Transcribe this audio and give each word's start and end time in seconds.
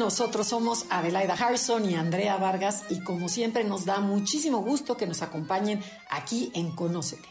Nosotros 0.00 0.46
somos 0.46 0.86
Adelaida 0.88 1.34
Harrison 1.34 1.84
y 1.84 1.94
Andrea 1.94 2.38
Vargas 2.38 2.84
y 2.88 3.00
como 3.00 3.28
siempre 3.28 3.64
nos 3.64 3.84
da 3.84 4.00
muchísimo 4.00 4.62
gusto 4.62 4.96
que 4.96 5.06
nos 5.06 5.20
acompañen 5.20 5.84
aquí 6.08 6.50
en 6.54 6.74
Conócete. 6.74 7.28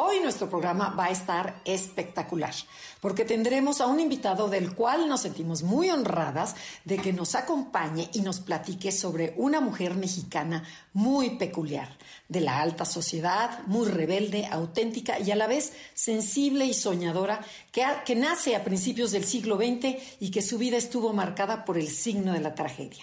Hoy 0.00 0.20
nuestro 0.20 0.48
programa 0.48 0.90
va 0.90 1.06
a 1.06 1.10
estar 1.10 1.60
espectacular 1.64 2.54
porque 3.00 3.24
tendremos 3.24 3.80
a 3.80 3.88
un 3.88 3.98
invitado 3.98 4.48
del 4.48 4.76
cual 4.76 5.08
nos 5.08 5.22
sentimos 5.22 5.64
muy 5.64 5.90
honradas 5.90 6.54
de 6.84 6.98
que 6.98 7.12
nos 7.12 7.34
acompañe 7.34 8.08
y 8.12 8.20
nos 8.20 8.38
platique 8.38 8.92
sobre 8.92 9.34
una 9.36 9.60
mujer 9.60 9.96
mexicana 9.96 10.62
muy 10.92 11.30
peculiar, 11.30 11.98
de 12.28 12.40
la 12.40 12.60
alta 12.60 12.84
sociedad, 12.84 13.66
muy 13.66 13.88
rebelde, 13.88 14.46
auténtica 14.46 15.18
y 15.18 15.32
a 15.32 15.36
la 15.36 15.48
vez 15.48 15.72
sensible 15.94 16.64
y 16.64 16.74
soñadora, 16.74 17.44
que, 17.72 17.84
que 18.06 18.14
nace 18.14 18.54
a 18.54 18.62
principios 18.62 19.10
del 19.10 19.24
siglo 19.24 19.56
XX 19.56 19.96
y 20.20 20.30
que 20.30 20.42
su 20.42 20.58
vida 20.58 20.76
estuvo 20.76 21.12
marcada 21.12 21.64
por 21.64 21.76
el 21.76 21.88
signo 21.88 22.32
de 22.34 22.40
la 22.40 22.54
tragedia. 22.54 23.02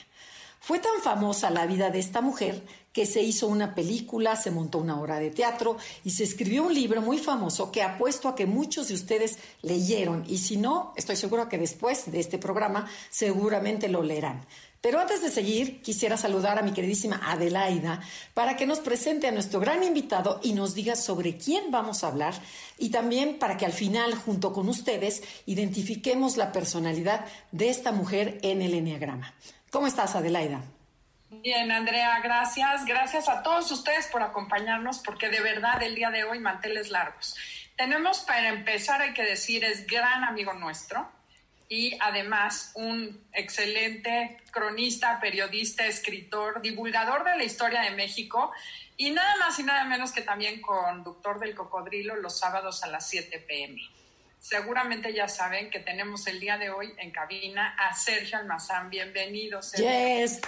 Fue 0.66 0.80
tan 0.80 1.00
famosa 1.04 1.52
la 1.52 1.68
vida 1.68 1.92
de 1.92 2.00
esta 2.00 2.22
mujer 2.22 2.64
que 2.92 3.06
se 3.06 3.22
hizo 3.22 3.46
una 3.46 3.76
película, 3.76 4.36
se 4.36 4.50
montó 4.50 4.80
una 4.80 5.00
obra 5.00 5.20
de 5.20 5.30
teatro 5.30 5.78
y 6.04 6.10
se 6.10 6.24
escribió 6.24 6.64
un 6.64 6.74
libro 6.74 7.04
muy 7.04 7.20
famoso 7.20 7.72
que 7.72 7.84
apuesto 7.84 8.28
a 8.28 8.34
que 8.34 8.48
muchos 8.48 8.88
de 8.88 8.96
ustedes 8.96 9.38
leyeron 9.62 10.26
y 10.28 10.40
si 10.40 10.58
no, 10.58 10.92
estoy 10.96 11.18
seguro 11.18 11.48
que 11.50 11.60
después 11.60 12.12
de 12.12 12.20
este 12.20 12.40
programa 12.40 12.90
seguramente 13.12 13.90
lo 13.90 14.02
leerán. 14.02 14.44
Pero 14.82 15.00
antes 15.00 15.22
de 15.22 15.30
seguir, 15.30 15.84
quisiera 15.84 16.18
saludar 16.18 16.58
a 16.58 16.64
mi 16.64 16.74
queridísima 16.74 17.22
Adelaida 17.24 18.02
para 18.34 18.58
que 18.58 18.66
nos 18.66 18.80
presente 18.80 19.28
a 19.28 19.32
nuestro 19.32 19.60
gran 19.60 19.84
invitado 19.84 20.40
y 20.42 20.54
nos 20.54 20.74
diga 20.74 20.96
sobre 20.96 21.38
quién 21.38 21.70
vamos 21.70 22.04
a 22.04 22.08
hablar 22.08 22.34
y 22.80 22.90
también 22.90 23.38
para 23.38 23.56
que 23.56 23.68
al 23.68 23.72
final, 23.72 24.16
junto 24.16 24.52
con 24.52 24.68
ustedes, 24.68 25.22
identifiquemos 25.46 26.38
la 26.38 26.52
personalidad 26.52 27.24
de 27.52 27.70
esta 27.70 27.92
mujer 27.92 28.40
en 28.42 28.64
el 28.64 28.74
Enneagrama. 28.74 29.36
¿Cómo 29.72 29.88
estás, 29.88 30.16
Adelaida? 30.16 30.62
Bien, 31.30 31.72
Andrea, 31.72 32.20
gracias. 32.22 32.86
Gracias 32.86 33.28
a 33.28 33.44
todos 33.44 33.72
ustedes 33.72 34.08
por 34.08 34.22
acompañarnos, 34.22 35.00
porque 35.00 35.30
de 35.30 35.42
verdad 35.42 35.82
el 35.84 35.96
día 35.96 36.10
de 36.12 36.24
hoy 36.24 36.40
manteles 36.40 36.90
largos. 36.90 37.36
Tenemos 37.76 38.20
para 38.20 38.50
empezar, 38.50 39.02
hay 39.02 39.14
que 39.14 39.24
decir, 39.24 39.66
es 39.66 39.86
gran 39.86 40.24
amigo 40.24 40.54
nuestro 40.54 41.10
y 41.68 41.98
además 42.00 42.72
un 42.76 43.28
excelente 43.34 44.38
cronista, 44.52 45.20
periodista, 45.20 45.86
escritor, 45.86 46.62
divulgador 46.62 47.24
de 47.24 47.38
la 47.38 47.44
historia 47.44 47.82
de 47.82 47.92
México 47.92 48.52
y 48.98 49.12
nada 49.12 49.36
más 49.38 49.60
y 49.60 49.64
nada 49.64 49.84
menos 49.86 50.12
que 50.12 50.22
también 50.22 50.62
conductor 50.62 51.40
del 51.40 51.56
cocodrilo 51.56 52.16
los 52.16 52.40
sábados 52.40 52.84
a 52.84 52.88
las 52.88 53.10
7 53.10 53.40
pm. 53.40 53.82
Seguramente 54.48 55.12
ya 55.12 55.28
saben 55.28 55.72
que 55.72 55.80
tenemos 55.80 56.28
el 56.28 56.40
día 56.40 56.60
de 56.60 56.70
hoy 56.70 56.94
en 57.00 57.12
cabina 57.12 57.76
a 57.80 57.96
Sergio 57.96 58.38
Almazán. 58.38 58.92
Bienvenido, 58.92 59.60
Sergio. 59.64 59.90
Yes. 59.90 60.40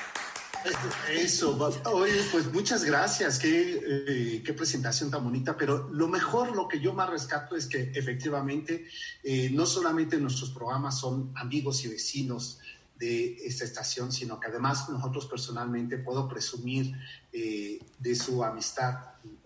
Eso, 1.09 1.57
oye, 1.85 2.21
pues 2.31 2.45
muchas 2.53 2.83
gracias, 2.83 3.39
qué, 3.39 3.81
eh, 3.83 4.43
qué, 4.45 4.53
presentación 4.53 5.09
tan 5.09 5.23
bonita, 5.23 5.57
pero 5.57 5.89
lo 5.89 6.07
mejor, 6.07 6.55
lo 6.55 6.67
que 6.67 6.79
yo 6.79 6.93
más 6.93 7.09
rescato 7.09 7.55
es 7.55 7.65
que 7.65 7.91
efectivamente 7.95 8.87
eh, 9.23 9.49
no 9.51 9.65
solamente 9.65 10.17
nuestros 10.17 10.51
programas 10.51 10.99
son 10.99 11.33
amigos 11.35 11.83
y 11.83 11.87
vecinos 11.87 12.59
de 12.99 13.47
esta 13.47 13.65
estación, 13.65 14.11
sino 14.11 14.39
que 14.39 14.47
además 14.47 14.89
nosotros 14.89 15.25
personalmente 15.25 15.97
puedo 15.97 16.27
presumir 16.29 16.95
eh, 17.33 17.79
de 17.97 18.15
su 18.15 18.43
amistad, 18.43 18.95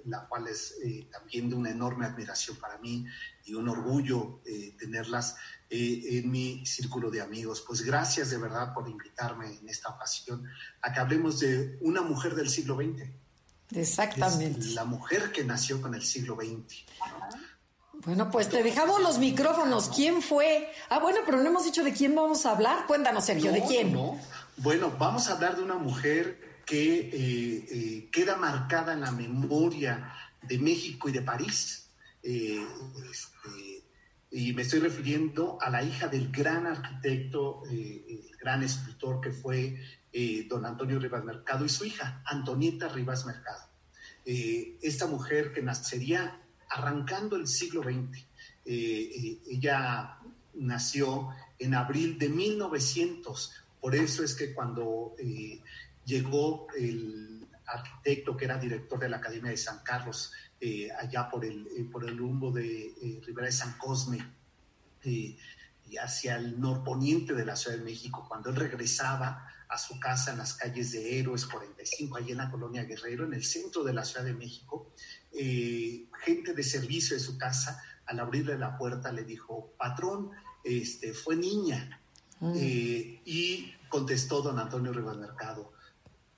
la 0.06 0.28
cual 0.28 0.48
es 0.48 0.76
también 1.10 1.50
de 1.50 1.56
una 1.56 1.70
enorme 1.70 2.06
admiración 2.06 2.58
para 2.58 2.78
mí 2.80 3.06
y 3.46 3.54
un 3.54 3.70
orgullo 3.70 4.42
tenerlas 4.78 5.36
en 5.70 6.30
mi 6.30 6.66
círculo 6.66 7.10
de 7.10 7.22
amigos. 7.22 7.64
Pues 7.66 7.82
gracias 7.82 8.30
de 8.30 8.38
verdad 8.38 8.74
por 8.74 8.90
invitarme 8.90 9.58
en 9.58 9.70
esta 9.70 9.90
ocasión 9.90 10.48
a 10.82 10.92
que 10.92 11.00
hablemos 11.00 11.40
de 11.40 11.78
una 11.82 12.02
mujer 12.02 12.36
del 12.36 12.50
siglo 12.50 12.76
XX. 12.76 13.10
Exactamente. 13.74 14.66
la 14.74 14.86
mujer 14.86 15.32
que 15.32 15.44
nació 15.44 15.82
con 15.82 15.96
el 15.96 16.04
siglo 16.04 16.36
XX. 16.36 16.84
Bueno, 18.06 18.32
pues 18.32 18.50
te 18.50 18.64
dejamos 18.64 19.02
los 19.02 19.20
micrófonos. 19.20 19.90
¿Quién 19.90 20.22
fue? 20.22 20.72
Ah, 20.90 21.00
bueno, 21.00 21.20
pero 21.26 21.38
no 21.38 21.48
hemos 21.50 21.66
dicho 21.66 21.84
de 21.84 21.94
quién 21.94 22.16
vamos 22.16 22.46
a 22.46 22.52
hablar. 22.52 22.88
Cuéntanos, 22.88 23.26
Sergio, 23.26 23.52
¿de 23.52 23.64
quién? 23.64 23.94
No. 23.94 24.20
Bueno, 24.58 24.92
vamos 24.98 25.30
a 25.30 25.34
hablar 25.34 25.56
de 25.56 25.64
una 25.64 25.76
mujer 25.76 26.62
que 26.66 27.00
eh, 27.00 27.68
eh, 27.70 28.10
queda 28.12 28.38
marcada 28.38 28.94
en 28.94 29.02
la 29.02 29.12
memoria 29.12 30.14
de 30.42 30.58
México 30.58 31.10
y 31.10 31.12
de 31.12 31.22
París. 31.22 31.90
Eh, 32.24 32.66
este, 33.10 33.84
y 34.30 34.54
me 34.54 34.62
estoy 34.62 34.80
refiriendo 34.80 35.58
a 35.62 35.70
la 35.70 35.84
hija 35.84 36.08
del 36.08 36.32
gran 36.32 36.68
arquitecto, 36.68 37.64
eh, 37.70 38.06
el 38.08 38.38
gran 38.38 38.64
escultor 38.64 39.20
que 39.22 39.32
fue 39.32 39.80
eh, 40.14 40.46
don 40.48 40.66
Antonio 40.66 41.00
Rivas 41.00 41.24
Mercado 41.24 41.66
y 41.66 41.70
su 41.70 41.86
hija, 41.86 42.22
Antonieta 42.26 42.88
Rivas 42.90 43.26
Mercado. 43.26 43.70
Esta 44.24 45.08
mujer 45.08 45.52
que 45.52 45.64
nacería 45.64 46.40
arrancando 46.70 47.36
el 47.36 47.48
siglo 47.48 47.82
XX. 47.82 48.24
ella 48.66 50.20
nació 50.54 51.30
en 51.58 51.74
abril 51.74 52.20
de 52.20 52.30
1900, 52.30 53.52
por 53.80 53.96
eso 53.96 54.24
es 54.24 54.36
que 54.36 54.54
cuando 54.54 55.16
llegó 56.06 56.68
el 56.78 57.48
arquitecto 57.66 58.38
que 58.38 58.46
era 58.46 58.60
director 58.60 59.00
de 59.00 59.10
la 59.10 59.18
Academia 59.18 59.50
de 59.50 59.58
San 59.58 59.80
Carlos, 59.80 60.32
eh, 60.64 60.92
allá 60.92 61.28
por 61.28 61.44
el, 61.44 61.68
eh, 61.76 61.84
por 61.92 62.08
el 62.08 62.16
rumbo 62.16 62.52
de 62.52 62.94
eh, 63.02 63.20
Ribera 63.26 63.48
de 63.48 63.52
San 63.52 63.80
Cosme 63.80 64.20
y 65.04 65.36
hacia 65.98 66.36
el 66.36 66.62
norponiente 66.62 67.34
de 67.34 67.44
la 67.44 67.56
Ciudad 67.56 67.78
de 67.78 67.84
México, 67.84 68.28
cuando 68.30 68.52
él 68.52 68.56
regresaba 68.58 69.48
a 69.68 69.78
su 69.80 70.00
casa 70.00 70.32
en 70.32 70.38
las 70.38 70.54
calles 70.54 70.92
de 70.92 71.18
Héroes 71.18 71.48
45, 71.48 72.16
allí 72.16 72.34
en 72.34 72.38
la 72.38 72.52
colonia 72.52 72.84
Guerrero, 72.84 73.26
en 73.26 73.34
el 73.34 73.44
centro 73.44 73.84
de 73.84 73.92
la 73.92 74.06
Ciudad 74.06 74.24
de 74.24 74.36
México, 74.36 74.94
gente 75.32 76.54
de 76.54 76.62
servicio 76.62 77.16
de 77.16 77.24
su 77.24 77.40
casa, 77.40 77.82
al 78.06 78.20
abrirle 78.20 78.56
la 78.56 78.78
puerta, 78.78 79.12
le 79.12 79.24
dijo, 79.24 79.74
patrón, 79.80 80.30
este, 80.64 81.14
fue 81.14 81.36
niña. 81.36 82.00
Mm. 82.40 82.56
y 82.56 83.72
contestó 83.88 84.42
don 84.42 84.58
Antonio 84.58 84.92
Rivas 84.94 85.18
Mercado, 85.18 85.74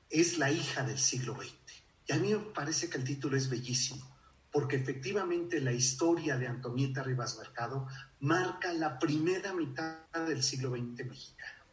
es 0.09 0.37
la 0.37 0.51
hija 0.51 0.83
del 0.83 0.99
siglo 0.99 1.35
XX. 1.35 1.83
Y 2.07 2.13
a 2.13 2.17
mí 2.17 2.33
me 2.33 2.39
parece 2.39 2.89
que 2.89 2.97
el 2.97 3.03
título 3.03 3.37
es 3.37 3.49
bellísimo 3.49 4.12
porque 4.53 4.75
efectivamente 4.75 5.59
la 5.59 5.73
historia 5.73 6.37
de 6.37 6.47
Antonieta 6.47 7.01
Rivas 7.01 7.37
Mercado 7.39 7.87
marca 8.19 8.71
la 8.71 8.99
primera 8.99 9.51
mitad 9.51 9.97
del 10.27 10.43
siglo 10.43 10.69
XX 10.69 11.07
mexicano. 11.07 11.63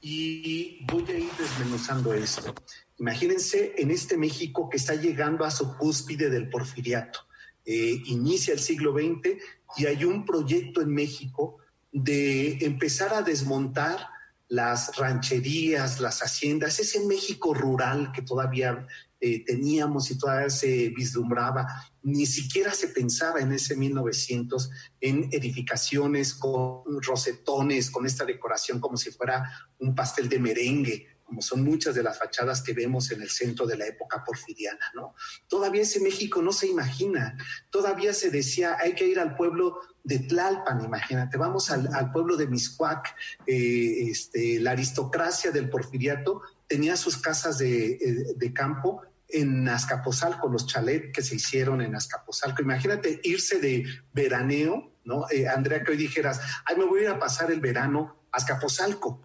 Y 0.00 0.84
voy 0.86 1.04
a 1.08 1.18
ir 1.18 1.30
desmenuzando 1.38 2.14
esto. 2.14 2.54
Imagínense 2.98 3.74
en 3.76 3.90
este 3.90 4.16
México 4.16 4.70
que 4.70 4.78
está 4.78 4.94
llegando 4.94 5.44
a 5.44 5.50
su 5.50 5.76
cúspide 5.76 6.30
del 6.30 6.48
porfiriato. 6.48 7.20
Eh, 7.66 8.02
inicia 8.06 8.54
el 8.54 8.60
siglo 8.60 8.94
XX 8.94 9.38
y 9.76 9.86
hay 9.86 10.04
un 10.04 10.24
proyecto 10.24 10.80
en 10.80 10.94
México 10.94 11.58
de 11.92 12.64
empezar 12.64 13.12
a 13.12 13.22
desmontar 13.22 14.13
las 14.48 14.96
rancherías, 14.96 16.00
las 16.00 16.20
haciendas, 16.20 16.78
ese 16.78 17.00
México 17.06 17.54
rural 17.54 18.12
que 18.12 18.22
todavía 18.22 18.86
eh, 19.20 19.44
teníamos 19.44 20.10
y 20.10 20.18
todavía 20.18 20.50
se 20.50 20.90
vislumbraba. 20.90 21.66
Ni 22.02 22.26
siquiera 22.26 22.74
se 22.74 22.88
pensaba 22.88 23.40
en 23.40 23.52
ese 23.52 23.74
1900 23.74 24.70
en 25.00 25.28
edificaciones 25.32 26.34
con 26.34 26.82
rosetones, 27.02 27.90
con 27.90 28.04
esta 28.04 28.24
decoración 28.24 28.80
como 28.80 28.96
si 28.96 29.10
fuera 29.10 29.50
un 29.78 29.94
pastel 29.94 30.28
de 30.28 30.38
merengue 30.38 31.13
como 31.24 31.42
son 31.42 31.64
muchas 31.64 31.94
de 31.94 32.02
las 32.02 32.18
fachadas 32.18 32.62
que 32.62 32.72
vemos 32.72 33.10
en 33.10 33.22
el 33.22 33.30
centro 33.30 33.66
de 33.66 33.76
la 33.76 33.86
época 33.86 34.22
porfiriana, 34.24 34.92
¿no? 34.94 35.14
Todavía 35.48 35.82
ese 35.82 36.00
México 36.00 36.42
no 36.42 36.52
se 36.52 36.66
imagina, 36.66 37.36
todavía 37.70 38.12
se 38.12 38.30
decía, 38.30 38.76
hay 38.78 38.94
que 38.94 39.06
ir 39.06 39.18
al 39.18 39.34
pueblo 39.34 39.80
de 40.02 40.18
Tlalpan, 40.18 40.84
imagínate, 40.84 41.38
vamos 41.38 41.70
al, 41.70 42.12
pueblo 42.12 42.36
de 42.36 42.46
Miscuac, 42.46 43.16
eh, 43.46 44.10
este, 44.10 44.60
la 44.60 44.72
aristocracia 44.72 45.50
del 45.50 45.70
porfiriato 45.70 46.42
tenía 46.66 46.96
sus 46.96 47.16
casas 47.16 47.58
de, 47.58 47.92
eh, 47.92 48.34
de 48.36 48.52
campo 48.52 49.02
en 49.28 49.68
Azcapotzalco, 49.68 50.48
los 50.48 50.66
chalets 50.66 51.12
que 51.12 51.22
se 51.22 51.36
hicieron 51.36 51.80
en 51.80 51.94
Azcapotzalco. 51.94 52.62
Imagínate 52.62 53.20
irse 53.24 53.58
de 53.58 53.84
veraneo, 54.12 54.92
¿no? 55.04 55.26
Eh, 55.30 55.48
Andrea, 55.48 55.82
que 55.82 55.92
hoy 55.92 55.96
dijeras, 55.96 56.40
ay, 56.64 56.76
me 56.76 56.84
voy 56.84 57.00
a 57.00 57.02
ir 57.02 57.08
a 57.08 57.18
pasar 57.18 57.50
el 57.50 57.60
verano 57.60 58.23
Azcapotzalco. 58.34 59.20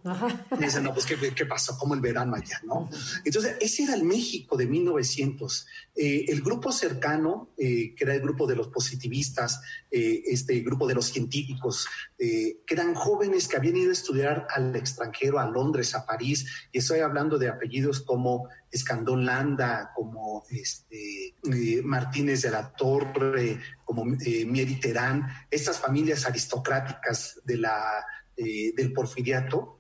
Y 0.58 0.64
dicen, 0.64 0.84
no, 0.84 0.94
pues, 0.94 1.06
¿qué, 1.06 1.46
pasó? 1.46 1.78
¿Cómo 1.78 1.96
el 1.96 2.02
verano 2.02 2.36
allá, 2.36 2.62
no? 2.64 2.90
Entonces, 3.26 3.56
ese 3.60 3.84
era 3.84 3.96
el 3.96 4.04
México 4.04 4.56
de 4.56 4.68
1900. 4.68 5.66
Eh, 5.96 6.26
el 6.28 6.42
grupo 6.42 6.72
cercano, 6.72 7.50
eh, 7.58 7.96
que 7.96 8.04
era 8.04 8.14
el 8.14 8.22
grupo 8.22 8.46
de 8.46 8.56
los 8.56 8.68
positivistas, 8.68 9.62
eh, 9.90 10.22
este 10.28 10.60
grupo 10.60 10.88
de 10.88 10.94
los 10.94 11.08
científicos, 11.08 11.88
que 12.18 12.58
eran 12.68 12.94
jóvenes 12.96 13.48
que 13.48 13.56
habían 13.56 13.78
ido 13.78 13.90
a 13.92 13.94
estudiar 13.94 14.46
al 14.54 14.76
extranjero, 14.76 15.40
a 15.40 15.50
Londres, 15.50 15.96
a 15.96 16.06
París, 16.06 16.46
y 16.72 16.80
estoy 16.80 17.00
hablando 17.00 17.38
de 17.38 17.48
apellidos 17.48 18.02
como 18.02 18.50
Escandón 18.70 19.26
Landa, 19.26 19.92
como 19.96 20.44
este, 20.50 21.36
Martínez 21.84 22.42
de 22.42 22.52
la 22.52 22.74
Torre, 22.74 23.62
como 23.86 24.04
Mieri 24.04 24.80
Terán, 24.82 25.28
estas 25.50 25.80
familias 25.80 26.26
aristocráticas 26.26 27.40
de 27.46 27.58
la 27.58 28.06
eh, 28.42 28.72
del 28.74 28.94
porfiriato, 28.94 29.80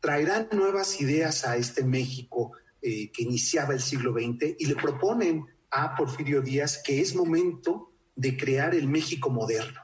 traerán 0.00 0.48
nuevas 0.52 0.98
ideas 0.98 1.44
a 1.44 1.58
este 1.58 1.84
México 1.84 2.52
eh, 2.80 3.12
que 3.12 3.24
iniciaba 3.24 3.74
el 3.74 3.80
siglo 3.80 4.14
XX 4.14 4.54
y 4.58 4.64
le 4.64 4.76
proponen 4.76 5.44
a 5.70 5.94
Porfirio 5.94 6.40
Díaz 6.40 6.80
que 6.82 7.02
es 7.02 7.14
momento 7.14 7.92
de 8.16 8.34
crear 8.34 8.74
el 8.74 8.88
México 8.88 9.28
moderno. 9.28 9.82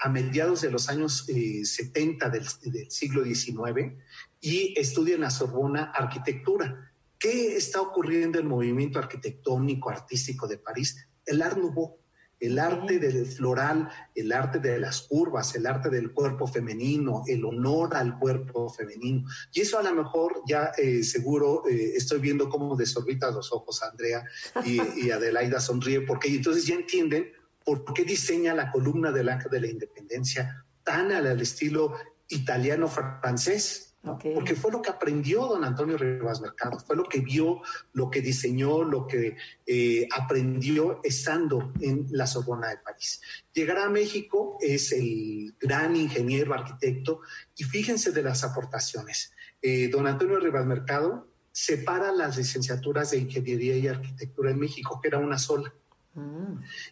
a 0.00 0.08
mediados 0.08 0.62
de 0.62 0.70
los 0.70 0.88
años 0.88 1.26
70 1.26 2.30
del, 2.30 2.46
del, 2.62 2.90
siglo 2.90 3.22
XIX 3.22 3.92
y 4.40 4.72
estudia 4.80 5.16
en 5.16 5.20
la 5.20 5.30
Sorbona 5.30 5.92
arquitectura. 5.94 6.90
¿Qué 7.18 7.54
está 7.54 7.82
ocurriendo 7.82 8.38
en 8.38 8.46
el 8.46 8.48
movimiento 8.48 8.98
arquitectónico, 8.98 9.90
artístico 9.90 10.48
de 10.48 10.56
París? 10.56 11.06
El 11.26 11.42
Art 11.42 11.58
Nouveau 11.58 11.98
el 12.42 12.58
arte 12.58 12.98
del 12.98 13.24
floral, 13.24 13.88
el 14.16 14.32
arte 14.32 14.58
de 14.58 14.80
las 14.80 15.02
curvas, 15.02 15.54
el 15.54 15.64
arte 15.64 15.90
del 15.90 16.12
cuerpo 16.12 16.48
femenino, 16.48 17.22
el 17.28 17.44
honor 17.44 17.94
al 17.94 18.18
cuerpo 18.18 18.68
femenino. 18.68 19.28
Y 19.52 19.60
eso 19.60 19.78
a 19.78 19.82
lo 19.84 19.94
mejor 19.94 20.42
ya 20.46 20.72
eh, 20.76 21.04
seguro 21.04 21.62
eh, 21.68 21.92
estoy 21.94 22.18
viendo 22.18 22.48
cómo 22.48 22.74
desorbitas 22.74 23.32
los 23.32 23.52
ojos 23.52 23.80
Andrea 23.84 24.24
y, 24.64 25.10
Adelaida 25.12 25.60
sonríe, 25.60 26.00
porque 26.00 26.28
entonces 26.28 26.66
ya 26.66 26.74
entienden 26.74 27.30
por 27.64 27.84
qué 27.94 28.04
diseña 28.04 28.54
la 28.54 28.72
columna 28.72 29.12
del 29.12 29.28
ángel 29.28 29.52
de 29.52 29.60
la 29.60 29.68
independencia 29.68 30.66
tan 30.82 31.12
al 31.12 31.40
estilo 31.40 31.94
italiano-francés 32.28 33.91
porque 34.02 34.56
fue 34.56 34.72
lo 34.72 34.82
que 34.82 34.90
aprendió 34.90 35.46
don 35.46 35.64
Antonio 35.64 35.96
Rivas 35.96 36.40
Mercado, 36.40 36.78
fue 36.80 36.96
lo 36.96 37.04
que 37.04 37.20
vio, 37.20 37.62
lo 37.92 38.10
que 38.10 38.20
diseñó, 38.20 38.82
lo 38.82 39.06
que 39.06 39.36
eh, 39.64 40.08
aprendió 40.10 41.00
estando 41.04 41.72
en 41.80 42.06
la 42.10 42.26
Sorbona 42.26 42.68
de 42.68 42.78
París. 42.78 43.20
Llegará 43.52 43.84
a 43.84 43.90
México, 43.90 44.58
es 44.60 44.90
el 44.90 45.54
gran 45.60 45.94
ingeniero, 45.94 46.52
arquitecto, 46.52 47.20
y 47.56 47.62
fíjense 47.62 48.10
de 48.10 48.22
las 48.22 48.42
aportaciones. 48.42 49.32
Eh, 49.60 49.88
don 49.88 50.08
Antonio 50.08 50.40
Rivas 50.40 50.66
Mercado 50.66 51.28
separa 51.52 52.10
las 52.10 52.36
licenciaturas 52.36 53.12
de 53.12 53.18
Ingeniería 53.18 53.76
y 53.76 53.86
Arquitectura 53.86 54.50
en 54.50 54.58
México, 54.58 54.98
que 55.00 55.08
era 55.08 55.18
una 55.18 55.38
sola. 55.38 55.72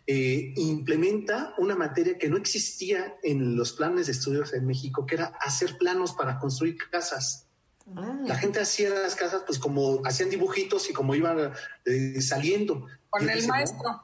Eh, 0.07 0.55
implementa 0.57 1.55
una 1.59 1.77
materia 1.77 2.17
que 2.17 2.29
no 2.29 2.39
existía 2.39 3.17
en 3.23 3.55
los 3.55 3.73
planes 3.73 4.07
de 4.07 4.13
estudios 4.13 4.55
en 4.55 4.67
México, 4.67 5.05
que 5.05 5.17
era 5.17 5.27
hacer 5.41 5.77
planos 5.77 6.13
para 6.13 6.39
construir 6.39 6.79
casas. 6.91 7.47
Ah. 7.95 8.19
La 8.25 8.37
gente 8.37 8.61
hacía 8.61 8.91
las 8.91 9.15
casas 9.15 9.43
pues 9.47 9.59
como 9.59 10.01
hacían 10.07 10.31
dibujitos 10.31 10.89
y 10.89 10.93
como 10.93 11.15
iban 11.15 11.53
eh, 11.85 12.23
saliendo. 12.23 12.87
Con 13.11 13.29
el 13.29 13.47
maestro. 13.47 14.03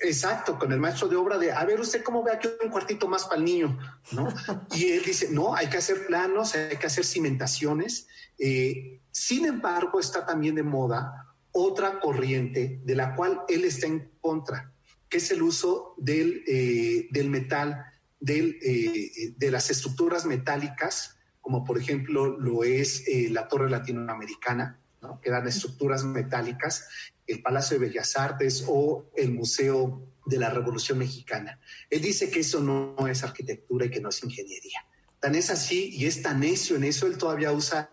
Exacto, 0.00 0.58
con 0.58 0.70
el 0.72 0.80
maestro 0.80 1.08
de 1.08 1.16
obra 1.16 1.38
de, 1.38 1.52
a 1.52 1.64
ver, 1.64 1.80
usted 1.80 2.02
cómo 2.02 2.22
ve 2.22 2.32
aquí 2.32 2.48
un 2.62 2.70
cuartito 2.70 3.08
más 3.08 3.24
para 3.24 3.36
el 3.36 3.44
niño, 3.44 3.78
¿no? 4.12 4.28
y 4.72 4.90
él 4.90 5.02
dice, 5.04 5.28
no, 5.30 5.54
hay 5.54 5.68
que 5.68 5.78
hacer 5.78 6.06
planos, 6.06 6.54
hay 6.54 6.76
que 6.76 6.86
hacer 6.86 7.04
cimentaciones. 7.04 8.08
Eh, 8.38 9.00
sin 9.10 9.46
embargo, 9.46 10.00
está 10.00 10.26
también 10.26 10.56
de 10.56 10.62
moda 10.62 11.33
otra 11.54 12.00
corriente 12.00 12.80
de 12.84 12.94
la 12.96 13.14
cual 13.14 13.42
él 13.48 13.64
está 13.64 13.86
en 13.86 14.10
contra, 14.20 14.72
que 15.08 15.18
es 15.18 15.30
el 15.30 15.40
uso 15.40 15.94
del, 15.96 16.42
eh, 16.48 17.06
del 17.10 17.30
metal, 17.30 17.84
del, 18.18 18.58
eh, 18.60 19.34
de 19.36 19.50
las 19.52 19.70
estructuras 19.70 20.26
metálicas, 20.26 21.16
como 21.40 21.64
por 21.64 21.78
ejemplo 21.78 22.26
lo 22.38 22.64
es 22.64 23.06
eh, 23.06 23.28
la 23.30 23.46
Torre 23.46 23.70
Latinoamericana, 23.70 24.80
que 25.22 25.28
eran 25.28 25.46
estructuras 25.46 26.02
metálicas, 26.02 26.88
el 27.26 27.40
Palacio 27.40 27.78
de 27.78 27.86
Bellas 27.86 28.16
Artes 28.16 28.64
o 28.66 29.10
el 29.14 29.32
Museo 29.32 30.08
de 30.26 30.38
la 30.38 30.50
Revolución 30.50 30.98
Mexicana. 30.98 31.60
Él 31.88 32.00
dice 32.00 32.30
que 32.30 32.40
eso 32.40 32.60
no 32.60 33.06
es 33.06 33.22
arquitectura 33.22 33.86
y 33.86 33.90
que 33.90 34.00
no 34.00 34.08
es 34.08 34.24
ingeniería. 34.24 34.86
Tan 35.20 35.34
es 35.34 35.50
así 35.50 35.90
y 35.92 36.06
es 36.06 36.20
tan 36.22 36.40
necio 36.40 36.76
en 36.76 36.84
eso, 36.84 37.06
él 37.06 37.16
todavía 37.16 37.52
usa 37.52 37.90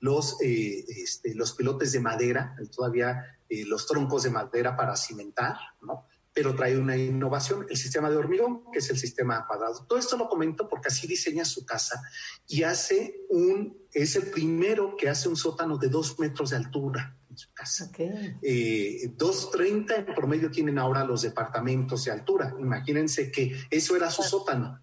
los, 0.00 0.40
eh, 0.42 0.84
este, 0.88 1.34
los 1.34 1.52
pilotes 1.52 1.92
de 1.92 2.00
madera, 2.00 2.56
todavía 2.74 3.38
eh, 3.48 3.64
los 3.64 3.86
troncos 3.86 4.22
de 4.24 4.30
madera 4.30 4.76
para 4.76 4.96
cimentar, 4.96 5.56
¿no? 5.82 6.06
pero 6.38 6.54
trae 6.54 6.78
una 6.78 6.96
innovación, 6.96 7.66
el 7.68 7.76
sistema 7.76 8.08
de 8.08 8.16
hormigón, 8.16 8.70
que 8.72 8.78
es 8.78 8.88
el 8.90 8.96
sistema 8.96 9.44
cuadrado. 9.44 9.84
Todo 9.88 9.98
esto 9.98 10.16
lo 10.16 10.28
comento 10.28 10.68
porque 10.68 10.86
así 10.86 11.08
diseña 11.08 11.44
su 11.44 11.66
casa 11.66 12.00
y 12.46 12.62
hace 12.62 13.26
un, 13.30 13.76
es 13.92 14.14
el 14.14 14.30
primero 14.30 14.96
que 14.96 15.08
hace 15.08 15.28
un 15.28 15.34
sótano 15.34 15.78
de 15.78 15.88
dos 15.88 16.16
metros 16.20 16.50
de 16.50 16.56
altura 16.56 17.16
en 17.28 17.36
su 17.36 17.52
casa. 17.52 17.86
Okay. 17.88 18.36
Eh, 18.40 19.12
2.30 19.16 20.06
en 20.06 20.14
promedio 20.14 20.48
tienen 20.48 20.78
ahora 20.78 21.04
los 21.04 21.22
departamentos 21.22 22.04
de 22.04 22.12
altura. 22.12 22.54
Imagínense 22.60 23.32
que 23.32 23.56
eso 23.68 23.96
era 23.96 24.08
su 24.08 24.22
sótano. 24.22 24.80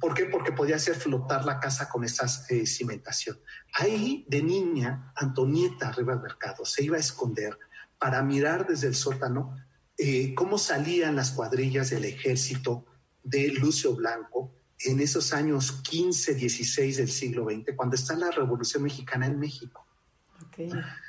¿Por 0.00 0.14
qué? 0.14 0.26
Porque 0.26 0.52
podía 0.52 0.76
hacer 0.76 0.96
flotar 0.96 1.44
la 1.44 1.60
casa 1.60 1.88
con 1.88 2.04
esa 2.04 2.26
eh, 2.48 2.66
cimentación. 2.66 3.38
Ahí, 3.74 4.24
de 4.28 4.42
niña, 4.42 5.12
Antonieta 5.14 5.92
Rivas 5.92 6.20
Mercado 6.20 6.64
se 6.64 6.84
iba 6.84 6.96
a 6.96 7.00
esconder 7.00 7.58
para 7.98 8.22
mirar 8.22 8.66
desde 8.66 8.88
el 8.88 8.94
sótano 8.94 9.56
eh, 9.96 10.34
cómo 10.34 10.58
salían 10.58 11.16
las 11.16 11.30
cuadrillas 11.30 11.90
del 11.90 12.04
ejército 12.04 12.84
de 13.22 13.48
Lucio 13.48 13.94
Blanco 13.94 14.52
en 14.80 15.00
esos 15.00 15.32
años 15.32 15.80
15, 15.82 16.34
16 16.34 16.96
del 16.98 17.08
siglo 17.08 17.46
XX, 17.46 17.74
cuando 17.74 17.96
está 17.96 18.14
la 18.14 18.30
Revolución 18.30 18.82
Mexicana 18.82 19.26
en 19.26 19.38
México. 19.38 19.86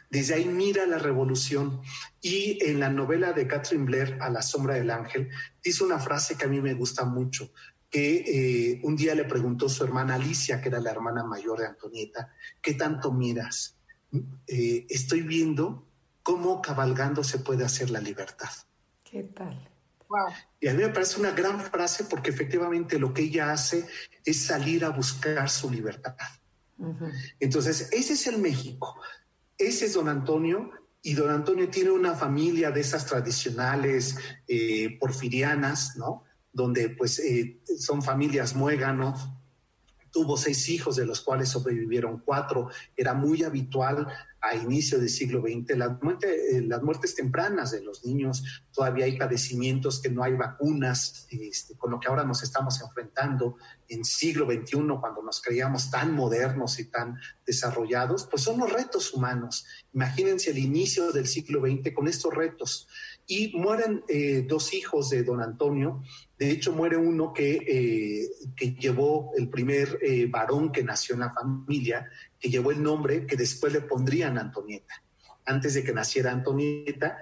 Desde 0.10 0.36
ahí 0.36 0.46
mira 0.46 0.86
la 0.86 0.98
revolución 0.98 1.82
y 2.22 2.64
en 2.66 2.80
la 2.80 2.90
novela 2.90 3.34
de 3.34 3.48
Catherine 3.48 3.86
Blair, 3.86 4.18
A 4.22 4.30
la 4.30 4.42
sombra 4.42 4.76
del 4.76 4.90
ángel, 4.90 5.30
dice 5.64 5.84
una 5.84 6.00
frase 6.00 6.38
que 6.38 6.46
a 6.46 6.50
mí 6.50 6.62
me 6.62 6.74
gusta 6.74 7.06
mucho 7.06 7.52
que 7.90 8.72
eh, 8.74 8.82
un 8.84 8.96
día 8.96 9.16
le 9.16 9.24
preguntó 9.24 9.70
su 9.70 9.84
hermana 9.84 10.16
Alicia, 10.16 10.62
que 10.62 10.70
era 10.70 10.80
la 10.80 10.92
hermana 10.92 11.24
mayor 11.24 11.60
de 11.60 11.68
Antonieta, 11.68 12.34
¿qué 12.62 12.74
tanto 12.74 13.12
miras? 13.12 13.78
Eh, 14.48 14.86
estoy 14.90 15.22
viendo 15.22 15.86
cómo 16.24 16.62
cabalgando 16.62 17.24
se 17.24 17.40
puede 17.40 17.64
hacer 17.64 17.90
la 17.90 18.02
libertad. 18.02 18.50
¿Qué 19.04 19.24
tal? 19.24 19.70
Wow. 20.10 20.28
Y 20.60 20.68
a 20.68 20.74
mí 20.74 20.84
me 20.84 20.90
parece 20.90 21.20
una 21.20 21.32
gran 21.32 21.60
frase 21.62 22.06
porque 22.06 22.30
efectivamente 22.30 23.00
lo 23.00 23.14
que 23.14 23.24
ella 23.24 23.52
hace 23.52 23.86
es 24.24 24.46
salir 24.46 24.84
a 24.84 24.90
buscar 24.90 25.50
su 25.50 25.70
libertad. 25.70 26.16
Entonces, 27.40 27.90
ese 27.92 28.14
es 28.14 28.28
el 28.28 28.38
México. 28.38 29.00
Ese 29.58 29.86
es 29.86 29.94
don 29.94 30.08
Antonio 30.08 30.70
y 31.02 31.14
don 31.14 31.30
Antonio 31.30 31.70
tiene 31.70 31.90
una 31.90 32.14
familia 32.14 32.70
de 32.72 32.82
esas 32.82 33.06
tradicionales 33.06 34.16
porfirianas, 35.00 35.98
¿no? 35.98 36.27
Donde 36.58 36.90
pues 36.90 37.20
eh, 37.20 37.62
son 37.78 38.02
familias 38.02 38.56
muéganos, 38.56 39.30
tuvo 40.12 40.36
seis 40.38 40.68
hijos, 40.70 40.96
de 40.96 41.06
los 41.06 41.22
cuales 41.22 41.50
sobrevivieron 41.50 42.24
cuatro. 42.26 42.70
Era 42.96 43.14
muy 43.14 43.44
habitual 43.44 44.08
a 44.42 44.56
inicio 44.56 44.98
del 44.98 45.10
siglo 45.10 45.42
XX 45.42 45.78
las, 45.78 45.92
eh, 46.24 46.62
las 46.62 46.82
muertes 46.82 47.14
tempranas 47.14 47.70
de 47.70 47.84
los 47.84 48.04
niños. 48.04 48.44
Todavía 48.74 49.06
hay 49.06 49.20
padecimientos 49.20 50.02
que 50.02 50.10
no 50.10 50.24
hay 50.24 50.34
vacunas, 50.34 51.28
este, 51.30 51.76
con 51.76 51.92
lo 51.92 52.00
que 52.00 52.08
ahora 52.08 52.24
nos 52.24 52.42
estamos 52.42 52.82
enfrentando 52.82 53.58
en 53.88 54.04
siglo 54.04 54.48
XXI, 54.48 54.80
cuando 55.00 55.22
nos 55.22 55.40
creíamos 55.40 55.92
tan 55.92 56.12
modernos 56.14 56.80
y 56.80 56.86
tan 56.86 57.20
desarrollados, 57.46 58.26
pues 58.26 58.42
son 58.42 58.58
los 58.58 58.74
retos 58.74 59.14
humanos. 59.14 59.68
Imagínense 59.94 60.50
el 60.50 60.58
inicio 60.58 61.12
del 61.12 61.28
siglo 61.28 61.62
XX 61.62 61.94
con 61.94 62.08
estos 62.08 62.34
retos. 62.34 62.88
Y 63.28 63.58
mueren 63.58 64.04
eh, 64.08 64.46
dos 64.48 64.74
hijos 64.74 65.10
de 65.10 65.24
don 65.24 65.42
Antonio 65.42 66.02
de 66.38 66.52
hecho, 66.52 66.72
muere 66.72 66.98
uno 66.98 67.34
que, 67.34 67.58
eh, 67.68 68.30
que 68.56 68.74
llevó 68.74 69.32
el 69.36 69.50
primer 69.50 69.98
eh, 70.04 70.28
varón 70.28 70.72
que 70.72 70.84
nació 70.84 71.16
en 71.16 71.22
la 71.22 71.34
familia, 71.34 72.08
que 72.40 72.52
llevó 72.52 72.70
el 72.70 72.84
nombre 72.84 73.26
que 73.26 73.36
después 73.36 73.74
le 73.74 73.82
pondrían 73.82 74.38
Antonieta. 74.38 75.04
Antes 75.46 75.74
de 75.74 75.84
que 75.84 75.94
naciera 75.94 76.32
Antonieta, 76.32 77.18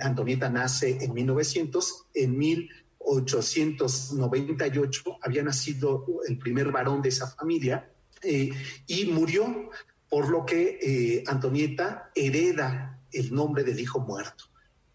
Antonieta 0.00 0.48
nace 0.48 1.04
en 1.04 1.12
1900, 1.12 2.06
en 2.14 2.38
1898 2.38 5.18
había 5.20 5.42
nacido 5.44 6.06
el 6.26 6.38
primer 6.38 6.72
varón 6.72 7.02
de 7.02 7.10
esa 7.10 7.26
familia 7.28 7.92
y 8.22 9.04
murió, 9.04 9.68
por 10.08 10.30
lo 10.30 10.46
que 10.46 11.22
Antonieta 11.26 12.10
hereda 12.14 13.02
el 13.12 13.34
nombre 13.34 13.62
del 13.62 13.78
hijo 13.78 14.00
muerto. 14.00 14.44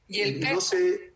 Y 0.08 0.22
el 0.22 0.40
no 0.40 0.62
sé, 0.62 1.16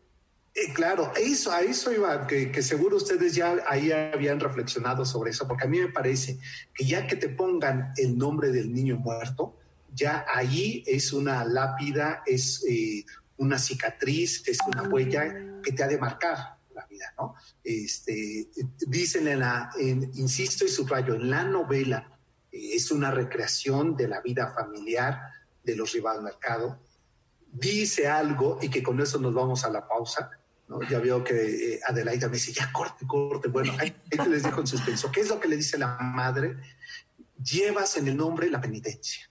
eh, 0.56 0.74
claro, 0.74 1.14
eso, 1.16 1.52
a 1.52 1.62
eso 1.62 1.92
iba, 1.92 2.26
que, 2.26 2.62
seguro 2.62 2.98
ustedes 2.98 3.36
ya 3.36 3.58
ahí 3.68 3.92
habían 3.92 4.40
reflexionado 4.40 5.06
sobre 5.06 5.32
eso, 5.32 5.48
porque 5.48 5.66
a 5.66 5.68
mí 5.68 5.80
me 5.80 5.90
parece 5.90 6.40
que 6.74 6.86
ya 6.86 7.08
que 7.08 7.16
te 7.16 7.30
pongan 7.30 7.94
el 7.98 8.18
nombre 8.18 8.52
del 8.52 8.74
niño 8.74 8.98
muerto, 8.98 9.56
ya 9.94 10.26
ahí 10.34 10.84
es 10.88 11.14
una 11.14 11.46
lápida, 11.46 12.24
es 12.26 12.64
eh, 12.68 13.06
una 13.38 13.58
cicatriz, 13.58 14.48
es 14.48 14.58
una 14.68 14.84
huella 14.84 15.62
que 15.64 15.72
te 15.72 15.84
ha 15.84 15.88
de 15.88 15.98
marcar 15.98 16.58
la 16.74 16.86
vida, 16.88 17.14
¿no? 17.18 17.36
Este, 17.64 18.50
dicen 18.88 19.28
en 19.28 19.40
la, 19.40 19.70
insisto 19.80 20.66
y 20.66 20.70
subrayo, 20.70 21.16
en 21.16 21.30
la 21.30 21.44
novela 21.44 22.20
eh, 22.52 22.72
es 22.74 22.92
una 22.92 23.12
recreación 23.12 23.96
de 23.96 24.08
la 24.08 24.22
vida 24.22 24.54
familiar 24.54 25.22
de 25.64 25.76
los 25.76 25.94
Rivas 25.94 26.22
Mercado, 26.22 26.80
dice 27.52 28.08
algo 28.08 28.60
y 28.62 28.70
que 28.70 28.84
con 28.84 29.00
eso 29.00 29.20
nos 29.20 29.34
vamos 29.34 29.64
a 29.66 29.70
la 29.70 29.88
pausa 29.88 30.30
ya 30.90 31.00
veo 31.00 31.24
que 31.24 31.74
eh, 31.74 31.80
Adelaida 31.86 32.28
me 32.28 32.34
dice, 32.34 32.54
ya 32.54 32.72
corte, 32.72 33.06
corte. 33.08 33.48
Bueno, 33.48 33.74
ahí, 33.80 33.96
les 34.28 34.44
dejo 34.44 34.62
en 34.62 34.68
suspenso. 34.68 35.12
¿Qué 35.12 35.22
es 35.22 35.30
lo 35.30 35.40
que 35.40 35.48
le 35.48 35.56
dice 35.58 35.78
la 35.78 35.98
madre? 36.00 36.58
Llevas 37.44 37.98
en 37.98 38.08
el 38.08 38.18
nombre 38.18 38.50
la 38.50 38.62
penitencia. 38.62 39.30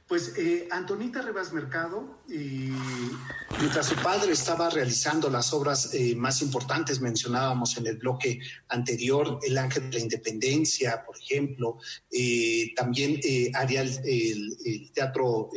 Pues 0.09 0.33
eh, 0.39 0.67
Antonita 0.71 1.21
Rivas 1.21 1.53
Mercado, 1.53 2.23
mientras 2.27 3.87
su 3.87 3.95
padre 3.97 4.33
estaba 4.33 4.71
realizando 4.71 5.29
las 5.29 5.53
obras 5.53 5.93
eh, 5.93 6.17
más 6.17 6.41
importantes, 6.41 7.03
mencionábamos 7.03 7.77
en 7.77 7.87
el 7.89 7.99
bloque 7.99 8.41
anterior, 8.69 9.39
El 9.43 9.59
Ángel 9.59 9.91
de 9.91 9.99
la 9.99 10.03
Independencia, 10.05 11.05
por 11.05 11.19
ejemplo, 11.19 11.77
eh, 12.11 12.73
también 12.75 13.21
haría 13.53 13.83
el, 13.83 14.91
Teatro 14.95 15.51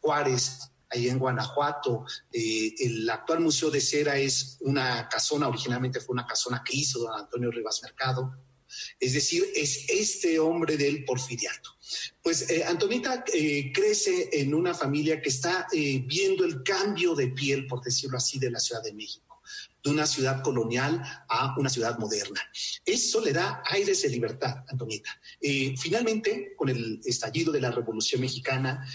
Juárez, 0.00 0.70
ahí 0.88 1.10
en 1.10 1.18
Guanajuato. 1.18 2.06
el 2.32 3.10
actual 3.10 3.40
Museo 3.40 3.70
de 3.70 3.82
Cera 3.82 4.16
es 4.16 4.56
una 4.60 5.06
casona, 5.10 5.48
originalmente 5.48 6.00
fue 6.00 6.14
una 6.14 6.26
casona 6.26 6.62
que 6.64 6.78
hizo 6.78 7.00
don 7.00 7.12
Antonio 7.12 7.50
Rivas 7.50 7.82
Mercado. 7.82 8.34
Es 8.98 9.12
decir, 9.12 9.44
es 9.54 9.84
este 9.90 10.38
hombre 10.38 10.78
del 10.78 11.04
porfiriato. 11.04 11.77
Pues 12.22 12.50
eh, 12.50 12.64
Antonita 12.64 13.24
eh, 13.32 13.72
crece 13.72 14.28
en 14.32 14.54
una 14.54 14.74
familia 14.74 15.20
que 15.20 15.30
está 15.30 15.66
eh, 15.72 16.02
viendo 16.06 16.44
el 16.44 16.62
cambio 16.62 17.14
de 17.14 17.28
piel, 17.28 17.66
por 17.66 17.82
decirlo 17.82 18.18
así, 18.18 18.38
de 18.38 18.50
la 18.50 18.60
Ciudad 18.60 18.82
de 18.82 18.92
México, 18.92 19.42
de 19.82 19.90
una 19.90 20.06
ciudad 20.06 20.42
colonial 20.42 21.02
a 21.28 21.54
una 21.58 21.70
ciudad 21.70 21.98
moderna. 21.98 22.40
Eso 22.84 23.20
le 23.20 23.32
da 23.32 23.62
aires 23.66 24.02
de 24.02 24.08
libertad, 24.10 24.64
Antonita. 24.68 25.10
finalmente, 25.80 26.54
con 26.56 26.68
el 26.68 27.00
estallido 27.04 27.52
de 27.52 27.60
la 27.60 27.70
Revolución 27.70 28.20
Mexicana, 28.20 28.86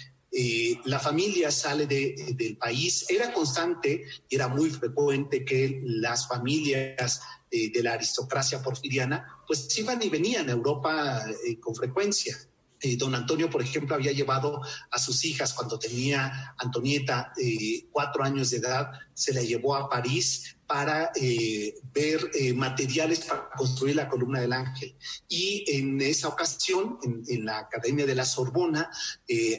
la 0.85 0.99
familia 0.99 1.51
sale 1.51 1.85
del 1.85 2.57
país. 2.57 3.05
Era 3.07 3.31
constante, 3.31 4.05
era 4.29 4.47
muy 4.47 4.69
frecuente 4.71 5.45
que 5.45 5.81
las 5.83 6.27
familias 6.27 7.21
de 7.51 7.83
la 7.83 7.93
aristocracia 7.93 8.61
porfiriana 8.61 9.43
pues 9.47 9.77
iban 9.77 10.01
y 10.01 10.09
venían 10.09 10.49
a 10.49 10.53
Europa 10.53 11.23
con 11.61 11.75
frecuencia. 11.75 12.35
Eh, 12.83 12.97
don 12.97 13.15
Antonio, 13.15 13.49
por 13.49 13.61
ejemplo, 13.61 13.95
había 13.95 14.11
llevado 14.11 14.61
a 14.91 14.99
sus 14.99 15.23
hijas 15.23 15.53
cuando 15.53 15.79
tenía 15.79 16.53
Antonieta 16.57 17.31
eh, 17.41 17.87
cuatro 17.89 18.25
años 18.25 18.49
de 18.49 18.57
edad, 18.57 18.91
se 19.13 19.33
la 19.33 19.41
llevó 19.41 19.77
a 19.77 19.89
París 19.89 20.57
para 20.67 21.11
eh, 21.15 21.75
ver 21.93 22.29
materiales 22.55 23.21
para 23.21 23.49
construir 23.55 23.95
la 23.95 24.09
columna 24.09 24.41
del 24.41 24.51
ángel. 24.51 24.97
Y 25.29 25.63
en 25.67 26.01
esa 26.01 26.27
ocasión, 26.27 26.97
en, 27.03 27.45
la 27.45 27.59
Academia 27.59 28.05
de 28.05 28.15
la 28.15 28.25
Sorbona, 28.25 28.89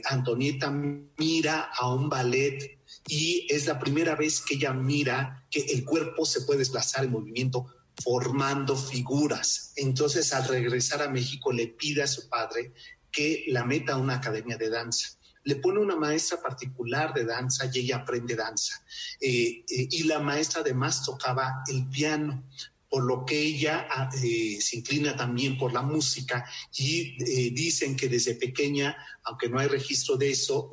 Antonieta 0.04 0.70
mira 0.70 1.70
a 1.74 1.94
un 1.94 2.10
ballet 2.10 2.78
y 3.08 3.46
es 3.48 3.66
la 3.66 3.78
primera 3.78 4.16
vez 4.16 4.42
que 4.42 4.56
ella 4.56 4.74
mira 4.74 5.46
que 5.50 5.60
el 5.60 5.84
cuerpo 5.84 6.26
se 6.26 6.42
puede 6.42 6.58
desplazar 6.58 7.04
en 7.04 7.12
movimiento 7.12 7.66
formando 8.02 8.76
figuras. 8.76 9.72
Entonces, 9.76 10.32
al 10.32 10.48
regresar 10.48 11.00
a 11.00 11.08
México, 11.08 11.52
le 11.52 11.68
pide 11.68 12.02
a 12.02 12.06
su 12.06 12.28
padre 12.28 12.72
que 13.14 13.44
la 13.46 13.64
meta 13.64 13.94
a 13.94 13.98
una 13.98 14.16
academia 14.16 14.58
de 14.58 14.68
danza. 14.68 15.16
Le 15.44 15.56
pone 15.56 15.78
una 15.78 15.94
maestra 15.94 16.42
particular 16.42 17.14
de 17.14 17.24
danza 17.24 17.70
y 17.72 17.80
ella 17.80 17.98
aprende 17.98 18.34
danza. 18.34 18.82
Eh, 19.20 19.64
eh, 19.68 19.88
y 19.90 20.02
la 20.04 20.18
maestra 20.18 20.62
además 20.62 21.04
tocaba 21.04 21.62
el 21.68 21.88
piano 21.88 22.48
por 22.88 23.04
lo 23.04 23.24
que 23.24 23.40
ella 23.40 23.88
ah, 23.90 24.08
eh, 24.22 24.58
se 24.60 24.76
inclina 24.76 25.16
también 25.16 25.58
por 25.58 25.72
la 25.72 25.82
música 25.82 26.48
y 26.76 27.50
dicen 27.52 27.96
que 27.96 28.08
desde 28.08 28.36
pequeña, 28.36 28.96
aunque 29.24 29.48
no 29.48 29.58
hay 29.58 29.66
registro 29.66 30.16
de 30.16 30.30
eso, 30.30 30.70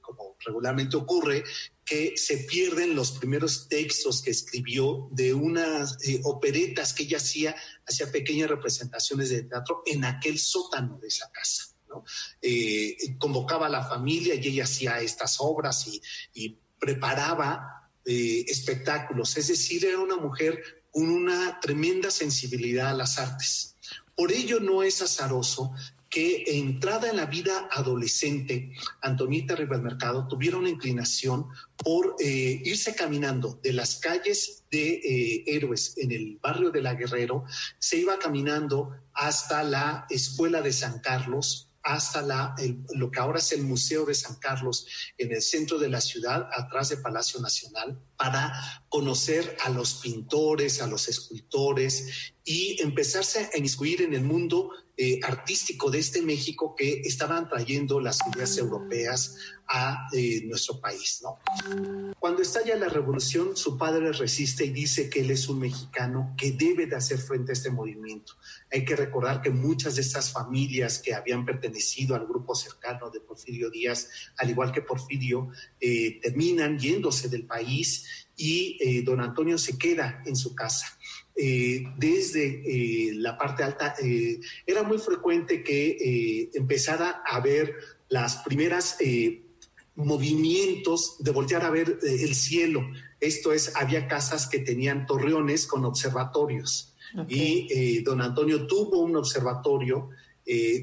como 0.00 0.36
regularmente 0.46 0.96
ocurre, 0.96 1.44
que 1.84 2.16
se 2.16 2.38
pierden 2.38 2.94
los 2.94 3.12
primeros 3.12 3.68
textos 3.68 4.22
que 4.22 4.30
escribió 4.30 5.08
de 5.12 5.34
unas 5.34 5.98
operetas 6.24 6.94
que 6.94 7.02
ella 7.02 7.18
hacía, 7.18 7.54
hacía 7.86 8.10
pequeñas 8.10 8.48
representaciones 8.48 9.28
de 9.28 9.42
teatro 9.42 9.82
en 9.84 10.06
aquel 10.06 10.38
sótano 10.38 10.98
de 10.98 11.08
esa 11.08 11.30
casa. 11.30 11.67
Convocaba 13.18 13.66
a 13.66 13.70
la 13.70 13.84
familia 13.84 14.34
y 14.34 14.48
ella 14.48 14.64
hacía 14.64 15.00
estas 15.00 15.36
obras 15.40 15.86
y, 16.34 16.56
preparaba 16.78 17.90
espectáculos, 18.04 19.36
es 19.36 19.48
decir, 19.48 19.84
era 19.84 19.98
una 19.98 20.16
mujer 20.16 20.62
con 20.90 21.10
una 21.10 21.58
tremenda 21.60 22.10
sensibilidad 22.10 22.90
a 22.90 22.94
las 22.94 23.18
artes. 23.18 23.76
Por 24.14 24.32
ello 24.32 24.60
no 24.60 24.82
es 24.82 25.02
azaroso 25.02 25.74
que 26.10 26.44
entrada 26.46 27.10
en 27.10 27.16
la 27.16 27.26
vida 27.26 27.68
adolescente, 27.70 28.72
Antonieta 29.02 29.54
Rivas 29.54 29.80
Mercado 29.80 30.26
tuviera 30.26 30.56
una 30.56 30.70
inclinación 30.70 31.46
por 31.76 32.16
eh, 32.18 32.60
irse 32.64 32.94
caminando 32.94 33.60
de 33.62 33.74
las 33.74 33.96
calles 33.96 34.64
de 34.70 34.94
eh, 34.94 35.44
Héroes 35.46 35.94
en 35.98 36.12
el 36.12 36.38
barrio 36.40 36.70
de 36.70 36.82
La 36.82 36.94
Guerrero, 36.94 37.44
se 37.78 37.98
iba 37.98 38.18
caminando 38.18 38.90
hasta 39.12 39.62
la 39.62 40.06
Escuela 40.08 40.62
de 40.62 40.72
San 40.72 41.00
Carlos, 41.00 41.67
hasta 41.82 42.22
la, 42.22 42.54
lo 42.94 43.10
que 43.10 43.20
ahora 43.20 43.38
es 43.38 43.52
el 43.52 43.62
Museo 43.62 44.04
de 44.04 44.14
San 44.14 44.36
Carlos 44.36 44.86
en 45.16 45.32
el 45.32 45.42
centro 45.42 45.78
de 45.78 45.88
la 45.88 46.00
ciudad, 46.00 46.48
atrás 46.52 46.88
de 46.90 46.98
Palacio 46.98 47.40
Nacional, 47.40 48.00
para 48.16 48.52
conocer 48.88 49.56
a 49.64 49.70
los 49.70 49.94
pintores, 49.94 50.82
a 50.82 50.86
los 50.86 51.08
escultores 51.08 52.34
y 52.48 52.80
empezarse 52.80 53.50
a 53.52 53.58
inmiscuir 53.58 54.00
en 54.00 54.14
el 54.14 54.22
mundo 54.22 54.70
eh, 54.96 55.20
artístico 55.22 55.90
de 55.90 55.98
este 55.98 56.22
México 56.22 56.74
que 56.74 57.02
estaban 57.04 57.46
trayendo 57.46 58.00
las 58.00 58.20
ideas 58.34 58.56
europeas 58.56 59.36
a 59.68 60.08
eh, 60.14 60.40
nuestro 60.46 60.80
país. 60.80 61.20
¿no? 61.22 61.38
Cuando 62.18 62.40
estalla 62.40 62.74
la 62.74 62.88
revolución, 62.88 63.54
su 63.54 63.76
padre 63.76 64.12
resiste 64.12 64.64
y 64.64 64.70
dice 64.70 65.10
que 65.10 65.20
él 65.20 65.30
es 65.30 65.46
un 65.50 65.58
mexicano 65.58 66.34
que 66.38 66.52
debe 66.52 66.86
de 66.86 66.96
hacer 66.96 67.18
frente 67.18 67.52
a 67.52 67.54
este 67.54 67.70
movimiento. 67.70 68.32
Hay 68.72 68.82
que 68.82 68.96
recordar 68.96 69.42
que 69.42 69.50
muchas 69.50 69.96
de 69.96 70.00
estas 70.00 70.32
familias 70.32 71.00
que 71.00 71.14
habían 71.14 71.44
pertenecido 71.44 72.16
al 72.16 72.26
grupo 72.26 72.54
cercano 72.54 73.10
de 73.10 73.20
Porfirio 73.20 73.68
Díaz, 73.68 74.08
al 74.38 74.48
igual 74.48 74.72
que 74.72 74.80
Porfirio, 74.80 75.50
eh, 75.78 76.18
terminan 76.22 76.78
yéndose 76.78 77.28
del 77.28 77.46
país 77.46 78.26
y 78.40 79.02
don 79.02 79.20
Antonio 79.20 79.58
se 79.58 79.76
queda 79.76 80.22
en 80.24 80.36
su 80.36 80.54
casa. 80.54 80.97
Eh, 81.40 81.86
desde 81.96 82.64
eh, 82.66 83.14
la 83.14 83.38
parte 83.38 83.62
alta, 83.62 83.94
eh, 84.02 84.40
era 84.66 84.82
muy 84.82 84.98
frecuente 84.98 85.62
que 85.62 86.50
empezara 86.52 87.22
a 87.24 87.38
ver 87.38 87.76
las 88.08 88.38
primeras 88.38 88.98
movimientos 89.94 91.14
de 91.20 91.30
voltear 91.30 91.64
a 91.64 91.70
ver 91.70 92.00
el 92.02 92.34
cielo. 92.34 92.82
Esto 93.20 93.52
es, 93.52 93.76
había 93.76 94.08
casas 94.08 94.48
que 94.48 94.58
tenían 94.58 95.06
torreones 95.06 95.68
con 95.68 95.84
observatorios. 95.84 96.96
Y 97.28 98.02
don 98.02 98.20
Antonio 98.20 98.66
tuvo 98.66 98.98
un 98.98 99.14
observatorio 99.14 100.10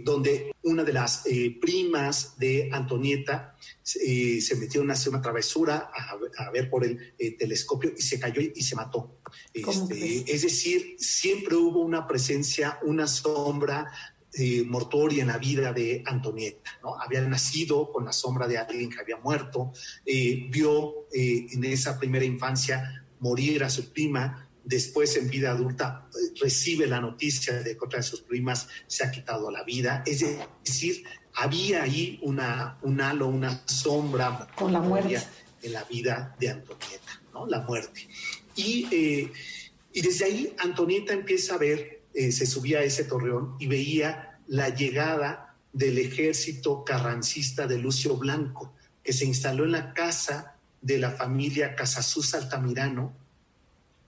donde 0.03 0.53
una 0.61 0.83
de 0.83 0.93
las 0.93 1.23
primas 1.59 2.37
de 2.37 2.69
Antonieta 2.71 3.55
se 3.83 4.55
metió 4.57 4.81
en 4.81 4.91
una, 4.91 5.21
travesura 5.21 5.89
a, 6.37 6.51
ver 6.51 6.69
por 6.69 6.85
el 6.85 7.15
telescopio 7.37 7.91
y 7.97 8.01
se 8.01 8.19
cayó 8.19 8.41
y 8.41 8.61
se 8.61 8.75
mató. 8.75 9.21
Este, 9.53 10.31
es 10.31 10.43
decir, 10.43 10.95
siempre 10.99 11.55
hubo 11.55 11.81
una 11.81 12.07
presencia, 12.07 12.79
una 12.83 13.07
sombra 13.07 13.91
eh, 14.37 14.65
mortuoria 14.65 15.21
en 15.21 15.29
la 15.29 15.37
vida 15.37 15.71
de 15.71 16.03
Antonieta, 16.05 16.69
¿no? 16.83 16.99
Había 16.99 17.21
nacido 17.21 17.89
con 17.89 18.03
la 18.03 18.11
sombra 18.11 18.49
de 18.49 18.57
alguien 18.57 18.89
que 18.89 18.99
había 18.99 19.15
muerto, 19.15 19.71
eh, 20.05 20.47
vio 20.49 21.07
eh, 21.13 21.47
en 21.53 21.63
esa 21.63 21.97
primera 21.97 22.25
infancia 22.25 23.05
morir 23.21 23.63
a 23.63 23.69
su 23.69 23.93
prima, 23.93 24.44
después 24.65 25.15
en 25.15 25.29
vida 25.29 25.51
adulta 25.51 26.07
recibe 26.41 26.87
la 26.87 26.99
noticia 26.99 27.61
de 27.61 27.77
que 27.77 27.85
otra 27.85 27.99
de 27.99 28.03
sus 28.03 28.21
primas 28.21 28.67
se 28.87 29.05
ha 29.05 29.11
quitado 29.11 29.51
la 29.51 29.63
vida, 29.63 30.03
es 30.05 30.25
decir, 30.63 31.03
había 31.35 31.83
ahí 31.83 32.19
una, 32.23 32.77
un 32.81 32.99
halo, 32.99 33.27
una 33.27 33.61
sombra 33.67 34.47
con 34.55 34.73
la 34.73 34.81
muerte 34.81 35.21
en 35.61 35.73
la 35.73 35.83
vida 35.83 36.35
de 36.39 36.49
Antonieta, 36.49 37.21
¿no? 37.33 37.45
La 37.45 37.61
muerte. 37.61 38.07
Y, 38.55 38.87
eh, 38.91 39.31
y 39.93 40.01
desde 40.01 40.25
ahí 40.25 40.55
Antonieta 40.59 41.13
empieza 41.13 41.55
a 41.55 41.57
ver, 41.57 42.01
eh, 42.13 42.31
se 42.31 42.45
subía 42.45 42.79
a 42.79 42.83
ese 42.83 43.03
torreón 43.03 43.55
y 43.59 43.67
veía 43.67 44.39
la 44.47 44.69
llegada 44.69 45.55
del 45.73 45.97
ejército 45.97 46.83
carrancista 46.85 47.67
de 47.67 47.77
Lucio 47.77 48.15
Blanco, 48.15 48.73
que 49.03 49.11
se 49.11 49.25
instaló 49.25 49.65
en 49.65 49.73
la 49.73 49.93
casa 49.93 50.55
de 50.81 50.97
la 50.99 51.11
familia 51.11 51.75
Casasús 51.75 52.33
Altamirano, 52.33 53.13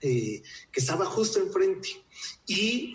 eh, 0.02 0.42
que 0.72 0.80
estaba 0.80 1.06
justo 1.06 1.40
enfrente. 1.40 1.90
Y 2.46 2.94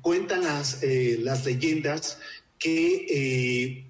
cuentan 0.00 0.44
las, 0.44 0.80
las 1.18 1.44
leyendas 1.44 2.18
que 2.58 3.84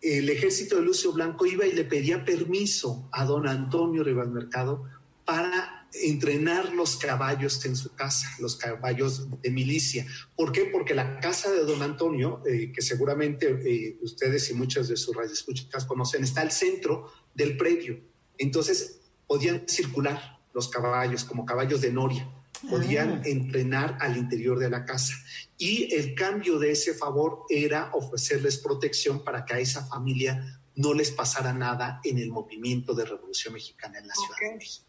el 0.00 0.28
ejército 0.28 0.76
de 0.76 0.82
Lucio 0.82 1.12
Blanco 1.12 1.46
iba 1.46 1.66
y 1.66 1.72
le 1.72 1.84
pedía 1.84 2.24
permiso 2.24 3.08
a 3.12 3.24
don 3.24 3.46
Antonio 3.46 4.02
Rivas 4.02 4.28
Mercado 4.28 4.84
para 5.24 5.84
entrenar 6.02 6.72
los 6.72 6.96
caballos 6.96 7.64
en 7.64 7.76
su 7.76 7.94
casa, 7.94 8.28
los 8.40 8.56
caballos 8.56 9.28
de 9.40 9.50
milicia. 9.50 10.06
¿Por 10.36 10.52
qué? 10.52 10.64
Porque 10.64 10.94
la 10.94 11.20
casa 11.20 11.50
de 11.52 11.64
don 11.64 11.82
Antonio, 11.82 12.42
eh, 12.46 12.72
que 12.72 12.82
seguramente 12.82 13.46
eh, 13.64 13.96
ustedes 14.02 14.50
y 14.50 14.54
muchas 14.54 14.88
de 14.88 14.96
sus 14.96 15.14
radioescuchas 15.14 15.84
conocen, 15.84 16.24
está 16.24 16.40
al 16.40 16.50
centro 16.50 17.12
del 17.34 17.56
predio. 17.56 18.00
Entonces 18.38 19.00
podían 19.26 19.68
circular 19.68 20.33
los 20.54 20.68
caballos 20.68 21.24
como 21.24 21.44
caballos 21.44 21.80
de 21.80 21.92
noria, 21.92 22.26
podían 22.70 23.10
ah. 23.10 23.22
entrenar 23.24 23.98
al 24.00 24.16
interior 24.16 24.58
de 24.58 24.70
la 24.70 24.84
casa. 24.84 25.14
Y 25.58 25.92
el 25.94 26.14
cambio 26.14 26.58
de 26.58 26.70
ese 26.70 26.94
favor 26.94 27.44
era 27.50 27.90
ofrecerles 27.92 28.58
protección 28.58 29.22
para 29.22 29.44
que 29.44 29.54
a 29.54 29.58
esa 29.58 29.84
familia 29.86 30.60
no 30.76 30.94
les 30.94 31.10
pasara 31.10 31.52
nada 31.52 32.00
en 32.04 32.18
el 32.18 32.30
movimiento 32.30 32.94
de 32.94 33.04
Revolución 33.04 33.54
Mexicana 33.54 33.98
en 33.98 34.08
la 34.08 34.14
Ciudad 34.14 34.36
de 34.40 34.56
México. 34.56 34.86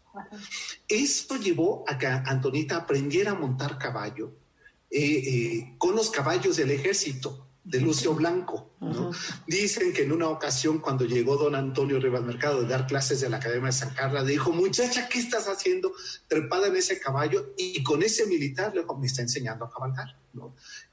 Esto 0.88 1.36
llevó 1.36 1.84
a 1.86 1.98
que 1.98 2.06
Antonita 2.06 2.76
aprendiera 2.76 3.32
a 3.32 3.34
montar 3.34 3.78
caballo 3.78 4.32
eh, 4.90 5.00
eh, 5.00 5.74
con 5.78 5.94
los 5.94 6.10
caballos 6.10 6.56
del 6.56 6.70
ejército 6.70 7.45
de 7.66 7.80
Lucio 7.80 8.14
Blanco. 8.14 8.70
Dicen 9.46 9.92
que 9.92 10.04
en 10.04 10.12
una 10.12 10.28
ocasión 10.28 10.78
cuando 10.78 11.04
llegó 11.04 11.36
don 11.36 11.56
Antonio 11.56 11.98
Rivas 11.98 12.22
Mercado 12.22 12.62
de 12.62 12.68
dar 12.68 12.86
clases 12.86 13.20
de 13.20 13.28
la 13.28 13.38
Academia 13.38 13.66
de 13.66 13.72
San 13.72 13.92
Carlos, 13.92 14.24
le 14.24 14.32
dijo, 14.32 14.52
muchacha, 14.52 15.08
¿qué 15.08 15.18
estás 15.18 15.48
haciendo 15.48 15.92
trepada 16.28 16.68
en 16.68 16.76
ese 16.76 17.00
caballo? 17.00 17.54
Y 17.58 17.82
con 17.82 18.02
ese 18.04 18.26
militar 18.26 18.72
le 18.72 18.82
dijo, 18.82 18.96
me 18.96 19.06
está 19.06 19.22
enseñando 19.22 19.64
a 19.64 19.70
cabalgar. 19.70 20.16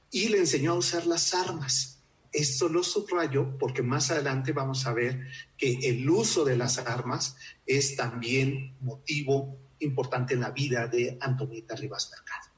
Y 0.10 0.30
le 0.30 0.40
enseñó 0.40 0.72
a 0.72 0.76
usar 0.76 1.06
las 1.06 1.34
armas. 1.36 2.00
Esto 2.32 2.68
lo 2.68 2.84
subrayo 2.84 3.56
porque 3.60 3.84
más 3.84 4.10
adelante 4.10 4.52
vamos 4.52 4.88
a 4.88 4.94
ver 4.94 5.28
que 5.56 5.74
el 5.84 6.10
uso 6.10 6.44
de 6.44 6.58
las 6.58 6.80
armas 6.80 7.36
es 7.68 7.96
también 7.96 8.76
motivo 8.82 9.60
importante 9.78 10.34
en 10.34 10.40
la 10.40 10.50
vida 10.50 10.88
de 10.88 11.20
Antonita 11.22 11.76
Rivas 11.76 12.10
Mercado. 12.10 12.53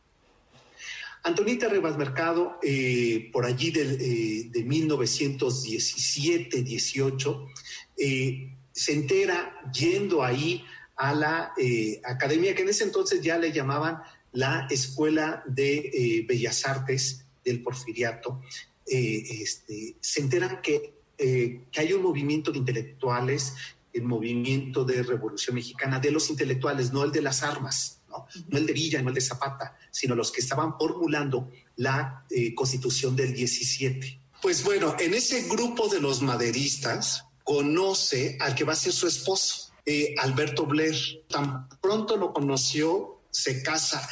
Antonita 1.25 1.67
Rivas 1.67 1.97
Mercado, 1.97 2.57
eh, 2.63 3.29
por 3.33 3.45
allí 3.45 3.71
de, 3.71 4.53
1917-18, 4.53 7.49
eh, 7.97 7.97
eh, 7.97 8.55
se 8.71 8.93
entera 8.93 9.59
yendo 9.73 10.23
ahí 10.23 10.63
a 10.95 11.13
la 11.13 11.53
academia 12.03 12.55
que 12.55 12.61
en 12.61 12.69
ese 12.69 12.85
entonces 12.85 13.21
ya 13.21 13.37
le 13.37 13.51
llamaban 13.51 14.01
la 14.31 14.65
Escuela 14.69 15.43
de 15.45 16.23
Bellas 16.27 16.65
Artes 16.65 17.25
del 17.43 17.61
Porfiriato, 17.61 18.41
eh, 18.87 19.41
este, 19.41 19.95
se 19.99 20.21
enteran 20.21 20.61
que, 20.61 20.93
eh, 21.17 21.65
que 21.71 21.79
hay 21.79 21.93
un 21.93 22.03
movimiento 22.03 22.51
de 22.51 22.59
intelectuales, 22.59 23.55
el 23.93 24.03
movimiento 24.03 24.83
de 24.83 25.01
Revolución 25.01 25.55
Mexicana, 25.55 25.99
de 25.99 26.11
los 26.11 26.29
intelectuales, 26.29 26.93
no 26.93 27.03
el 27.03 27.11
de 27.11 27.21
las 27.21 27.41
armas, 27.41 27.94
no, 28.47 28.57
el 28.57 28.65
de 28.65 28.73
Villa, 28.73 29.01
no 29.01 29.09
el 29.09 29.15
de 29.15 29.21
Zapata, 29.21 29.77
sino 29.91 30.15
los 30.15 30.31
que 30.31 30.41
estaban 30.41 30.77
formulando 30.77 31.51
la 31.77 32.25
eh, 32.29 32.53
constitución 32.53 33.15
del 33.15 33.33
17. 33.33 34.21
Pues 34.41 34.63
bueno, 34.63 34.95
en 34.99 35.13
ese 35.13 35.43
grupo 35.43 35.87
de 35.87 35.99
los 35.99 36.21
maderistas 36.21 37.25
conoce 37.43 38.37
al 38.39 38.55
que 38.55 38.63
va 38.63 38.73
a 38.73 38.75
ser 38.75 38.93
su 38.93 39.07
esposo, 39.07 39.71
Alberto 40.17 40.65
Blair. 40.65 41.23
Tan 41.29 41.69
pronto 41.79 42.17
lo 42.17 42.33
conoció, 42.33 43.21
se 43.31 43.61
casa. 43.61 44.07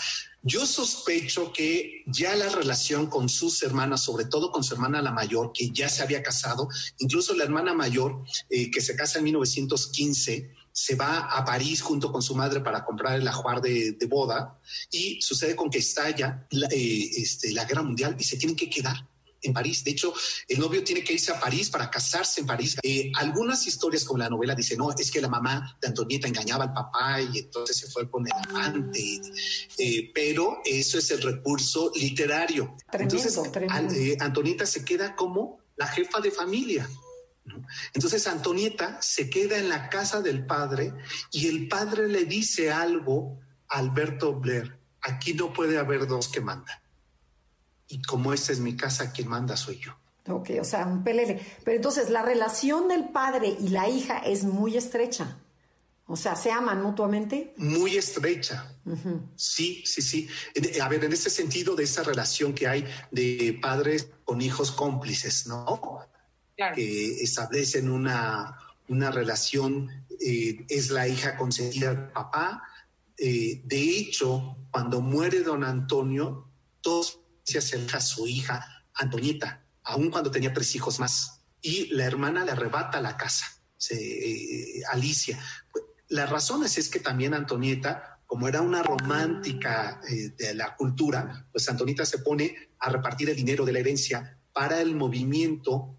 Yo 0.45 0.65
sospecho 0.65 1.53
que 1.53 2.03
ya 2.05 2.35
la 2.35 2.49
relación 2.49 3.07
con 3.07 3.29
sus 3.29 3.63
hermanas, 3.63 4.03
sobre 4.03 4.25
todo 4.25 4.51
con 4.51 4.61
su 4.61 4.73
hermana 4.73 5.01
la 5.01 5.11
mayor, 5.11 5.53
que 5.53 5.69
ya 5.69 5.87
se 5.87 6.03
había 6.03 6.21
casado, 6.21 6.67
incluso 6.97 7.33
la 7.33 7.45
hermana 7.45 7.73
mayor, 7.73 8.21
eh, 8.49 8.69
que 8.69 8.81
se 8.81 8.97
casa 8.97 9.19
en 9.19 9.23
1915, 9.25 10.51
se 10.73 10.95
va 10.95 11.27
a 11.27 11.45
París 11.45 11.81
junto 11.81 12.11
con 12.11 12.21
su 12.21 12.35
madre 12.35 12.59
para 12.59 12.83
comprar 12.83 13.15
el 13.15 13.27
ajuar 13.27 13.61
de, 13.61 13.95
boda 14.09 14.59
y 14.91 15.21
sucede 15.21 15.55
con 15.55 15.69
que 15.69 15.77
estalla 15.77 16.45
la, 16.49 16.67
eh, 16.67 17.09
este, 17.15 17.51
la 17.53 17.63
guerra 17.63 17.83
mundial 17.83 18.15
y 18.19 18.23
se 18.23 18.37
tienen 18.37 18.57
que 18.57 18.69
quedar 18.69 19.07
en 19.43 19.53
París. 19.53 19.83
De 19.83 19.91
hecho, 19.91 20.13
el 20.47 20.59
novio 20.59 20.83
tiene 20.83 21.03
que 21.03 21.13
irse 21.13 21.31
a 21.31 21.39
París 21.39 21.69
para 21.69 21.89
casarse 21.89 22.41
en 22.41 22.47
París. 22.47 22.77
Eh, 22.81 23.11
algunas 23.15 23.67
historias 23.67 24.03
como 24.03 24.19
la 24.19 24.29
novela 24.29 24.55
dicen, 24.55 24.77
no, 24.77 24.91
es 24.91 25.11
que 25.11 25.21
la 25.21 25.27
mamá 25.27 25.77
de 25.81 25.89
Antonieta 25.89 26.27
engañaba 26.27 26.65
al 26.65 26.73
papá 26.73 27.21
y 27.21 27.39
entonces 27.39 27.77
se 27.77 27.87
fue 27.87 28.09
con 28.09 28.25
el 28.25 28.33
amante. 28.33 29.21
Eh, 29.77 30.11
pero 30.13 30.61
eso 30.65 30.97
es 30.97 31.11
el 31.11 31.21
recurso 31.21 31.91
literario. 31.95 32.75
entonces, 32.93 33.37
eh, 33.95 34.17
Antonieta 34.19 34.65
se 34.65 34.83
queda 34.83 35.15
como 35.15 35.59
la 35.75 35.87
jefa 35.87 36.19
de 36.21 36.31
familia. 36.31 36.89
Entonces 37.93 38.25
Antonieta 38.27 39.01
se 39.01 39.29
queda 39.29 39.57
en 39.57 39.69
la 39.69 39.89
casa 39.89 40.21
del 40.21 40.45
padre 40.45 40.93
y 41.31 41.47
el 41.47 41.67
padre 41.67 42.07
le 42.07 42.25
dice 42.25 42.71
algo 42.71 43.39
a 43.67 43.79
Alberto 43.79 44.33
Blair, 44.33 44.77
aquí 45.01 45.33
no 45.33 45.51
puede 45.51 45.77
haber 45.77 46.07
dos 46.07 46.29
que 46.29 46.41
mandan 46.41 46.83
y 47.93 48.01
como 48.01 48.33
esta 48.33 48.51
es 48.51 48.59
mi 48.59 48.75
casa, 48.75 49.11
quien 49.11 49.27
manda 49.27 49.55
soy 49.55 49.77
yo. 49.77 49.95
Ok, 50.27 50.51
o 50.59 50.63
sea, 50.63 50.85
un 50.87 51.03
pelele. 51.03 51.39
Pero 51.63 51.75
entonces 51.75 52.09
la 52.09 52.23
relación 52.23 52.87
del 52.87 53.09
padre 53.09 53.55
y 53.59 53.69
la 53.69 53.87
hija 53.87 54.17
es 54.17 54.43
muy 54.43 54.77
estrecha. 54.77 55.37
O 56.07 56.15
sea, 56.15 56.35
¿se 56.35 56.51
aman 56.51 56.81
mutuamente? 56.81 57.53
Muy 57.57 57.95
estrecha. 57.95 58.75
Sí, 59.35 59.83
sí, 59.85 60.01
sí. 60.01 60.27
A 60.81 60.89
ver, 60.89 61.03
en 61.03 61.13
ese 61.13 61.29
sentido 61.29 61.75
de 61.75 61.83
esa 61.83 62.03
relación 62.03 62.53
que 62.53 62.67
hay 62.67 62.85
de 63.11 63.57
padres 63.61 64.09
con 64.25 64.41
hijos 64.41 64.71
cómplices, 64.71 65.45
¿no? 65.45 65.99
Que 66.71 67.21
establecen 67.21 67.89
una, 67.89 68.57
una 68.87 69.11
relación, 69.11 70.05
eh, 70.19 70.65
es 70.69 70.89
la 70.89 71.07
hija 71.07 71.37
consentida 71.37 71.93
del 71.93 72.11
papá. 72.11 72.63
Eh, 73.17 73.61
de 73.63 73.97
hecho, 73.97 74.57
cuando 74.71 75.01
muere 75.01 75.41
don 75.41 75.63
Antonio, 75.63 76.49
todos 76.81 77.19
se 77.43 77.57
acerca 77.57 77.97
a 77.97 78.01
su 78.01 78.27
hija 78.27 78.85
Antonieta, 78.93 79.65
aun 79.83 80.09
cuando 80.09 80.31
tenía 80.31 80.53
tres 80.53 80.75
hijos 80.75 80.99
más, 80.99 81.41
y 81.61 81.87
la 81.93 82.05
hermana 82.05 82.45
le 82.45 82.51
arrebata 82.51 83.01
la 83.01 83.17
casa, 83.17 83.45
eh, 83.89 84.81
Alicia. 84.91 85.39
Las 86.09 86.29
razones 86.29 86.77
es 86.77 86.89
que 86.89 86.99
también 86.99 87.33
Antonieta, 87.33 88.19
como 88.27 88.47
era 88.47 88.61
una 88.61 88.83
romántica 88.83 89.99
de 90.07 90.53
la 90.53 90.75
cultura, 90.75 91.47
pues 91.51 91.67
Antonieta 91.69 92.05
se 92.05 92.19
pone 92.19 92.55
a 92.79 92.89
repartir 92.89 93.29
el 93.29 93.35
dinero 93.35 93.65
de 93.65 93.73
la 93.73 93.79
herencia 93.79 94.37
para 94.53 94.81
el 94.81 94.95
movimiento 94.95 95.97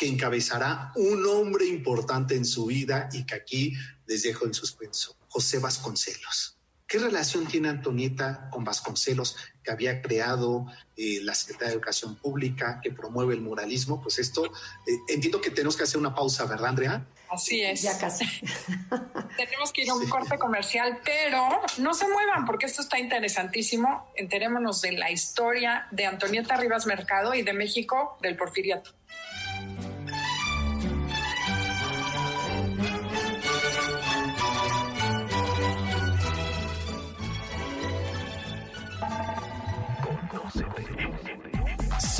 que 0.00 0.08
encabezará 0.08 0.92
un 0.96 1.26
hombre 1.26 1.66
importante 1.66 2.34
en 2.34 2.46
su 2.46 2.64
vida 2.64 3.10
y 3.12 3.26
que 3.26 3.34
aquí 3.34 3.74
les 4.06 4.22
dejo 4.22 4.46
en 4.46 4.54
suspenso, 4.54 5.14
José 5.28 5.58
Vasconcelos. 5.58 6.56
¿Qué 6.86 6.98
relación 6.98 7.46
tiene 7.46 7.68
Antonieta 7.68 8.48
con 8.50 8.64
Vasconcelos, 8.64 9.36
que 9.62 9.70
había 9.70 10.00
creado 10.00 10.64
eh, 10.96 11.20
la 11.22 11.34
Secretaría 11.34 11.68
de 11.68 11.74
Educación 11.74 12.16
Pública, 12.16 12.80
que 12.82 12.90
promueve 12.92 13.34
el 13.34 13.42
muralismo? 13.42 14.00
Pues 14.00 14.18
esto, 14.18 14.46
eh, 14.46 14.92
entiendo 15.08 15.38
que 15.38 15.50
tenemos 15.50 15.76
que 15.76 15.82
hacer 15.82 15.98
una 16.00 16.14
pausa, 16.14 16.46
¿verdad, 16.46 16.70
Andrea? 16.70 17.06
Así 17.28 17.60
es. 17.62 17.82
Ya 17.82 17.98
casi. 17.98 18.24
tenemos 19.36 19.70
que 19.70 19.82
ir 19.82 19.90
a 19.90 19.94
un 19.94 20.08
corte 20.08 20.38
comercial, 20.38 20.98
pero 21.04 21.46
no 21.76 21.92
se 21.92 22.08
muevan 22.08 22.46
porque 22.46 22.64
esto 22.64 22.80
está 22.80 22.98
interesantísimo. 22.98 24.10
Enterémonos 24.16 24.80
de 24.80 24.92
la 24.92 25.10
historia 25.10 25.88
de 25.90 26.06
Antonieta 26.06 26.56
Rivas 26.56 26.86
Mercado 26.86 27.34
y 27.34 27.42
de 27.42 27.52
México 27.52 28.16
del 28.22 28.38
Porfiriato. 28.38 28.92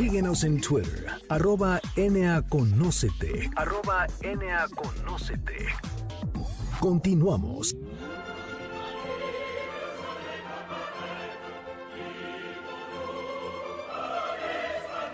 Síguenos 0.00 0.44
en 0.44 0.58
Twitter, 0.62 1.08
arroba 1.28 1.78
NAConócete. 1.94 3.50
Arroba 3.54 4.06
NAConócete. 4.22 5.66
Continuamos. 6.80 7.76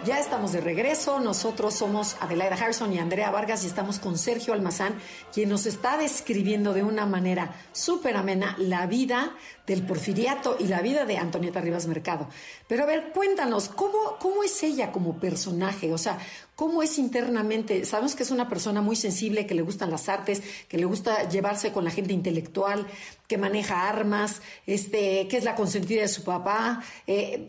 Ya 0.05 0.21
estamos 0.21 0.53
de 0.53 0.61
regreso. 0.61 1.19
Nosotros 1.21 1.75
somos 1.75 2.17
Adelaida 2.21 2.55
Harrison 2.55 2.93
y 2.93 2.99
Andrea 2.99 3.31
Vargas 3.31 3.65
y 3.65 3.67
estamos 3.67 3.99
con 3.99 4.19
Sergio 4.19 4.53
Almazán, 4.53 4.95
quien 5.33 5.49
nos 5.49 5.67
está 5.67 5.97
describiendo 5.97 6.73
de 6.75 6.83
una 6.83 7.07
manera 7.07 7.57
súper 7.73 8.17
amena 8.17 8.55
la 8.59 8.87
vida 8.87 9.35
del 9.67 9.83
porfiriato 9.83 10.57
y 10.61 10.69
la 10.69 10.81
vida 10.81 11.07
de 11.07 11.19
Antonieta 11.19 11.61
Rivas 11.61 11.87
Mercado. 11.87 12.29
Pero 12.69 12.85
a 12.85 12.87
ver, 12.87 13.11
cuéntanos, 13.13 13.69
¿cómo, 13.69 14.17
cómo 14.21 14.45
es 14.45 14.63
ella 14.63 14.93
como 14.93 15.19
personaje? 15.19 15.93
O 15.93 15.99
sea, 15.99 16.19
¿cómo 16.57 16.83
es 16.83 16.99
internamente? 16.99 17.85
Sabemos 17.85 18.17
que 18.17 18.25
es 18.25 18.31
una 18.31 18.49
persona 18.49 18.81
muy 18.81 18.97
sensible, 18.97 19.47
que 19.47 19.55
le 19.55 19.63
gustan 19.63 19.91
las 19.91 20.09
artes, 20.09 20.43
que 20.69 20.79
le 20.79 20.87
gusta 20.87 21.29
llevarse 21.29 21.71
con 21.71 21.85
la 21.85 21.91
gente 21.91 22.15
intelectual, 22.15 22.87
que 23.29 23.39
maneja 23.39 23.89
armas, 23.89 24.41
este, 24.67 25.29
que 25.29 25.37
es 25.37 25.45
la 25.45 25.55
consentida 25.55 26.01
de 26.01 26.09
su 26.09 26.25
papá. 26.25 26.83
Eh, 27.07 27.47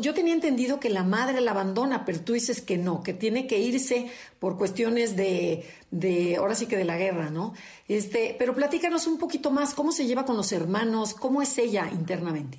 yo 0.00 0.14
tenía 0.14 0.34
entendido 0.34 0.78
que 0.78 0.90
la 0.90 1.02
madre 1.02 1.40
la 1.40 1.52
abandona, 1.52 2.04
pero 2.04 2.20
tú 2.20 2.34
dices 2.34 2.60
que 2.60 2.76
no, 2.76 3.02
que 3.02 3.14
tiene 3.14 3.46
que 3.46 3.58
irse 3.58 4.10
por 4.38 4.58
cuestiones 4.58 5.16
de, 5.16 5.64
de, 5.90 6.36
ahora 6.36 6.54
sí 6.54 6.66
que 6.66 6.76
de 6.76 6.84
la 6.84 6.98
guerra, 6.98 7.30
¿no? 7.30 7.54
Este, 7.88 8.36
pero 8.38 8.54
platícanos 8.54 9.06
un 9.06 9.18
poquito 9.18 9.50
más, 9.50 9.72
¿cómo 9.72 9.92
se 9.92 10.06
lleva 10.06 10.26
con 10.26 10.36
los 10.36 10.52
hermanos? 10.52 11.14
¿Cómo 11.14 11.40
es 11.40 11.56
ella 11.56 11.88
internamente? 11.90 12.58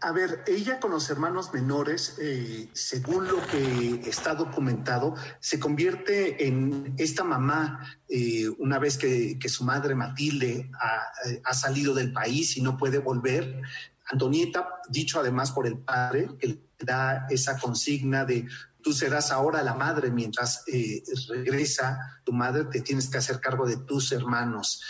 A 0.00 0.12
ver, 0.12 0.44
ella 0.46 0.80
con 0.80 0.92
los 0.92 1.10
hermanos 1.10 1.52
menores, 1.52 2.16
eh, 2.18 2.70
según 2.72 3.28
lo 3.28 3.46
que 3.48 4.00
está 4.08 4.34
documentado, 4.34 5.14
se 5.40 5.60
convierte 5.60 6.46
en 6.46 6.94
esta 6.96 7.22
mamá 7.22 7.86
eh, 8.08 8.48
una 8.58 8.78
vez 8.78 8.96
que, 8.96 9.38
su 9.46 9.64
madre 9.64 9.94
Matilde 9.94 10.70
ha, 10.80 11.12
ha, 11.44 11.54
salido 11.54 11.92
del 11.92 12.14
país 12.14 12.56
y 12.56 12.62
no 12.62 12.78
puede 12.78 12.96
volver. 12.96 13.60
Antonieta, 14.06 14.66
dicho 14.88 15.20
además 15.20 15.52
por 15.52 15.66
el 15.66 15.76
padre, 15.76 16.30
que 16.38 16.46
le 16.46 16.60
da 16.78 17.26
esa 17.28 17.58
consigna 17.58 18.24
de 18.24 18.48
tú 18.82 18.92
serás 18.92 19.30
ahora 19.30 19.62
la 19.62 19.74
madre 19.74 20.10
mientras 20.10 20.64
eh, 20.66 21.02
regresa 21.28 22.20
tu 22.24 22.32
madre, 22.32 22.64
te 22.64 22.80
tienes 22.80 23.08
que 23.08 23.18
hacer 23.18 23.40
cargo 23.40 23.66
de 23.66 23.76
tus 23.76 24.12
hermanos. 24.12 24.82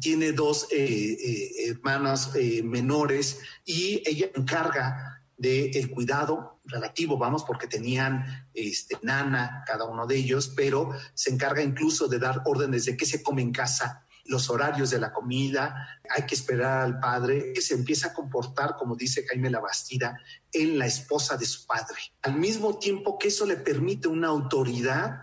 Tiene 0.00 0.32
dos 0.32 0.68
eh, 0.70 0.76
eh, 0.78 1.68
hermanas 1.68 2.32
menores 2.64 3.40
y 3.64 4.02
ella 4.06 4.28
encarga 4.34 5.22
del 5.36 5.90
cuidado 5.90 6.60
relativo, 6.64 7.18
vamos, 7.18 7.42
porque 7.44 7.66
tenían 7.66 8.46
este, 8.54 8.96
nana 9.02 9.64
cada 9.66 9.84
uno 9.84 10.06
de 10.06 10.16
ellos, 10.16 10.52
pero 10.54 10.92
se 11.14 11.30
encarga 11.30 11.62
incluso 11.62 12.06
de 12.06 12.20
dar 12.20 12.42
órdenes 12.44 12.84
de 12.84 12.96
qué 12.96 13.04
se 13.04 13.22
come 13.22 13.42
en 13.42 13.52
casa, 13.52 14.06
los 14.24 14.48
horarios 14.50 14.90
de 14.90 15.00
la 15.00 15.12
comida, 15.12 16.00
hay 16.08 16.24
que 16.26 16.34
esperar 16.34 16.82
al 16.82 17.00
padre, 17.00 17.52
que 17.52 17.60
se 17.60 17.74
empieza 17.74 18.08
a 18.08 18.12
comportar, 18.12 18.76
como 18.76 18.94
dice 18.94 19.26
Jaime 19.26 19.50
Labastida, 19.50 20.16
en 20.52 20.78
la 20.78 20.86
esposa 20.86 21.36
de 21.36 21.46
su 21.46 21.66
padre. 21.66 21.96
Al 22.22 22.36
mismo 22.36 22.78
tiempo 22.78 23.18
que 23.18 23.28
eso 23.28 23.44
le 23.46 23.56
permite 23.56 24.08
una 24.08 24.28
autoridad 24.28 25.22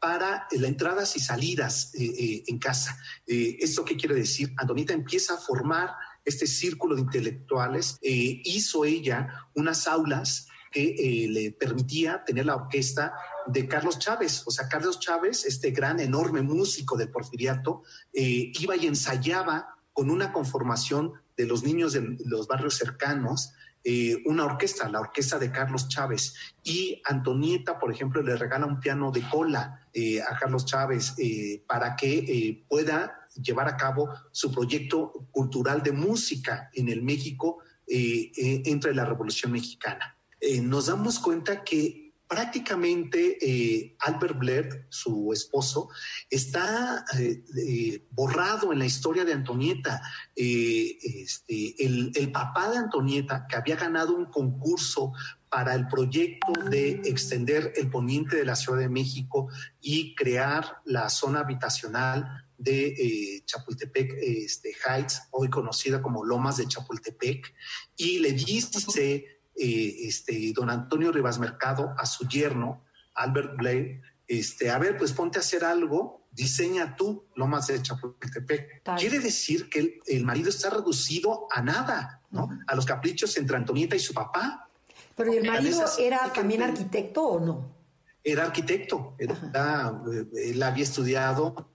para 0.00 0.46
las 0.50 0.68
entradas 0.68 1.16
y 1.16 1.20
salidas 1.20 1.92
eh, 1.94 2.04
eh, 2.04 2.44
en 2.46 2.58
casa. 2.58 2.98
Eh, 3.26 3.56
¿Esto 3.60 3.84
qué 3.84 3.96
quiere 3.96 4.14
decir? 4.14 4.52
Antonita 4.56 4.92
empieza 4.92 5.34
a 5.34 5.38
formar 5.38 5.90
este 6.24 6.46
círculo 6.46 6.94
de 6.94 7.02
intelectuales. 7.02 7.98
hizo 8.02 8.84
ella 8.84 9.48
unas 9.54 9.86
aulas 9.86 10.46
que 10.70 11.26
le 11.30 11.52
permitía 11.52 12.22
tener 12.22 12.44
la 12.44 12.56
orquesta 12.56 13.14
de 13.46 13.66
Carlos 13.66 13.98
Chávez. 13.98 14.42
O 14.46 14.50
sea, 14.50 14.68
Carlos 14.68 15.00
Chávez, 15.00 15.46
este 15.46 15.70
gran, 15.70 15.98
enorme 16.00 16.42
músico 16.42 16.98
del 16.98 17.10
porfiriato, 17.10 17.82
iba 18.12 18.76
y 18.76 18.86
ensayaba 18.86 19.78
con 19.94 20.10
una 20.10 20.30
conformación 20.30 21.14
de 21.34 21.46
los 21.46 21.62
niños 21.62 21.94
de 21.94 22.18
los 22.26 22.46
barrios 22.46 22.74
cercanos, 22.74 23.54
eh, 23.84 24.22
una 24.26 24.44
orquesta, 24.44 24.88
la 24.88 25.00
orquesta 25.00 25.38
de 25.38 25.50
Carlos 25.50 25.88
Chávez. 25.88 26.34
Y 26.62 27.00
Antonieta, 27.04 27.78
por 27.78 27.92
ejemplo, 27.92 28.22
le 28.22 28.36
regala 28.36 28.66
un 28.66 28.80
piano 28.80 29.10
de 29.10 29.22
cola 29.28 29.88
eh, 29.92 30.20
a 30.20 30.36
Carlos 30.36 30.66
Chávez 30.66 31.14
eh, 31.18 31.62
para 31.66 31.96
que 31.96 32.64
pueda 32.68 33.28
llevar 33.34 33.68
a 33.68 33.76
cabo 33.76 34.10
su 34.32 34.52
proyecto 34.52 35.28
cultural 35.30 35.82
de 35.82 35.92
música 35.92 36.70
en 36.74 36.88
el 36.88 37.02
México 37.02 37.58
entre 37.90 38.94
la 38.94 39.06
Revolución 39.06 39.52
Mexicana. 39.52 40.18
nos 40.62 40.86
damos 40.86 41.18
cuenta 41.18 41.64
que 41.64 42.07
prácticamente 42.28 43.38
eh, 43.40 43.96
Albert 44.00 44.38
Blair, 44.38 44.86
su 44.90 45.32
esposo, 45.32 45.88
está 46.28 47.04
eh, 47.18 47.42
eh, 47.56 48.06
borrado 48.10 48.70
en 48.72 48.78
la 48.78 48.84
historia 48.84 49.24
de 49.24 49.32
Antonieta. 49.32 50.02
Este, 50.36 51.74
el, 51.84 52.30
papá 52.30 52.70
de 52.70 52.76
Antonieta, 52.76 53.46
que 53.48 53.56
había 53.56 53.76
ganado 53.76 54.14
un 54.14 54.26
concurso 54.26 55.12
para 55.48 55.74
el 55.74 55.88
proyecto 55.88 56.52
de 56.68 57.00
extender 57.06 57.72
el 57.76 57.88
poniente 57.88 58.36
de 58.36 58.44
la 58.44 58.54
Ciudad 58.54 58.80
de 58.80 58.90
México 58.90 59.48
y 59.80 60.14
crear 60.14 60.82
la 60.84 61.08
zona 61.08 61.40
habitacional 61.40 62.44
de 62.58 63.42
Chapultepec 63.46 64.12
este, 64.20 64.74
Heights, 64.86 65.22
hoy 65.30 65.48
conocida 65.48 66.02
como 66.02 66.24
Lomas 66.24 66.58
de 66.58 66.68
Chapultepec, 66.68 67.54
y 67.96 68.18
le 68.18 68.32
dice 68.32 69.37
eh, 69.58 69.96
este, 70.02 70.52
don 70.54 70.70
Antonio 70.70 71.10
Rivas 71.12 71.38
Mercado 71.38 71.94
a 71.98 72.06
su 72.06 72.26
yerno, 72.28 72.84
Albert 73.14 73.56
Blair, 73.56 74.00
este, 74.26 74.70
a 74.70 74.78
ver, 74.78 74.96
pues 74.96 75.12
ponte 75.12 75.38
a 75.38 75.40
hacer 75.40 75.64
algo, 75.64 76.28
diseña 76.30 76.94
tú 76.96 77.24
Lomas 77.34 77.66
de 77.66 77.82
Chapultepec. 77.82 78.82
Quiere 78.96 79.18
decir 79.18 79.68
que 79.68 80.00
el, 80.06 80.24
marido 80.24 80.50
está 80.50 80.70
reducido 80.70 81.48
a 81.50 81.62
nada, 81.62 82.22
¿no? 82.30 82.48
A 82.66 82.74
los 82.76 82.84
caprichos 82.84 83.36
entre 83.36 83.56
Antonieta 83.56 83.96
y 83.96 84.00
su 84.00 84.14
papá. 84.14 84.68
Pero 85.16 85.32
el 85.32 85.44
marido 85.44 85.84
era 85.98 86.32
también 86.32 86.62
arquitecto 86.62 87.22
o 87.22 87.40
no? 87.40 87.74
Era 88.22 88.44
arquitecto, 88.44 89.16
él 89.18 90.62
había 90.62 90.84
estudiado 90.84 91.70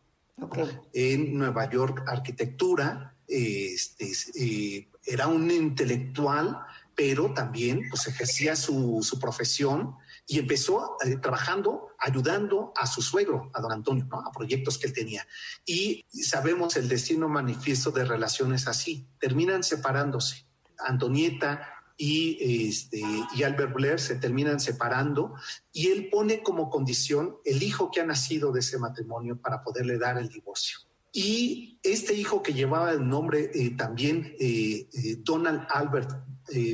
en 0.94 1.38
Nueva 1.38 1.70
York 1.70 2.04
arquitectura, 2.08 3.16
este, 3.28 4.12
eh, 4.36 4.88
era 5.06 5.28
un 5.28 5.50
intelectual, 5.50 6.60
pero 6.96 7.34
también 7.34 7.88
pues, 7.90 8.08
ejercía 8.08 8.56
su, 8.56 9.00
su 9.02 9.20
profesión 9.20 9.96
y 10.28 10.40
empezó 10.40 10.98
eh, 11.04 11.18
trabajando, 11.18 11.90
ayudando 12.00 12.74
a 12.76 12.88
su 12.88 13.02
suegro, 13.02 13.50
a 13.54 13.62
don 13.62 13.72
Antonio, 13.72 14.08
a 14.12 14.32
proyectos 14.32 14.78
que 14.78 14.88
él 14.88 14.94
tenía. 14.94 15.28
Y 15.66 16.06
sabemos 16.10 16.78
el 16.78 16.88
destino 16.88 17.28
manifiesto 17.28 17.92
de 17.92 18.06
relaciones 18.06 18.68
así, 18.68 19.08
terminan 19.20 19.64
separándose. 19.64 20.46
Antonieta 20.80 21.70
y, 21.98 22.68
este, 22.68 23.02
y 23.36 23.44
Albert 23.44 23.74
Blair 23.74 24.00
se 24.00 24.16
terminan 24.16 24.60
separando 24.60 25.36
y 25.72 25.88
él 25.88 26.10
pone 26.12 26.42
como 26.42 26.70
condición 26.70 27.38
el 27.46 27.62
hijo 27.64 27.92
que 27.92 28.02
ha 28.02 28.06
nacido 28.06 28.52
de 28.52 28.62
ese 28.62 28.80
matrimonio 28.80 29.40
para 29.40 29.64
poderle 29.64 29.98
dar 29.98 30.18
el 30.18 30.30
divorcio. 30.30 30.80
Y 31.14 31.80
este 31.82 32.14
hijo 32.14 32.44
que 32.44 32.54
llevaba 32.54 32.92
el 32.92 33.08
nombre 33.08 33.52
eh, 33.54 33.76
también 33.78 34.36
eh, 34.40 34.88
Donald 35.20 35.66
Albert 35.70 36.12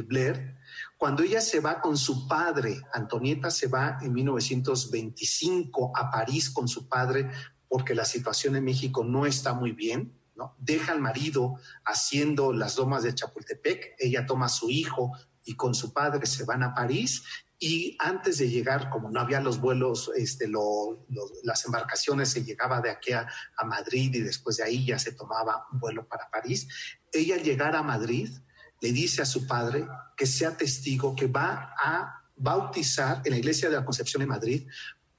Blair, 0.07 0.57
cuando 0.97 1.23
ella 1.23 1.41
se 1.41 1.59
va 1.59 1.79
con 1.79 1.95
su 1.95 2.27
padre, 2.27 2.81
Antonieta 2.93 3.51
se 3.51 3.67
va 3.67 3.99
en 4.01 4.13
1925 4.13 5.91
a 5.95 6.09
París 6.11 6.49
con 6.49 6.67
su 6.67 6.89
padre 6.89 7.29
porque 7.69 7.95
la 7.95 8.03
situación 8.03 8.55
en 8.55 8.65
México 8.65 9.03
no 9.03 9.25
está 9.25 9.53
muy 9.53 9.71
bien, 9.71 10.19
¿no? 10.35 10.55
Deja 10.57 10.91
al 10.91 10.99
marido 10.99 11.55
haciendo 11.85 12.51
las 12.51 12.75
domas 12.75 13.03
de 13.03 13.13
Chapultepec, 13.13 13.95
ella 13.99 14.25
toma 14.25 14.47
a 14.47 14.49
su 14.49 14.69
hijo 14.69 15.11
y 15.45 15.55
con 15.55 15.73
su 15.73 15.93
padre 15.93 16.25
se 16.25 16.43
van 16.43 16.63
a 16.63 16.73
París 16.73 17.23
y 17.59 17.97
antes 17.99 18.37
de 18.37 18.49
llegar, 18.49 18.89
como 18.89 19.11
no 19.11 19.19
había 19.19 19.41
los 19.41 19.59
vuelos, 19.59 20.09
este, 20.15 20.49
las 21.43 21.65
embarcaciones 21.65 22.29
se 22.29 22.43
llegaba 22.43 22.79
de 22.79 22.89
aquí 22.89 23.11
a, 23.11 23.27
a, 23.57 23.65
Madrid 23.65 24.15
y 24.15 24.21
después 24.21 24.57
de 24.57 24.63
ahí 24.63 24.85
ya 24.85 24.97
se 24.97 25.11
tomaba 25.11 25.67
un 25.71 25.79
vuelo 25.79 26.07
para 26.07 26.29
París. 26.29 26.69
Ella 27.11 27.35
al 27.35 27.43
llegar 27.43 27.75
a 27.75 27.83
Madrid 27.83 28.29
le 28.81 28.91
dice 28.93 29.21
a 29.21 29.25
su 29.25 29.45
padre 29.45 29.85
que 30.15 30.25
sea 30.25 30.55
testigo, 30.55 31.15
que 31.15 31.27
va 31.27 31.73
a 31.77 32.23
bautizar 32.37 33.21
en 33.25 33.33
la 33.33 33.37
iglesia 33.37 33.69
de 33.69 33.75
la 33.75 33.85
Concepción 33.85 34.23
en 34.23 34.29
Madrid, 34.29 34.67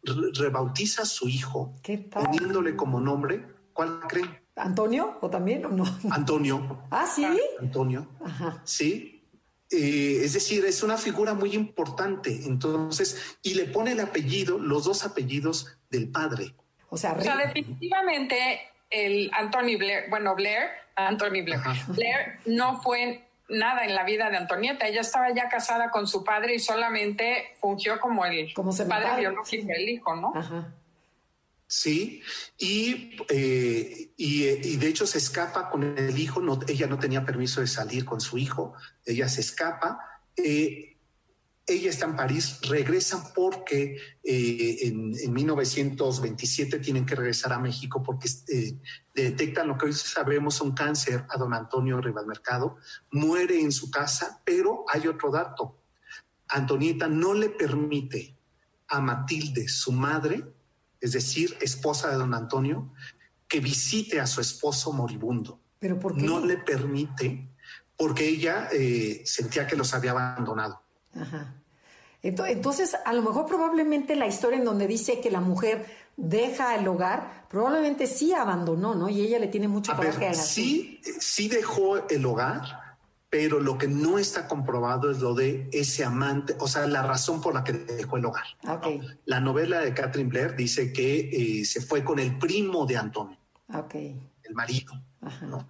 rebautiza 0.03 1.03
a 1.03 1.07
su 1.07 1.29
hijo, 1.29 1.77
poniéndole 2.11 2.75
como 2.75 3.01
nombre, 3.01 3.47
¿cuál 3.75 4.01
creen? 4.09 4.41
¿Antonio 4.57 5.19
o 5.21 5.29
también 5.29 5.65
o 5.67 5.69
no? 5.69 5.85
Antonio. 6.11 6.87
Ah, 6.91 7.07
sí. 7.07 7.25
Antonio. 7.61 8.09
Ajá. 8.25 8.63
Sí. 8.65 9.20
Eh, 9.71 10.21
es 10.25 10.33
decir, 10.33 10.65
es 10.65 10.83
una 10.83 10.97
figura 10.97 11.35
muy 11.35 11.55
importante. 11.55 12.31
Entonces, 12.47 13.39
y 13.43 13.55
le 13.55 13.67
pone 13.67 13.93
el 13.93 14.01
apellido, 14.01 14.59
los 14.59 14.85
dos 14.85 15.05
apellidos 15.05 15.79
del 15.91 16.11
padre. 16.11 16.55
O 16.89 16.97
sea, 16.97 17.15
definitivamente 17.15 18.61
el 18.91 19.31
Anthony 19.33 19.79
Blair, 19.79 20.11
bueno, 20.11 20.35
Blair, 20.35 20.71
Anthony 20.97 21.45
Blair, 21.45 21.61
Blair 21.89 22.41
no 22.47 22.83
fue 22.83 23.25
nada 23.49 23.85
en 23.85 23.95
la 23.95 24.05
vida 24.05 24.29
de 24.31 24.39
Antonieta. 24.39 24.89
Ella 24.89 25.01
estaba 25.03 25.33
ya 25.33 25.49
casada 25.49 25.91
con 25.91 26.07
su 26.07 26.25
padre 26.25 26.55
y 26.55 26.59
solamente 26.59 27.55
fungió 27.61 28.01
como 28.01 28.25
el 28.25 28.53
padre 28.89 29.21
biológico 29.21 29.69
del 29.69 29.89
hijo, 29.89 30.17
¿no? 30.17 30.33
Sí, 31.73 32.21
y, 32.59 33.17
eh, 33.29 34.13
y, 34.17 34.77
de 34.77 34.89
hecho 34.89 35.07
se 35.07 35.19
escapa 35.19 35.71
con 35.71 35.97
el 35.97 36.19
hijo, 36.19 36.41
no, 36.41 36.59
ella 36.67 36.89
no 36.89 36.99
tenía 36.99 37.25
permiso 37.25 37.61
de 37.61 37.69
salir 37.69 38.05
con 38.05 38.21
su 38.21 38.39
hijo, 38.39 38.75
ella 39.05 39.29
se 39.29 39.41
escapa. 39.41 40.01
Eh, 40.37 40.91
ella 41.71 41.91
está 41.91 42.07
en 42.07 42.17
París, 42.17 42.59
regresan 42.63 43.23
porque 43.33 43.97
eh, 44.25 44.79
en, 44.83 45.33
1927 45.33 46.81
tienen 46.81 47.07
que 47.07 47.15
regresar 47.15 47.53
a 47.53 47.61
México 47.61 48.03
porque 48.03 48.29
eh, 48.49 48.77
detectan 49.15 49.69
lo 49.69 49.79
que 49.79 49.87
hoy 49.87 49.93
sabemos 49.93 50.61
un 50.61 50.73
cáncer 50.73 51.25
a 51.29 51.39
don 51.39 51.55
Antonio 51.55 52.01
Mercado, 52.27 52.79
muere 53.13 53.61
en 53.61 53.71
su 53.71 53.91
casa, 53.93 54.43
pero 54.45 54.85
hay 54.89 55.07
otro 55.07 55.31
dato. 55.31 55.77
Antonieta 56.49 57.07
no 57.07 57.35
le 57.35 57.51
permite 57.51 58.37
a 58.89 59.01
Matilde, 59.01 59.69
su 59.69 59.93
madre, 59.93 60.43
es 61.01 61.13
decir, 61.13 61.57
esposa 61.61 62.11
de 62.11 62.17
don 62.17 62.35
Antonio, 62.35 62.93
que 63.49 63.61
visite 63.61 64.21
a 64.21 64.27
su 64.27 64.41
esposo 64.41 64.93
moribundo. 64.93 65.61
¿Pero 65.79 65.99
por 65.99 66.15
qué? 66.15 66.23
No 66.23 66.45
le 66.45 66.59
permite 66.59 67.49
porque 67.97 68.29
ella 68.29 68.69
eh, 68.73 69.23
sentía 69.25 69.67
que 69.67 69.77
los 69.77 69.93
había 69.93 70.13
abandonado. 70.13 70.81
Ajá. 71.15 71.55
Entonces, 72.23 72.97
a 73.05 73.13
lo 73.13 73.23
mejor 73.23 73.47
probablemente 73.47 74.15
la 74.15 74.27
historia 74.27 74.59
en 74.59 74.65
donde 74.65 74.87
dice 74.87 75.21
que 75.21 75.31
la 75.31 75.41
mujer 75.41 75.87
deja 76.17 76.75
el 76.77 76.87
hogar, 76.87 77.47
probablemente 77.49 78.07
sí 78.07 78.35
abandonó, 78.35 78.95
¿no? 78.95 79.09
Y 79.09 79.23
ella 79.23 79.39
le 79.39 79.49
tiene 79.49 79.69
mucho 79.69 79.97
coraje 79.97 80.29
a, 80.29 80.35
Sí, 80.35 81.01
sí 81.19 81.49
dejó 81.49 82.09
el 82.09 82.25
hogar, 82.27 82.90
pero 83.31 83.61
lo 83.61 83.79
que 83.79 83.87
no 83.87 84.19
está 84.19 84.49
comprobado 84.49 85.11
es 85.11 85.21
lo 85.21 85.35
de 85.35 85.69
ese 85.73 86.05
amante, 86.05 86.57
o 86.59 86.67
sea, 86.67 86.87
la 86.89 87.03
razón 87.03 87.41
por 87.41 87.55
la 87.55 87.63
que 87.63 87.73
dejó 87.73 88.17
el 88.17 88.25
hogar. 88.27 88.45
Okay. 88.69 89.01
La 89.25 89.41
novela 89.41 89.81
de 89.81 89.95
Catherine 89.95 90.29
Blair 90.29 90.57
dice 90.57 90.93
que 90.93 91.31
eh, 91.61 91.65
se 91.65 91.81
fue 91.81 92.05
con 92.05 92.19
el 92.19 92.37
primo 92.39 92.85
de 92.87 92.97
Antonio, 92.97 93.39
okay. 93.73 94.21
el 94.43 94.55
marido, 94.55 95.01
¿no? 95.43 95.69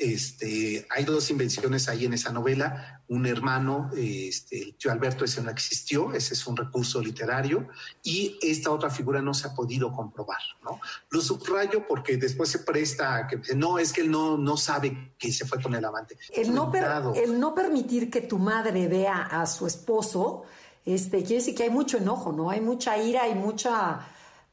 Este, 0.00 0.86
hay 0.90 1.04
dos 1.04 1.30
invenciones 1.30 1.88
ahí 1.88 2.04
en 2.04 2.12
esa 2.12 2.30
novela. 2.30 3.02
Un 3.08 3.26
hermano, 3.26 3.90
este, 3.96 4.62
el 4.62 4.74
tío 4.74 4.92
Alberto, 4.92 5.24
ese 5.24 5.42
no 5.42 5.50
existió, 5.50 6.12
ese 6.12 6.34
es 6.34 6.46
un 6.46 6.56
recurso 6.56 7.00
literario, 7.00 7.68
y 8.02 8.38
esta 8.42 8.70
otra 8.70 8.90
figura 8.90 9.22
no 9.22 9.32
se 9.32 9.48
ha 9.48 9.54
podido 9.54 9.90
comprobar. 9.92 10.40
¿no? 10.62 10.80
Lo 11.10 11.20
subrayo 11.20 11.86
porque 11.88 12.16
después 12.18 12.50
se 12.50 12.60
presta 12.60 13.16
a 13.16 13.26
que 13.26 13.40
no, 13.54 13.78
es 13.78 13.92
que 13.92 14.02
él 14.02 14.10
no, 14.10 14.36
no 14.36 14.56
sabe 14.56 15.14
que 15.18 15.32
se 15.32 15.46
fue 15.46 15.60
con 15.62 15.74
el 15.74 15.84
amante. 15.84 16.18
El 16.32 16.54
no, 16.54 16.70
el 17.14 17.40
no 17.40 17.54
permitir 17.54 18.10
que 18.10 18.20
tu 18.20 18.38
madre 18.38 18.88
vea 18.88 19.22
a 19.22 19.46
su 19.46 19.66
esposo, 19.66 20.44
este, 20.84 21.18
quiere 21.18 21.36
decir 21.36 21.54
que 21.54 21.64
hay 21.64 21.70
mucho 21.70 21.98
enojo, 21.98 22.32
¿no? 22.32 22.50
Hay 22.50 22.60
mucha 22.60 22.96
ira 22.98 23.28
y 23.28 23.34
mucha 23.34 24.06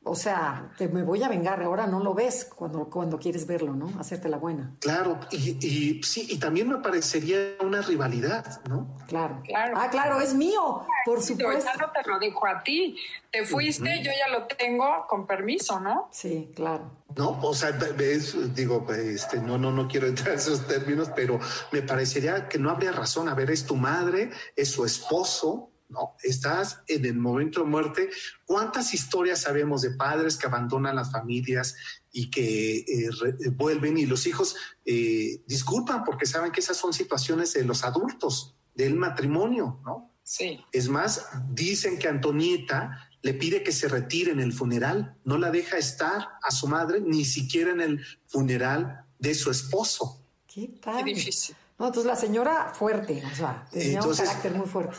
o 0.08 0.15
sea, 0.15 0.72
te 0.78 0.88
me 0.88 1.02
voy 1.02 1.24
a 1.24 1.28
vengar, 1.28 1.63
ahora 1.63 1.88
no 1.88 2.00
lo 2.00 2.13
ves 2.13 2.46
cuando, 2.46 2.86
cuando 2.91 3.18
quieres 3.18 3.48
verlo, 3.48 3.74
¿no? 3.74 3.91
Hacerte 4.00 4.30
la 4.30 4.38
buena. 4.38 4.76
Claro, 4.80 5.20
y, 5.32 6.00
sí, 6.04 6.28
y 6.30 6.38
también 6.38 6.70
me 6.70 6.78
parecería 6.78 7.56
una 7.62 7.82
rivalidad, 7.82 8.62
¿no? 8.70 8.88
Claro. 9.08 9.41
claro. 9.44 9.74
Ah, 9.76 9.89
claro, 9.89 10.22
es 10.22 10.36
mío, 10.36 10.86
por 11.06 11.24
supuesto. 11.24 11.72
Ya 11.74 11.86
no 11.88 11.91
te 11.91 12.08
lo 12.08 12.20
dijo 12.20 12.46
a 12.46 12.62
ti. 12.62 12.96
Te 13.32 13.46
fuiste, 13.46 14.04
yo 14.04 14.12
ya 14.12 14.32
lo 14.32 14.46
tengo 14.46 15.08
con 15.10 15.26
permiso, 15.26 15.80
¿no? 15.80 16.08
Sí, 16.12 16.52
claro. 16.56 16.91
No, 17.15 17.39
o 17.41 17.54
sea, 17.56 17.72
ves, 17.72 18.54
digo, 18.54 18.86
este, 18.91 19.39
no, 19.39 19.58
no, 19.58 19.72
no 19.72 19.88
quiero 19.88 20.06
entrar 20.06 20.34
en 20.34 20.39
esos 20.39 20.68
términos, 20.68 21.10
pero 21.15 21.39
me 21.72 21.82
parecería 21.82 22.48
que 22.48 22.60
no 22.60 22.70
habría 22.70 22.91
razón. 22.91 23.28
A 23.28 23.34
ver, 23.34 23.50
es 23.50 23.65
tu 23.65 23.76
madre, 23.76 24.30
es 24.56 24.70
su 24.70 24.86
esposo, 24.86 25.72
¿no? 25.89 26.15
Estás 26.24 26.82
en 26.88 27.06
el 27.06 27.15
momento 27.15 27.62
de 27.62 27.67
muerte. 27.67 28.10
¿Cuántas 28.45 28.93
historias 28.93 29.41
sabemos 29.41 29.82
de 29.82 29.91
padres 29.91 30.38
que 30.38 30.48
abandonan 30.48 30.95
las 30.95 31.12
familias 31.12 31.76
y 32.12 32.30
que 32.30 32.78
eh, 32.78 32.86
eh, 32.88 33.50
vuelven 33.50 33.98
y 33.98 34.06
los 34.06 34.26
hijos 34.28 34.56
eh, 34.86 35.41
disculpan 35.48 36.04
porque 36.04 36.26
saben 36.26 36.52
que 36.52 36.62
esas 36.62 36.78
son 36.78 36.93
situaciones 36.93 37.54
de 37.54 37.63
los 37.63 37.84
adultos, 37.84 38.56
del 38.74 38.95
matrimonio, 38.95 39.80
¿no? 39.86 40.12
Sí. 40.24 40.60
Es 40.71 40.89
más, 40.89 41.28
dicen 41.52 42.00
que 42.00 42.08
Antonieta 42.08 43.10
le 43.21 43.34
pide 43.34 43.63
que 43.63 43.71
se 43.71 43.88
retire 43.88 44.32
en 44.32 44.39
el 44.39 44.54
funeral, 44.54 45.17
no 45.24 45.38
la 45.38 45.52
deja 45.52 45.78
estar 45.78 46.30
a 46.41 46.52
su 46.52 46.67
madre 46.67 47.00
ni 47.00 47.26
siquiera 47.26 47.71
en 47.71 47.82
el 47.82 48.06
funeral 48.28 49.06
de 49.19 49.36
su 49.36 49.52
esposo. 49.52 50.24
Qué, 50.48 50.80
difícil. 51.04 51.56
No, 51.78 51.88
entonces 51.88 52.08
la 52.08 52.15
señora 52.15 52.74
fuerte, 52.74 53.21
o 53.32 53.36
sea, 53.36 53.65
tenía 53.69 54.02
un 54.02 54.15
carácter 54.15 54.54
muy 54.54 54.67
fuerte 54.67 54.98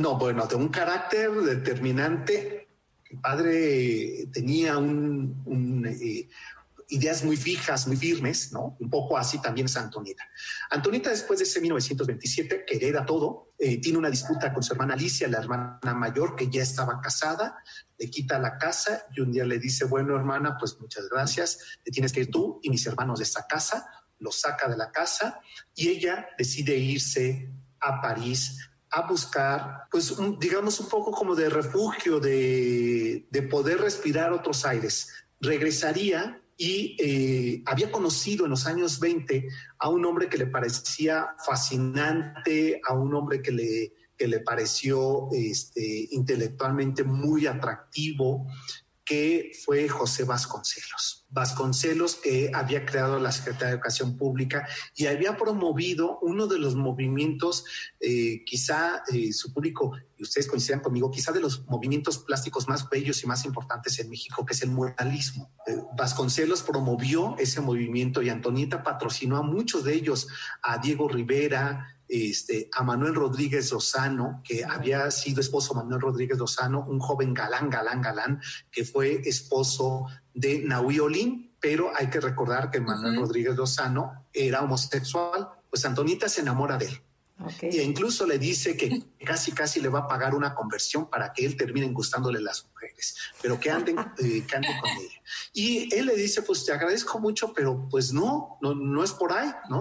no, 0.00 0.18
bueno, 0.18 0.46
de 0.46 0.54
un 0.56 0.68
carácter 0.68 1.30
determinante. 1.30 2.68
El 3.10 3.20
padre 3.20 4.28
tenía 4.32 4.78
eh, 4.78 6.28
ideas 6.88 7.24
muy 7.24 7.36
fijas, 7.36 7.86
muy 7.86 7.96
firmes, 7.96 8.52
¿no? 8.52 8.76
Un 8.78 8.90
poco 8.90 9.16
así 9.16 9.40
también 9.40 9.66
es 9.66 9.76
Antonieta. 9.76 10.24
Antonieta, 10.70 11.10
después 11.10 11.38
de 11.38 11.44
ese 11.44 11.60
1927, 11.60 12.64
que 12.64 12.76
hereda 12.76 13.04
todo, 13.04 13.52
eh, 13.58 13.80
tiene 13.80 13.98
una 13.98 14.10
disputa 14.10 14.52
con 14.52 14.62
su 14.62 14.72
hermana 14.72 14.94
Alicia, 14.94 15.28
la 15.28 15.38
hermana 15.38 15.94
mayor, 15.94 16.36
que 16.36 16.48
ya 16.48 16.62
estaba 16.62 17.00
casada, 17.00 17.56
le 17.98 18.10
quita 18.10 18.38
la 18.38 18.58
casa 18.58 19.06
y 19.14 19.20
un 19.20 19.32
día 19.32 19.44
le 19.44 19.58
dice, 19.58 19.84
bueno, 19.84 20.16
hermana, 20.16 20.56
pues 20.58 20.78
muchas 20.80 21.08
gracias, 21.08 21.58
te 21.84 21.90
tienes 21.90 22.12
que 22.12 22.20
ir 22.20 22.30
tú 22.30 22.60
y 22.62 22.70
mis 22.70 22.86
hermanos 22.86 23.18
de 23.18 23.24
esta 23.24 23.46
casa, 23.46 23.86
lo 24.18 24.30
saca 24.30 24.68
de 24.68 24.76
la 24.76 24.90
casa 24.90 25.40
y 25.74 25.88
ella 25.88 26.28
decide 26.38 26.76
irse 26.76 27.50
a 27.80 28.00
París 28.00 28.69
a 28.90 29.06
buscar, 29.06 29.84
pues, 29.90 30.14
digamos, 30.38 30.80
un 30.80 30.88
poco 30.88 31.12
como 31.12 31.34
de 31.34 31.48
refugio, 31.48 32.18
de, 32.18 33.26
de 33.30 33.42
poder 33.42 33.80
respirar 33.80 34.32
otros 34.32 34.64
aires. 34.64 35.10
Regresaría 35.40 36.42
y 36.60 36.94
eh, 36.98 37.62
había 37.64 37.90
conocido 37.90 38.44
en 38.44 38.50
los 38.50 38.66
años 38.66 39.00
20 39.00 39.48
a 39.78 39.88
un 39.88 40.04
hombre 40.04 40.28
que 40.28 40.36
le 40.36 40.46
parecía 40.46 41.28
fascinante, 41.42 42.82
a 42.86 42.92
un 42.92 43.14
hombre 43.14 43.40
que 43.40 43.50
le, 43.50 43.94
que 44.20 44.28
le 44.28 44.40
pareció 44.40 45.28
este, 45.32 46.08
intelectualmente 46.10 47.02
muy 47.02 47.46
atractivo, 47.46 48.46
que 49.10 49.50
fue 49.64 49.88
José 49.88 50.22
Vasconcelos. 50.22 51.26
Vasconcelos 51.30 52.14
que 52.14 52.52
había 52.54 52.86
creado 52.86 53.18
la 53.18 53.32
Secretaría 53.32 53.66
de 53.66 53.74
Educación 53.74 54.16
Pública 54.16 54.68
y 54.94 55.06
había 55.06 55.36
promovido 55.36 56.20
uno 56.22 56.46
de 56.46 56.60
los 56.60 56.76
movimientos, 56.76 57.64
eh, 57.98 58.44
quizá 58.44 59.02
eh, 59.12 59.32
su 59.32 59.52
público, 59.52 59.96
y 60.16 60.22
ustedes 60.22 60.46
coincidan 60.46 60.78
conmigo, 60.78 61.10
quizá 61.10 61.32
de 61.32 61.40
los 61.40 61.66
movimientos 61.66 62.18
plásticos 62.18 62.68
más 62.68 62.88
bellos 62.88 63.20
y 63.24 63.26
más 63.26 63.44
importantes 63.44 63.98
en 63.98 64.08
México, 64.08 64.46
que 64.46 64.52
es 64.52 64.62
el 64.62 64.70
muralismo. 64.70 65.50
Eh, 65.66 65.76
Vasconcelos 65.98 66.62
promovió 66.62 67.34
ese 67.36 67.60
movimiento 67.60 68.22
y 68.22 68.28
Antonieta 68.28 68.84
patrocinó 68.84 69.38
a 69.38 69.42
muchos 69.42 69.82
de 69.82 69.94
ellos, 69.94 70.28
a 70.62 70.78
Diego 70.78 71.08
Rivera, 71.08 71.99
este, 72.10 72.68
a 72.72 72.82
Manuel 72.82 73.14
Rodríguez 73.14 73.70
Lozano, 73.70 74.42
que 74.44 74.64
había 74.64 75.10
sido 75.12 75.40
esposo 75.40 75.74
Manuel 75.74 76.00
Rodríguez 76.00 76.36
Lozano, 76.38 76.84
un 76.88 76.98
joven 76.98 77.32
galán, 77.32 77.70
galán, 77.70 78.02
galán, 78.02 78.40
que 78.70 78.84
fue 78.84 79.22
esposo 79.24 80.06
de 80.34 80.58
Nahui 80.64 80.98
Olin, 80.98 81.54
pero 81.60 81.92
hay 81.94 82.08
que 82.08 82.20
recordar 82.20 82.70
que 82.70 82.80
Manuel 82.80 83.16
Rodríguez 83.16 83.54
Lozano 83.54 84.26
era 84.32 84.62
homosexual, 84.62 85.50
pues 85.68 85.84
Antonita 85.84 86.28
se 86.28 86.40
enamora 86.40 86.76
de 86.76 86.86
él. 86.86 87.02
Y 87.62 87.80
incluso 87.80 88.26
le 88.26 88.38
dice 88.38 88.76
que 88.76 89.02
casi, 89.24 89.52
casi 89.52 89.80
le 89.80 89.88
va 89.88 90.00
a 90.00 90.08
pagar 90.08 90.34
una 90.34 90.54
conversión 90.54 91.08
para 91.08 91.32
que 91.32 91.44
él 91.44 91.56
termine 91.56 91.86
gustándole 91.88 92.40
las 92.40 92.66
mujeres, 92.66 93.16
pero 93.40 93.58
que 93.58 93.70
anden, 93.70 93.96
eh, 94.18 94.44
con 94.50 94.64
ella. 94.64 95.22
Y 95.52 95.94
él 95.94 96.06
le 96.06 96.16
dice, 96.16 96.42
pues 96.42 96.64
te 96.64 96.72
agradezco 96.72 97.18
mucho, 97.18 97.52
pero 97.54 97.88
pues 97.88 98.12
no, 98.12 98.58
no, 98.60 98.74
no 98.74 99.02
es 99.02 99.12
por 99.12 99.32
ahí, 99.32 99.50
¿no? 99.68 99.80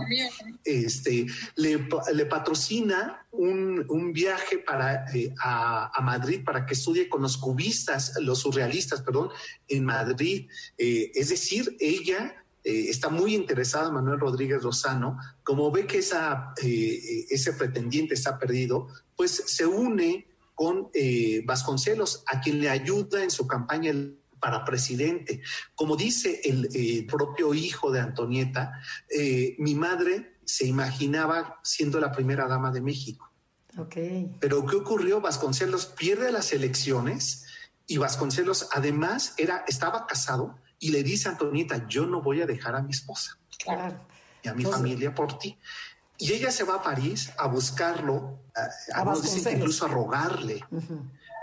Este, 0.64 1.26
le, 1.56 1.88
le 2.14 2.26
patrocina 2.26 3.26
un, 3.32 3.86
un 3.90 4.14
viaje 4.14 4.60
para, 4.60 5.06
eh, 5.14 5.34
a, 5.42 5.92
a, 5.94 6.02
Madrid 6.02 6.44
para 6.44 6.66
que 6.66 6.74
estudie 6.74 7.10
con 7.10 7.22
los 7.22 7.38
cubistas, 7.38 8.14
los 8.22 8.40
surrealistas, 8.40 9.02
perdón, 9.02 9.30
en 9.68 9.86
Madrid. 9.86 10.50
Eh, 10.78 11.12
es 11.14 11.30
decir, 11.30 11.76
ella 11.80 12.36
eh, 12.64 12.90
está 12.90 13.10
muy 13.10 13.36
interesada 13.36 13.92
Manuel 13.92 14.20
Rodríguez 14.20 14.62
Rosano, 14.62 15.18
como 15.44 15.72
ve 15.72 15.88
que 15.88 16.00
esa, 16.00 16.54
eh, 16.62 17.26
ese 17.30 17.54
pretendiente 17.54 18.14
está 18.14 18.38
perdido, 18.38 18.88
pues 19.16 19.44
se 19.46 19.66
une 19.66 20.28
con 20.56 20.90
eh, 20.94 21.42
Vasconcelos, 21.46 22.24
a 22.28 22.42
quien 22.42 22.60
le 22.60 22.70
ayuda 22.70 23.24
en 23.24 23.32
su 23.32 23.48
campaña 23.48 23.94
para 24.42 24.66
presidente. 24.66 25.42
Como 25.74 25.96
dice 25.96 26.42
el 26.44 27.06
propio 27.08 27.54
hijo 27.54 27.92
de 27.92 28.00
Antonieta, 28.00 28.72
mi 29.58 29.76
madre 29.76 30.38
se 30.46 30.66
imaginaba 30.66 31.60
siendo 31.64 32.00
la 32.00 32.12
primera 32.12 32.48
dama 32.48 32.72
de 32.72 32.82
México. 32.82 33.32
Okay. 33.78 34.34
Pero 34.40 34.66
¿qué 34.66 34.78
ocurrió? 34.78 35.22
Vasconcelos 35.22 35.86
pierde 35.88 36.32
las 36.32 36.54
elecciones 36.54 37.46
y 37.86 37.98
Vasconcelos 37.98 38.70
además 38.72 39.34
era, 39.38 39.64
estaba 39.68 40.08
casado 40.08 40.58
y 40.80 40.90
le 40.90 41.04
dice 41.04 41.28
a 41.28 41.32
Antonieta, 41.32 41.88
yo 41.88 42.06
no 42.06 42.22
voy 42.22 42.42
a 42.42 42.46
dejar 42.46 42.76
a 42.76 42.82
mi 42.82 42.92
esposa 42.92 43.38
y 44.42 44.48
a 44.48 44.54
mi 44.54 44.64
familia 44.64 45.14
por 45.14 45.38
ti. 45.38 45.58
Y 46.18 46.34
ella 46.34 46.52
se 46.52 46.64
va 46.64 46.76
a 46.76 46.84
París 46.84 47.32
a 47.38 47.48
buscarlo, 47.48 48.40
a, 48.94 49.02
a 49.02 49.52
incluso 49.52 49.86
a 49.86 49.88
rogarle. 49.88 50.64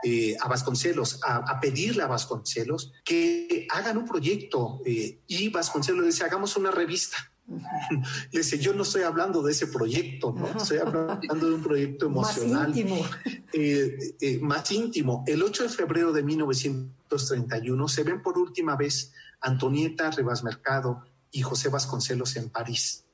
Eh, 0.05 0.37
a 0.39 0.47
Vasconcelos, 0.47 1.21
a, 1.25 1.59
pedirle 1.59 2.03
a 2.03 2.07
Vasconcelos 2.07 2.93
que 3.03 3.67
hagan 3.71 3.97
un 3.97 4.05
proyecto 4.05 4.81
eh, 4.85 5.21
y 5.27 5.49
Vasconcelos 5.49 6.05
dice, 6.05 6.23
hagamos 6.23 6.57
una 6.57 6.71
revista. 6.71 7.17
Le 8.33 8.39
dice, 8.41 8.59
yo 8.59 8.73
no 8.73 8.83
estoy 8.83 9.03
hablando 9.03 9.43
de 9.43 9.53
ese 9.53 9.69
proyecto, 9.69 10.33
¿no? 10.33 10.47
Estoy 10.61 10.79
hablando 10.79 11.49
de 11.49 11.55
un 11.55 11.63
proyecto 11.63 12.07
emocional. 12.13 12.69
Más 12.69 12.77
íntimo. 12.77 13.07
Eh, 13.59 14.39
más 14.43 14.71
íntimo. 14.71 15.25
El 15.27 15.43
8 15.43 15.63
de 15.63 15.69
febrero 15.71 16.13
de 16.13 16.23
1931 16.23 17.89
se 17.89 18.03
ven 18.03 18.21
por 18.21 18.37
última 18.37 18.77
vez 18.77 19.15
Antonieta 19.41 20.11
Rivas 20.11 20.45
Mercado 20.45 21.03
y 21.31 21.43
José 21.43 21.71
Vasconcelos 21.71 22.37
en 22.37 22.51
París. 22.51 23.05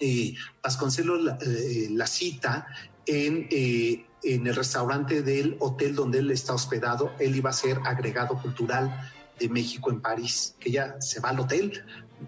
Eh, 0.00 0.34
Vasconcelos 0.62 1.22
la, 1.22 1.38
eh, 1.40 2.06
cita 2.06 2.68
en, 3.04 3.48
eh, 3.50 4.06
en 4.22 4.46
el 4.46 4.54
restaurante 4.54 5.22
del 5.22 5.56
hotel 5.58 5.94
donde 5.94 6.18
él 6.20 6.30
está 6.30 6.54
hospedado. 6.54 7.12
Él 7.18 7.34
iba 7.34 7.50
a 7.50 7.52
ser 7.52 7.78
agregado 7.84 8.40
cultural 8.40 9.12
de 9.38 9.48
México 9.48 9.90
en 9.90 10.00
París, 10.00 10.54
que 10.60 10.70
ya 10.70 11.00
se 11.00 11.20
va 11.20 11.30
al 11.30 11.40
hotel, 11.40 11.84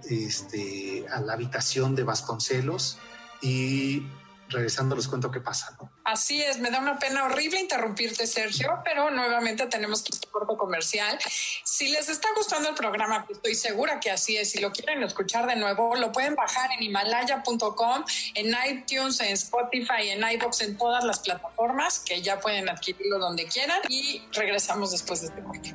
este, 0.09 1.05
a 1.11 1.21
la 1.21 1.35
habitación 1.35 1.95
de 1.95 2.05
Vasconcelos 2.05 2.99
y 3.43 4.03
regresando 4.51 4.97
les 4.97 5.09
cuento 5.09 5.31
qué 5.31 5.41
pasa. 5.41 5.77
¿no? 5.81 5.91
Así 6.05 6.43
es, 6.43 6.59
me 6.59 6.71
da 6.71 6.81
una 6.81 6.99
pena 6.99 7.25
horrible 7.25 7.61
interrumpirte, 7.61 8.27
Sergio, 8.27 8.81
pero 8.85 9.11
nuevamente 9.11 9.67
tenemos 9.67 10.03
que 10.03 10.11
un 10.15 10.31
corto 10.31 10.57
comercial. 10.57 11.19
Si 11.65 11.89
les 11.89 12.09
está 12.09 12.29
gustando 12.37 12.69
el 12.69 12.75
programa, 12.75 13.27
estoy 13.31 13.55
segura 13.55 14.01
que 14.01 14.11
así 14.11 14.37
es, 14.37 14.51
si 14.51 14.61
lo 14.61 14.73
quieren 14.73 15.03
escuchar 15.03 15.47
de 15.47 15.57
nuevo, 15.57 15.95
lo 15.97 16.13
pueden 16.13 16.35
bajar 16.35 16.71
en 16.73 16.83
himalaya.com, 16.83 18.05
en 18.35 18.57
iTunes, 18.69 19.21
en 19.21 19.33
Spotify, 19.33 20.11
en 20.11 20.29
iBox, 20.33 20.61
en 20.63 20.77
todas 20.77 21.05
las 21.05 21.21
plataformas 21.21 22.01
que 22.01 22.21
ya 22.23 22.41
pueden 22.41 22.69
adquirirlo 22.69 23.19
donde 23.19 23.47
quieran 23.47 23.81
y 23.89 24.23
regresamos 24.33 24.91
después 24.91 25.21
de 25.21 25.29
este 25.29 25.43
corte. 25.43 25.75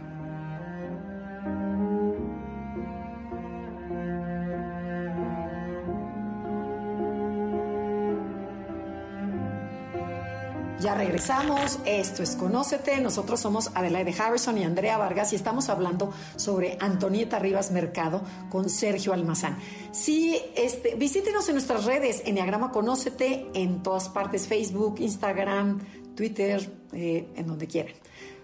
Ya 10.86 10.94
regresamos, 10.94 11.80
esto 11.84 12.22
es 12.22 12.36
Conócete, 12.36 13.02
nosotros 13.02 13.40
somos 13.40 13.72
Adelaide 13.74 14.14
Harrison 14.22 14.56
y 14.60 14.64
Andrea 14.64 15.00
Vargas 15.00 15.34
y 15.34 15.36
estamos 15.36 15.70
hablando 15.70 16.14
sobre 16.36 16.78
Antonieta 16.80 17.40
Rivas 17.40 17.72
Mercado 17.72 18.22
con 18.52 18.70
Sergio 18.70 19.12
Almazán. 19.12 19.58
Sí, 19.92 20.40
este, 20.56 20.94
visítenos 20.94 21.50
en 21.50 21.56
nuestras 21.56 21.86
redes, 21.86 22.22
Enneagrama 22.28 22.70
Conócete, 22.70 23.48
en 23.56 23.82
todas 23.82 24.10
partes, 24.10 24.48
Facebook, 24.48 24.98
Instagram, 25.00 25.80
Twitter, 26.16 26.72
eh, 26.94 27.34
en 27.36 27.48
donde 27.48 27.66
quieran. 27.66 27.96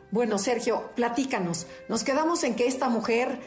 Bueno, 0.10 0.39
Sergio, 0.39 0.89
platícanos, 0.95 1.67
nos 1.89 2.04
quedamos 2.04 2.43
en 2.43 2.56
que 2.56 2.65
esta 2.65 2.89
mujer 2.89 3.39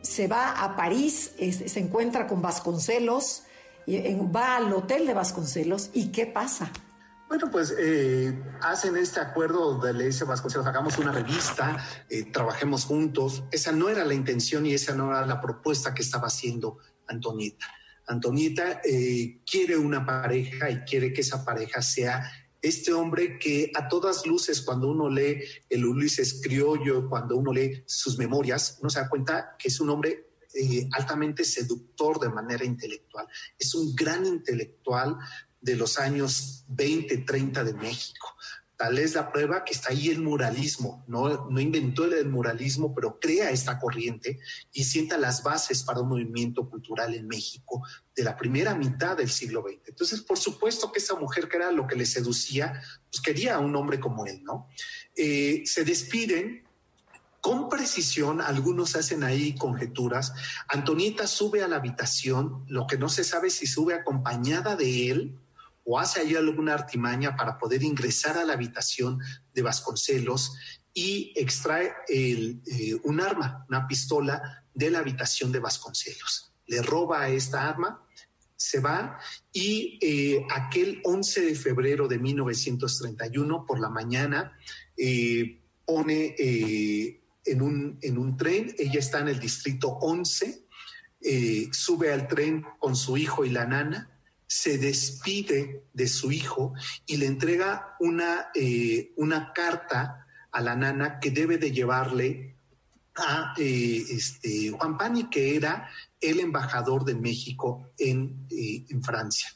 se 0.00 0.28
va 0.28 0.64
a 0.64 0.76
París, 0.76 1.34
se 1.36 1.78
encuentra 1.78 2.26
con 2.26 2.40
Vasconcelos, 2.40 3.42
va 3.86 4.56
al 4.56 4.72
hotel 4.72 5.06
de 5.06 5.12
Vasconcelos 5.12 5.90
y 5.92 6.06
¿qué 6.06 6.24
pasa? 6.24 6.72
Bueno, 7.30 7.48
pues 7.48 7.72
eh, 7.78 8.36
hacen 8.60 8.96
este 8.96 9.20
acuerdo 9.20 9.74
donde 9.74 9.92
le 9.92 10.06
dice 10.06 10.24
Vasconcelos, 10.24 10.66
hagamos 10.66 10.98
una 10.98 11.12
revista, 11.12 11.78
eh, 12.08 12.24
trabajemos 12.24 12.84
juntos. 12.84 13.44
Esa 13.52 13.70
no 13.70 13.88
era 13.88 14.04
la 14.04 14.14
intención 14.14 14.66
y 14.66 14.74
esa 14.74 14.96
no 14.96 15.10
era 15.10 15.24
la 15.24 15.40
propuesta 15.40 15.94
que 15.94 16.02
estaba 16.02 16.26
haciendo 16.26 16.78
Antonieta. 17.06 17.66
Antonieta 18.08 18.80
eh, 18.84 19.42
quiere 19.48 19.76
una 19.76 20.04
pareja 20.04 20.70
y 20.72 20.80
quiere 20.80 21.12
que 21.12 21.20
esa 21.20 21.44
pareja 21.44 21.80
sea 21.82 22.28
este 22.60 22.92
hombre 22.92 23.38
que 23.38 23.70
a 23.76 23.86
todas 23.86 24.26
luces, 24.26 24.60
cuando 24.62 24.88
uno 24.88 25.08
lee 25.08 25.40
el 25.68 25.86
Ulises 25.86 26.40
criollo, 26.42 27.08
cuando 27.08 27.36
uno 27.36 27.52
lee 27.52 27.84
sus 27.86 28.18
memorias, 28.18 28.78
uno 28.80 28.90
se 28.90 28.98
da 28.98 29.08
cuenta 29.08 29.54
que 29.56 29.68
es 29.68 29.78
un 29.78 29.90
hombre 29.90 30.26
altamente 30.94 31.44
seductor 31.44 32.18
de 32.18 32.28
manera 32.28 32.64
intelectual. 32.64 33.24
Es 33.56 33.72
un 33.76 33.94
gran 33.94 34.26
intelectual, 34.26 35.16
de 35.60 35.76
los 35.76 35.98
años 35.98 36.64
20, 36.68 37.18
30 37.18 37.64
de 37.64 37.74
México. 37.74 38.34
Tal 38.80 38.96
es 38.96 39.14
la 39.14 39.30
prueba 39.30 39.62
que 39.62 39.74
está 39.74 39.90
ahí 39.90 40.08
el 40.08 40.22
muralismo. 40.22 41.04
No, 41.06 41.50
no 41.50 41.60
inventó 41.60 42.06
el 42.06 42.30
muralismo, 42.30 42.94
pero 42.94 43.20
crea 43.20 43.50
esta 43.50 43.78
corriente 43.78 44.38
y 44.72 44.84
sienta 44.84 45.18
las 45.18 45.42
bases 45.42 45.82
para 45.82 46.00
un 46.00 46.08
movimiento 46.08 46.66
cultural 46.66 47.14
en 47.14 47.28
México 47.28 47.82
de 48.16 48.24
la 48.24 48.38
primera 48.38 48.74
mitad 48.74 49.18
del 49.18 49.28
siglo 49.28 49.62
XX. 49.62 49.88
Entonces, 49.88 50.22
por 50.22 50.38
supuesto 50.38 50.90
que 50.90 50.98
esa 50.98 51.14
mujer, 51.14 51.46
que 51.46 51.58
era 51.58 51.70
lo 51.72 51.86
que 51.86 51.94
le 51.94 52.06
seducía, 52.06 52.82
pues 53.10 53.20
quería 53.22 53.56
a 53.56 53.58
un 53.58 53.76
hombre 53.76 54.00
como 54.00 54.24
él, 54.24 54.42
¿no? 54.44 54.66
Eh, 55.14 55.62
se 55.66 55.84
despiden 55.84 56.64
con 57.42 57.68
precisión, 57.68 58.40
algunos 58.40 58.96
hacen 58.96 59.24
ahí 59.24 59.54
conjeturas. 59.56 60.32
Antonieta 60.68 61.26
sube 61.26 61.62
a 61.62 61.68
la 61.68 61.76
habitación, 61.76 62.64
lo 62.66 62.86
que 62.86 62.96
no 62.96 63.10
se 63.10 63.24
sabe 63.24 63.50
si 63.50 63.66
sube 63.66 63.92
acompañada 63.92 64.74
de 64.74 65.10
él 65.10 65.38
o 65.84 65.98
hace 65.98 66.20
ahí 66.20 66.34
alguna 66.34 66.74
artimaña 66.74 67.36
para 67.36 67.58
poder 67.58 67.82
ingresar 67.82 68.36
a 68.36 68.44
la 68.44 68.52
habitación 68.52 69.18
de 69.52 69.62
Vasconcelos 69.62 70.52
y 70.92 71.32
extrae 71.36 71.92
eh, 72.08 72.56
un 73.04 73.20
arma, 73.20 73.64
una 73.68 73.86
pistola 73.86 74.64
de 74.74 74.90
la 74.90 75.00
habitación 75.00 75.52
de 75.52 75.60
Vasconcelos. 75.60 76.52
Le 76.66 76.82
roba 76.82 77.28
esta 77.28 77.68
arma, 77.68 78.06
se 78.56 78.80
va 78.80 79.18
y 79.52 79.98
eh, 80.02 80.46
aquel 80.50 81.00
11 81.04 81.40
de 81.40 81.54
febrero 81.54 82.08
de 82.08 82.18
1931 82.18 83.64
por 83.66 83.80
la 83.80 83.88
mañana 83.88 84.56
eh, 84.96 85.60
pone 85.86 86.36
en, 86.38 87.62
un, 87.62 87.98
en 88.02 88.18
un 88.18 88.36
tren, 88.36 88.74
ella 88.78 89.00
está 89.00 89.20
en 89.20 89.28
el 89.28 89.40
distrito 89.40 89.88
11, 89.88 90.66
sube 91.72 92.12
al 92.12 92.28
tren 92.28 92.64
con 92.78 92.94
su 92.94 93.16
hijo 93.16 93.44
y 93.44 93.50
la 93.50 93.66
nana, 93.66 94.19
se 94.50 94.78
despide 94.78 95.84
de 95.92 96.08
su 96.08 96.32
hijo 96.32 96.72
y 97.06 97.18
le 97.18 97.26
entrega 97.26 97.94
una, 98.00 98.50
una 99.14 99.52
carta 99.52 100.26
a 100.50 100.60
la 100.60 100.74
nana 100.74 101.20
que 101.20 101.30
debe 101.30 101.56
de 101.56 101.70
llevarle 101.70 102.56
a 103.14 103.54
eh, 103.56 104.04
este, 104.10 104.70
Juan 104.70 104.98
Pani, 104.98 105.30
que 105.30 105.54
era 105.54 105.88
el 106.20 106.40
embajador 106.40 107.04
de 107.04 107.14
México 107.14 107.92
en, 107.96 108.48
eh, 108.50 108.84
en 108.88 109.04
Francia. 109.04 109.54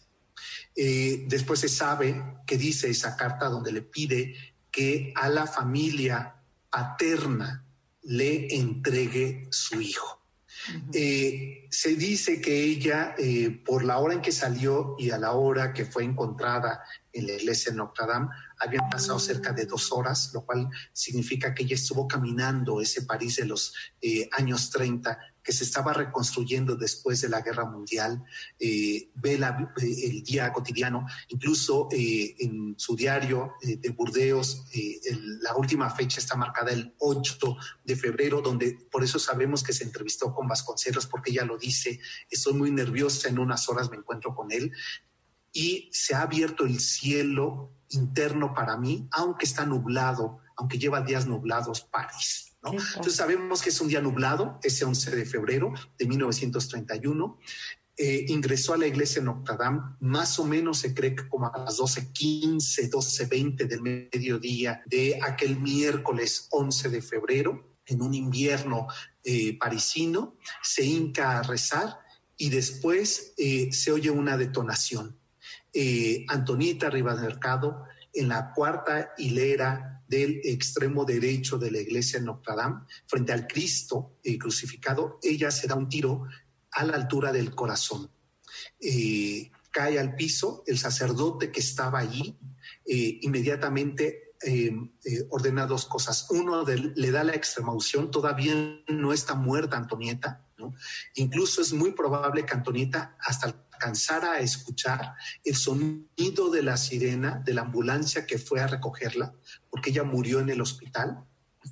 Eh, 0.77 1.25
después 1.27 1.59
se 1.59 1.69
sabe 1.69 2.41
que 2.47 2.57
dice 2.57 2.89
esa 2.89 3.17
carta 3.17 3.49
donde 3.49 3.73
le 3.73 3.83
pide 3.83 4.37
que 4.71 5.13
a 5.17 5.29
la 5.29 5.49
familia 5.49 6.37
paterna 6.71 7.65
le 8.03 8.55
entregue 8.55 9.49
su 9.51 9.81
hijo. 9.81 10.24
Se 10.93 11.97
dice 11.97 12.41
que 12.41 12.63
ella, 12.63 13.15
por 13.65 13.85
la 13.85 13.99
hora 13.99 14.15
en 14.15 14.23
que 14.23 14.33
salió 14.33 14.97
y 14.99 15.11
a 15.11 15.19
la 15.19 15.33
hora 15.33 15.73
que 15.73 15.85
fue 15.85 16.05
encontrada 16.05 16.83
en 17.13 17.27
la 17.27 17.35
iglesia 17.35 17.73
de 17.73 17.79
Notre 17.79 18.07
Dame, 18.07 18.29
habían 18.59 18.89
pasado 18.89 19.19
cerca 19.19 19.53
de 19.53 19.67
dos 19.67 19.93
horas, 19.93 20.31
lo 20.33 20.45
cual 20.45 20.69
significa 20.93 21.55
que 21.55 21.65
ella 21.65 21.75
estuvo 21.75 22.09
caminando 22.09 22.81
ese 22.81 23.03
París 23.03 23.37
de 23.37 23.47
los 23.47 23.75
eh, 24.01 24.29
años 24.33 24.71
30 24.71 25.19
que 25.45 25.53
se 25.53 25.65
estaba 25.65 25.93
reconstruyendo 25.93 26.75
después 26.75 27.21
de 27.21 27.29
la 27.29 27.43
guerra 27.43 27.67
mundial, 27.67 28.25
eh, 28.59 29.11
ve 29.15 29.35
eh, 29.35 30.07
el 30.07 30.25
día 30.25 30.53
cotidiano, 30.53 31.07
incluso 31.29 31.89
en 31.93 32.75
su 32.79 32.97
diario 32.97 33.53
de 33.63 33.91
Burdeos, 33.91 34.65
la 35.43 35.55
última 35.55 35.91
fecha 35.91 36.19
está 36.19 36.35
marcada 36.35 36.73
el 36.73 36.95
8 36.99 37.57
de 37.85 37.97
febrero, 37.97 38.41
donde 38.41 38.79
por 38.91 39.05
eso 39.05 39.19
sabemos 39.19 39.63
que 39.63 39.73
se 39.73 39.85
entrevistó 39.85 40.35
con 40.35 40.49
Vasconcelos, 40.49 41.07
porque 41.07 41.31
ella 41.31 41.45
lo 41.45 41.59
dice, 41.59 42.01
estoy 42.31 42.55
muy 42.55 42.71
nerviosa, 42.71 43.29
en 43.29 43.39
unas 43.39 43.69
horas 43.69 43.91
me 43.91 43.99
encuentro 43.99 44.35
con 44.35 44.51
él, 44.51 44.73
y 45.53 45.89
se 45.93 46.15
ha 46.15 46.23
abierto 46.23 46.65
el 46.65 46.81
cielo 46.81 47.71
interno 47.91 48.55
para 48.55 48.77
mí, 48.77 49.09
aunque 49.13 49.45
está 49.47 49.65
nublado, 49.65 50.41
aunque 50.57 50.79
lleva 50.79 51.01
días 51.01 51.27
nublados 51.27 51.83
París. 51.83 52.54
Entonces 52.73 53.17
sabemos 53.17 53.63
que 53.63 53.71
es 53.71 53.81
un 53.81 53.89
día 53.89 54.01
nublado, 54.01 54.59
ese 54.63 54.85
11 54.85 55.17
de 55.17 55.27
febrero 55.27 55.73
de 55.99 56.07
1931. 56.07 57.39
Eh, 57.97 58.25
ingresó 58.29 58.75
a 58.75 58.77
la 58.77 58.89
iglesia 58.89 59.21
en 59.21 59.27
Notre 59.27 59.57
Dame, 59.57 59.81
más 60.01 60.39
o 60.41 60.45
menos 60.45 60.79
se 60.79 60.93
cree 60.93 61.15
que 61.15 61.29
como 61.29 61.47
a 61.47 61.59
las 61.59 61.79
12.15, 61.79 62.91
12.20 62.91 63.69
del 63.69 63.83
mediodía 63.83 64.83
de 64.87 65.21
aquel 65.23 65.61
miércoles 65.61 66.49
11 66.51 66.89
de 66.89 67.03
febrero, 67.03 67.79
en 67.87 68.03
un 68.03 68.15
invierno 68.15 68.89
eh, 69.23 69.57
parisino, 69.59 70.37
se 70.63 70.85
hinca 70.85 71.39
a 71.39 71.43
rezar 71.43 71.99
y 72.37 72.49
después 72.51 73.35
eh, 73.37 73.73
se 73.73 73.93
oye 73.93 74.11
una 74.11 74.37
detonación 74.37 75.19
Antonita 76.29 76.89
Rivas 76.89 77.21
Mercado 77.21 77.85
en 78.13 78.29
la 78.29 78.53
cuarta 78.53 79.13
hilera 79.19 80.04
del 80.17 80.41
extremo 80.45 81.05
derecho 81.05 81.59
de 81.59 81.71
la 81.71 81.81
iglesia 81.81 82.19
de 82.19 82.27
Notre 82.27 82.55
Dame, 82.55 82.83
frente 83.07 83.33
al 83.33 83.47
Cristo 83.47 84.19
eh, 84.23 84.39
crucificado, 84.39 85.19
ella 85.23 85.51
se 85.51 85.67
da 85.67 85.75
un 85.75 85.89
tiro 85.89 86.25
a 86.73 86.85
la 86.85 86.95
altura 86.95 87.33
del 87.33 87.55
corazón. 87.55 88.11
Eh, 88.81 89.51
cae 89.71 89.99
al 89.99 90.15
piso, 90.15 90.63
el 90.67 90.79
sacerdote 90.79 91.51
que 91.51 91.61
estaba 91.61 91.99
allí 91.99 92.39
inmediatamente 92.87 94.35
ordena 95.31 95.67
dos 95.67 95.87
cosas. 95.87 96.27
Uno, 96.31 96.65
le 96.65 97.11
da 97.11 97.25
la 97.25 97.35
extremaunción, 97.35 98.11
todavía 98.11 98.55
no 98.89 99.13
está 99.13 99.35
muerta 99.35 99.77
Antonieta, 99.77 100.45
Incluso 101.15 101.63
es 101.63 101.73
muy 101.73 101.93
probable 101.93 102.45
que 102.47 102.55
Antonieta 102.55 103.17
hasta 103.21 103.55
alcanzara 103.73 104.33
a 104.33 104.39
escuchar 104.39 105.15
el 105.45 105.57
sonido 105.57 106.51
de 106.51 106.63
la 106.63 106.77
sirena 106.77 107.43
de 107.45 107.55
la 107.55 107.63
ambulancia 107.63 108.27
que 108.27 108.39
fue 108.39 108.61
a 108.61 108.67
recogerla, 108.67 109.35
porque 109.75 109.91
ella 109.91 110.05
murió 110.05 110.39
en 110.39 110.51
el 110.51 110.61
hospital, 110.61 111.25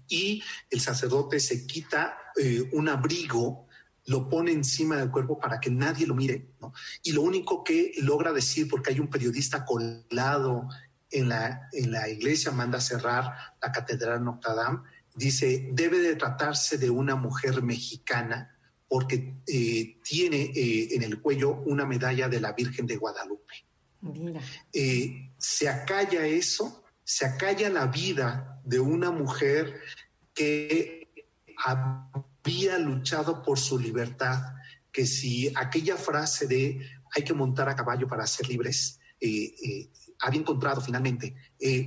y 0.09 0.42
el 0.70 0.80
sacerdote 0.80 1.38
se 1.38 1.68
quita 1.68 2.18
eh, 2.36 2.68
un 2.72 2.88
abrigo, 2.88 3.68
lo 4.07 4.28
pone 4.28 4.50
encima 4.50 4.96
del 4.96 5.12
cuerpo 5.12 5.38
para 5.38 5.61
que 5.61 5.70
nadie 5.70 6.05
lo 6.05 6.16
mire, 6.16 6.48
Y 7.05 7.12
lo 7.12 7.22
único 7.22 7.62
que 7.62 7.92
logra 7.98 8.32
decir, 8.32 8.66
porque 8.68 8.90
hay 8.90 8.98
un 8.98 9.09
periodista 9.09 9.64
colado 9.64 10.68
en 11.12 11.28
la, 11.28 11.68
en 11.70 11.92
la 11.92 12.09
iglesia, 12.09 12.50
manda 12.50 12.80
cerrar 12.80 13.32
la 13.62 13.70
catedral 13.70 14.24
Notre 14.24 14.53
Dame, 14.53 14.80
dice, 15.14 15.68
debe 15.70 16.00
de 16.00 16.16
tratarse 16.16 16.78
de 16.78 16.90
una 16.90 17.14
mujer 17.14 17.62
mexicana 17.62 18.53
porque 18.88 19.36
eh, 19.46 20.00
tiene 20.03 20.50
eh, 20.57 20.88
en 20.96 21.05
el 21.05 21.20
cuello 21.20 21.62
una 21.66 21.86
medalla 21.86 22.28
de 22.28 22.40
la 22.40 22.53
Virgen 22.53 22.84
de 22.84 22.96
Guadalupe. 22.96 23.55
Eh, 24.72 25.30
se 25.38 25.68
acalla 25.68 26.26
eso, 26.26 26.82
se 27.05 27.26
acalla 27.26 27.68
la 27.68 27.86
vida 27.86 28.61
de 28.64 28.80
una 28.80 29.11
mujer 29.11 29.80
que 30.34 31.26
había 31.64 32.78
luchado 32.78 33.42
por 33.42 33.59
su 33.59 33.78
libertad, 33.78 34.55
que 34.90 35.07
si 35.07 35.53
aquella 35.57 35.96
frase 35.96 36.46
de 36.46 36.80
hay 37.14 37.24
que 37.24 37.34
montar 37.34 37.68
a 37.68 37.76
caballo 37.76 38.09
para 38.09 38.26
ser 38.26 38.48
libres, 38.48 38.98
había 40.20 40.40
encontrado 40.40 40.80
finalmente 40.80 41.34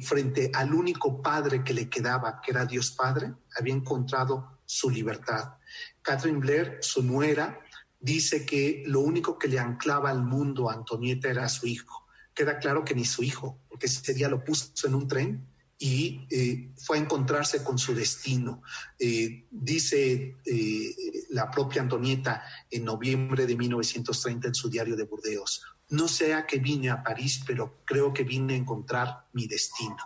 frente 0.03 0.51
al 0.53 0.73
único 0.73 1.21
padre 1.21 1.63
que 1.63 1.73
le 1.73 1.89
quedaba, 1.89 2.39
que 2.41 2.51
era 2.51 2.65
Dios 2.65 2.91
Padre, 2.91 3.33
había 3.57 3.73
encontrado 3.73 4.59
su 4.65 4.89
libertad. 4.89 5.55
Catherine 6.01 6.39
Blair, 6.39 6.77
su 6.81 7.03
nuera, 7.03 7.59
dice 7.99 8.45
que 8.45 8.83
lo 8.85 8.99
único 9.01 9.37
que 9.37 9.47
le 9.47 9.59
anclaba 9.59 10.09
al 10.09 10.23
mundo 10.23 10.69
a 10.69 10.73
Antonieta 10.73 11.29
era 11.29 11.49
su 11.49 11.67
hijo. 11.67 12.04
Queda 12.35 12.59
claro 12.59 12.85
que 12.85 12.93
ni 12.93 13.05
su 13.05 13.23
hijo, 13.23 13.59
porque 13.67 13.87
ese 13.87 14.13
día 14.13 14.29
lo 14.29 14.43
puso 14.43 14.87
en 14.87 14.93
un 14.93 15.07
tren 15.07 15.47
y 15.77 16.27
eh, 16.29 16.71
fue 16.77 16.97
a 16.97 17.01
encontrarse 17.01 17.63
con 17.63 17.79
su 17.79 17.95
destino. 17.95 18.61
Eh, 18.99 19.47
dice 19.49 20.35
eh, 20.45 20.95
la 21.29 21.49
propia 21.49 21.81
Antonieta 21.81 22.43
en 22.69 22.85
noviembre 22.85 23.47
de 23.47 23.55
1930 23.55 24.49
en 24.49 24.55
su 24.55 24.69
diario 24.69 24.95
de 24.95 25.03
Burdeos, 25.03 25.63
no 25.89 26.07
sé 26.07 26.33
a 26.33 26.45
qué 26.45 26.59
vine 26.59 26.89
a 26.89 27.03
París, 27.03 27.41
pero 27.45 27.81
creo 27.85 28.13
que 28.13 28.23
vine 28.23 28.53
a 28.53 28.57
encontrar 28.57 29.27
mi 29.33 29.47
destino. 29.47 29.97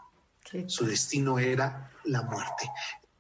Su 0.65 0.85
destino 0.85 1.37
era 1.37 1.91
la 2.05 2.23
muerte. 2.23 2.69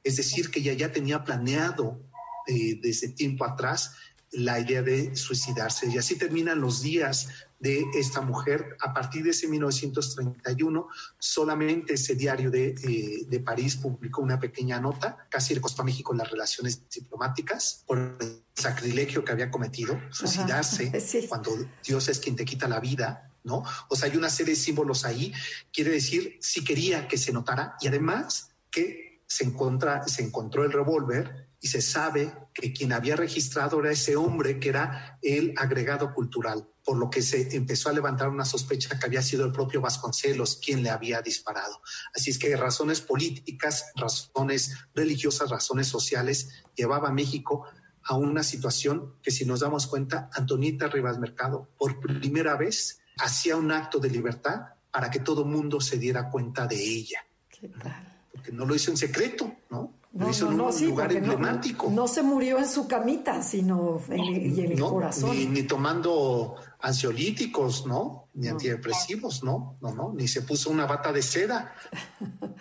Es 0.03 0.17
decir, 0.17 0.49
que 0.49 0.59
ella 0.59 0.73
ya 0.73 0.91
tenía 0.91 1.23
planeado 1.23 2.01
eh, 2.47 2.79
desde 2.81 3.09
tiempo 3.09 3.45
atrás 3.45 3.93
la 4.31 4.59
idea 4.59 4.81
de 4.81 5.15
suicidarse. 5.15 5.87
Y 5.87 5.97
así 5.97 6.17
terminan 6.17 6.61
los 6.61 6.81
días 6.81 7.29
de 7.59 7.85
esta 7.93 8.21
mujer. 8.21 8.77
A 8.79 8.93
partir 8.93 9.23
de 9.23 9.31
ese 9.31 9.47
1931, 9.47 10.87
solamente 11.17 11.93
ese 11.93 12.15
diario 12.15 12.49
de, 12.49 12.69
eh, 12.69 13.25
de, 13.27 13.39
París 13.39 13.75
publicó 13.75 14.21
una 14.21 14.39
pequeña 14.39 14.79
nota, 14.79 15.27
casi 15.29 15.53
le 15.53 15.61
costó 15.61 15.81
a 15.81 15.85
México 15.85 16.13
las 16.13 16.29
relaciones 16.29 16.87
diplomáticas 16.89 17.83
por 17.85 17.97
el 17.97 18.43
sacrilegio 18.53 19.23
que 19.23 19.31
había 19.31 19.51
cometido, 19.51 19.99
suicidarse 20.11 20.91
cuando 21.29 21.51
Dios 21.85 22.07
es 22.07 22.19
quien 22.19 22.35
te 22.35 22.45
quita 22.45 22.67
la 22.67 22.79
vida. 22.79 23.25
¿No? 23.41 23.63
O 23.87 23.95
sea, 23.95 24.09
hay 24.09 24.17
una 24.17 24.29
serie 24.29 24.53
de 24.53 24.59
símbolos 24.59 25.05
ahí. 25.05 25.31
Quiere 25.71 25.91
decir, 25.91 26.37
si 26.41 26.61
quería 26.61 27.07
que 27.07 27.17
se 27.17 27.31
notara 27.31 27.77
y 27.79 27.87
además 27.87 28.51
que 28.69 29.21
se, 29.25 29.45
encontra, 29.45 30.05
se 30.07 30.23
encontró 30.23 30.65
el 30.65 30.73
revólver 30.73 31.48
y 31.61 31.67
se 31.67 31.81
sabe 31.81 32.33
que 32.53 32.71
quien 32.71 32.93
había 32.93 33.15
registrado 33.15 33.79
era 33.79 33.91
ese 33.91 34.15
hombre 34.15 34.59
que 34.59 34.69
era 34.69 35.19
el 35.21 35.53
agregado 35.57 36.13
cultural, 36.13 36.67
por 36.83 36.97
lo 36.97 37.09
que 37.09 37.21
se 37.21 37.55
empezó 37.55 37.89
a 37.89 37.93
levantar 37.93 38.29
una 38.29 38.45
sospecha 38.45 38.97
que 38.97 39.05
había 39.05 39.21
sido 39.21 39.45
el 39.45 39.51
propio 39.51 39.81
Vasconcelos 39.81 40.59
quien 40.63 40.83
le 40.83 40.89
había 40.89 41.21
disparado. 41.21 41.81
Así 42.15 42.31
es 42.31 42.39
que 42.39 42.55
razones 42.55 43.01
políticas, 43.01 43.91
razones 43.95 44.75
religiosas, 44.95 45.49
razones 45.49 45.87
sociales 45.87 46.49
llevaba 46.75 47.09
a 47.09 47.13
México 47.13 47.65
a 48.03 48.15
una 48.15 48.43
situación 48.43 49.15
que 49.21 49.31
si 49.31 49.45
nos 49.45 49.59
damos 49.59 49.85
cuenta, 49.87 50.29
Antonita 50.33 50.87
Rivas 50.87 51.19
Mercado 51.19 51.69
por 51.77 51.99
primera 51.99 52.55
vez 52.55 53.01
hacía 53.19 53.57
un 53.57 53.71
acto 53.71 53.99
de 53.99 54.09
libertad 54.09 54.61
para 54.91 55.11
que 55.11 55.19
todo 55.19 55.45
mundo 55.45 55.81
se 55.81 55.97
diera 55.97 56.29
cuenta 56.29 56.65
de 56.65 56.81
ella. 56.81 57.19
¿Qué 57.49 57.67
tal? 57.67 58.23
Porque 58.31 58.51
no 58.51 58.65
lo 58.65 58.73
hizo 58.73 58.91
en 58.91 58.97
secreto, 58.97 59.53
¿no? 59.69 59.98
Lo 60.13 60.29
hizo 60.29 60.51
en 60.51 60.59
un 60.59 60.85
lugar 60.85 61.11
emblemático. 61.13 61.89
No, 61.91 62.07
se 62.07 62.23
murió 62.23 62.57
en 62.57 62.67
su 62.67 62.87
camita, 62.87 63.43
sino 63.43 64.01
en, 64.09 64.57
y 64.57 64.61
en 64.61 64.71
el 64.71 64.79
corazón. 64.79 65.37
Ni, 65.37 65.45
ni, 65.45 65.63
tomando 65.63 66.55
ansiolíticos, 66.79 67.85
¿no? 67.85 68.27
Ni 68.33 68.47
antidepresivos, 68.47 69.43
¿no? 69.43 69.77
No, 69.81 69.93
no, 69.93 70.13
ni 70.13 70.27
se 70.27 70.41
puso 70.41 70.71
una 70.71 70.85
bata 70.85 71.11
de 71.11 71.21
seda. 71.21 71.73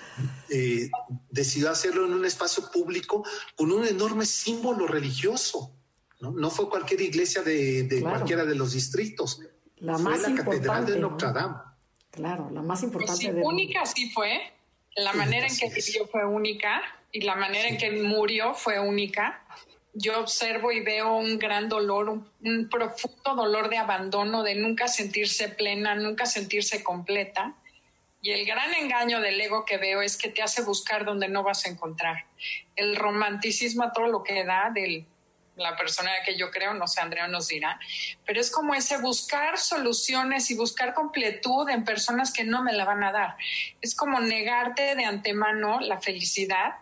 Eh, 0.50 0.88
decidió 1.28 1.70
hacerlo 1.70 2.06
en 2.06 2.14
un 2.14 2.24
espacio 2.24 2.70
público 2.72 3.22
con 3.54 3.70
un 3.70 3.84
enorme 3.84 4.24
símbolo 4.24 4.86
religioso. 4.86 5.74
No, 6.20 6.30
no 6.30 6.50
fue 6.50 6.70
cualquier 6.70 7.02
iglesia 7.02 7.42
de, 7.42 8.00
cualquiera 8.00 8.46
de 8.46 8.54
los 8.54 8.72
distritos. 8.72 9.42
La 9.76 9.98
fue 9.98 10.16
la 10.16 10.34
Catedral 10.34 10.86
de 10.86 10.98
Notre 10.98 11.32
Dame. 11.34 11.56
Claro, 12.10 12.48
la 12.50 12.62
más 12.62 12.82
importante. 12.82 13.30
Pues 13.30 13.44
Única 13.44 13.84
sí 13.84 14.10
fue. 14.10 14.40
La 14.96 15.12
manera 15.12 15.46
en 15.46 15.54
que 15.54 15.68
vivió 15.68 16.06
fue 16.06 16.24
única 16.24 16.80
y 17.12 17.22
la 17.22 17.34
manera 17.34 17.68
en 17.68 17.78
que 17.78 17.90
murió 17.90 18.54
fue 18.54 18.78
única. 18.78 19.42
Yo 19.94 20.20
observo 20.20 20.70
y 20.70 20.80
veo 20.80 21.16
un 21.16 21.38
gran 21.38 21.68
dolor, 21.68 22.08
un, 22.08 22.68
profundo 22.68 23.34
dolor 23.34 23.68
de 23.68 23.78
abandono, 23.78 24.42
de 24.42 24.54
nunca 24.54 24.86
sentirse 24.88 25.48
plena, 25.48 25.94
nunca 25.94 26.26
sentirse 26.26 26.82
completa. 26.84 27.54
Y 28.20 28.32
el 28.32 28.46
gran 28.46 28.74
engaño 28.74 29.20
del 29.20 29.40
ego 29.40 29.64
que 29.64 29.78
veo 29.78 30.02
es 30.02 30.16
que 30.16 30.28
te 30.28 30.42
hace 30.42 30.62
buscar 30.62 31.04
donde 31.04 31.28
no 31.28 31.42
vas 31.42 31.64
a 31.64 31.68
encontrar. 31.68 32.26
El 32.76 32.96
romanticismo 32.96 33.84
a 33.84 33.92
todo 33.92 34.08
lo 34.08 34.22
que 34.22 34.44
da 34.44 34.70
del 34.72 35.06
la 35.58 35.76
persona 35.76 36.10
que 36.24 36.36
yo 36.36 36.50
creo, 36.50 36.72
no 36.74 36.86
sé, 36.86 37.00
Andrea 37.00 37.26
nos 37.26 37.48
dirá, 37.48 37.78
pero 38.24 38.40
es 38.40 38.50
como 38.50 38.74
ese 38.74 38.98
buscar 38.98 39.58
soluciones 39.58 40.50
y 40.50 40.54
buscar 40.56 40.94
completud 40.94 41.68
en 41.68 41.84
personas 41.84 42.32
que 42.32 42.44
no 42.44 42.62
me 42.62 42.72
la 42.72 42.84
van 42.84 43.02
a 43.02 43.12
dar. 43.12 43.36
Es 43.80 43.94
como 43.94 44.20
negarte 44.20 44.94
de 44.94 45.04
antemano 45.04 45.80
la 45.80 46.00
felicidad 46.00 46.76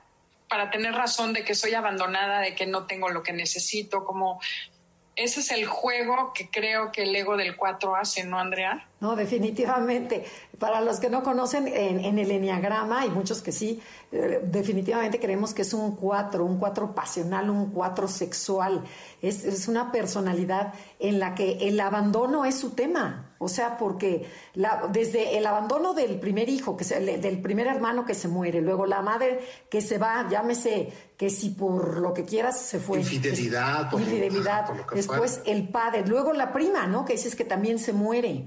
para 0.48 0.70
tener 0.70 0.94
razón 0.94 1.32
de 1.32 1.44
que 1.44 1.54
soy 1.54 1.74
abandonada, 1.74 2.40
de 2.40 2.54
que 2.54 2.66
no 2.66 2.86
tengo 2.86 3.08
lo 3.08 3.22
que 3.22 3.32
necesito, 3.32 4.04
como 4.04 4.40
ese 5.16 5.40
es 5.40 5.50
el 5.50 5.66
juego 5.66 6.32
que 6.34 6.50
creo 6.50 6.92
que 6.92 7.04
el 7.04 7.16
ego 7.16 7.36
del 7.36 7.56
4 7.56 7.96
hace, 7.96 8.24
¿no, 8.24 8.38
Andrea? 8.38 8.88
No, 8.98 9.14
definitivamente. 9.14 10.24
Para 10.58 10.80
los 10.80 11.00
que 11.00 11.10
no 11.10 11.22
conocen, 11.22 11.68
en, 11.68 12.18
el 12.18 12.30
enneagrama, 12.30 13.04
y 13.04 13.10
muchos 13.10 13.42
que 13.42 13.52
sí, 13.52 13.82
eh, 14.10 14.40
definitivamente 14.42 15.20
creemos 15.20 15.52
que 15.52 15.62
es 15.62 15.74
un 15.74 15.96
4, 15.96 16.42
un 16.42 16.58
4 16.58 16.94
pasional, 16.94 17.50
un 17.50 17.72
4 17.72 18.08
sexual. 18.08 18.82
Es, 19.20 19.44
es, 19.44 19.68
una 19.68 19.92
personalidad 19.92 20.72
en 20.98 21.18
la 21.18 21.34
que 21.34 21.68
el 21.68 21.78
abandono 21.78 22.46
es 22.46 22.54
su 22.54 22.70
tema. 22.70 23.34
O 23.38 23.48
sea, 23.48 23.76
porque 23.76 24.26
la, 24.54 24.88
desde 24.90 25.36
el 25.36 25.44
abandono 25.44 25.92
del 25.92 26.18
primer 26.18 26.48
hijo, 26.48 26.74
que 26.74 26.84
se, 26.84 26.98
del 27.18 27.42
primer 27.42 27.66
hermano 27.66 28.06
que 28.06 28.14
se 28.14 28.28
muere, 28.28 28.62
luego 28.62 28.86
la 28.86 29.02
madre 29.02 29.40
que 29.68 29.82
se 29.82 29.98
va, 29.98 30.26
llámese 30.30 30.90
que 31.18 31.28
si 31.28 31.50
por 31.50 31.98
lo 31.98 32.14
que 32.14 32.24
quieras 32.24 32.58
se 32.58 32.80
fue. 32.80 33.00
Infidelidad. 33.00 33.92
infidelidad. 33.92 34.70
Después 34.94 35.42
el 35.44 35.68
padre, 35.68 36.06
luego 36.06 36.32
la 36.32 36.54
prima, 36.54 36.86
¿no? 36.86 37.04
Que 37.04 37.12
dices 37.12 37.36
que 37.36 37.44
también 37.44 37.78
se 37.78 37.92
muere. 37.92 38.46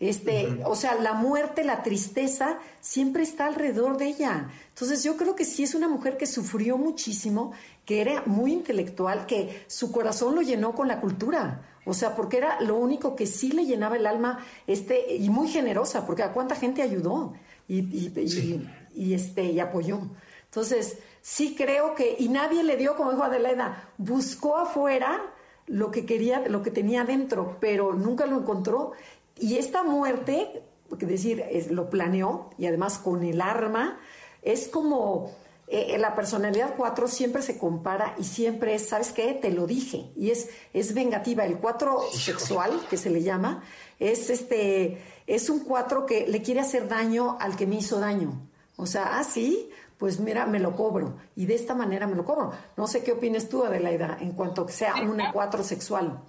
Este, 0.00 0.60
o 0.64 0.74
sea, 0.74 0.96
la 0.96 1.14
muerte, 1.14 1.64
la 1.64 1.82
tristeza, 1.82 2.58
siempre 2.80 3.22
está 3.22 3.46
alrededor 3.46 3.96
de 3.96 4.06
ella. 4.06 4.50
Entonces 4.68 5.02
yo 5.02 5.16
creo 5.16 5.34
que 5.34 5.44
sí 5.44 5.62
es 5.62 5.74
una 5.74 5.88
mujer 5.88 6.16
que 6.16 6.26
sufrió 6.26 6.76
muchísimo, 6.76 7.52
que 7.84 8.00
era 8.00 8.22
muy 8.26 8.52
intelectual, 8.52 9.26
que 9.26 9.64
su 9.66 9.92
corazón 9.92 10.34
lo 10.34 10.42
llenó 10.42 10.74
con 10.74 10.88
la 10.88 11.00
cultura. 11.00 11.62
O 11.86 11.94
sea, 11.94 12.16
porque 12.16 12.38
era 12.38 12.60
lo 12.60 12.76
único 12.76 13.14
que 13.14 13.26
sí 13.26 13.52
le 13.52 13.66
llenaba 13.66 13.96
el 13.96 14.06
alma, 14.06 14.44
este, 14.66 15.16
y 15.16 15.28
muy 15.30 15.48
generosa, 15.48 16.06
porque 16.06 16.22
a 16.22 16.32
cuánta 16.32 16.56
gente 16.56 16.82
ayudó 16.82 17.34
y, 17.68 17.78
y, 17.80 18.68
y 18.94 19.14
este, 19.14 19.44
y 19.44 19.60
apoyó. 19.60 20.00
Entonces, 20.46 20.98
sí 21.20 21.54
creo 21.56 21.94
que, 21.94 22.16
y 22.18 22.28
nadie 22.28 22.62
le 22.62 22.76
dio, 22.76 22.96
como 22.96 23.10
dijo 23.10 23.24
Adelaida, 23.24 23.90
buscó 23.98 24.56
afuera 24.56 25.22
lo 25.66 25.90
que 25.90 26.04
quería, 26.04 26.40
lo 26.48 26.62
que 26.62 26.70
tenía 26.70 27.04
dentro, 27.04 27.56
pero 27.60 27.94
nunca 27.94 28.26
lo 28.26 28.38
encontró. 28.38 28.92
Y 29.38 29.56
esta 29.56 29.82
muerte, 29.82 30.62
porque 30.88 31.06
decir, 31.06 31.44
es, 31.50 31.70
lo 31.70 31.90
planeó, 31.90 32.50
y 32.58 32.66
además 32.66 32.98
con 32.98 33.24
el 33.24 33.40
arma, 33.40 33.98
es 34.42 34.68
como 34.68 35.32
eh, 35.66 35.96
la 35.98 36.14
personalidad 36.14 36.74
4 36.76 37.08
siempre 37.08 37.42
se 37.42 37.58
compara 37.58 38.14
y 38.18 38.24
siempre 38.24 38.74
es, 38.74 38.88
¿sabes 38.88 39.12
qué? 39.12 39.32
Te 39.34 39.50
lo 39.50 39.66
dije. 39.66 40.10
Y 40.16 40.30
es, 40.30 40.50
es 40.72 40.94
vengativa. 40.94 41.44
El 41.44 41.58
4 41.58 42.00
sexual, 42.12 42.86
que 42.90 42.96
se 42.96 43.10
le 43.10 43.22
llama, 43.22 43.64
es 43.98 44.30
este, 44.30 45.02
es 45.26 45.48
un 45.48 45.60
4 45.60 46.06
que 46.06 46.26
le 46.26 46.42
quiere 46.42 46.60
hacer 46.60 46.88
daño 46.88 47.38
al 47.40 47.56
que 47.56 47.66
me 47.66 47.76
hizo 47.76 47.98
daño. 47.98 48.48
O 48.76 48.86
sea, 48.86 49.18
ah, 49.18 49.24
sí, 49.24 49.70
pues 49.98 50.20
mira, 50.20 50.46
me 50.46 50.58
lo 50.58 50.76
cobro. 50.76 51.16
Y 51.36 51.46
de 51.46 51.54
esta 51.54 51.74
manera 51.74 52.06
me 52.06 52.16
lo 52.16 52.24
cobro. 52.24 52.52
No 52.76 52.86
sé 52.86 53.02
qué 53.02 53.12
opinas 53.12 53.48
tú, 53.48 53.64
Adelaida, 53.64 54.18
en 54.20 54.32
cuanto 54.32 54.66
que 54.66 54.72
sea 54.72 54.96
una 54.96 55.32
cuatro 55.32 55.62
sexual. 55.62 56.20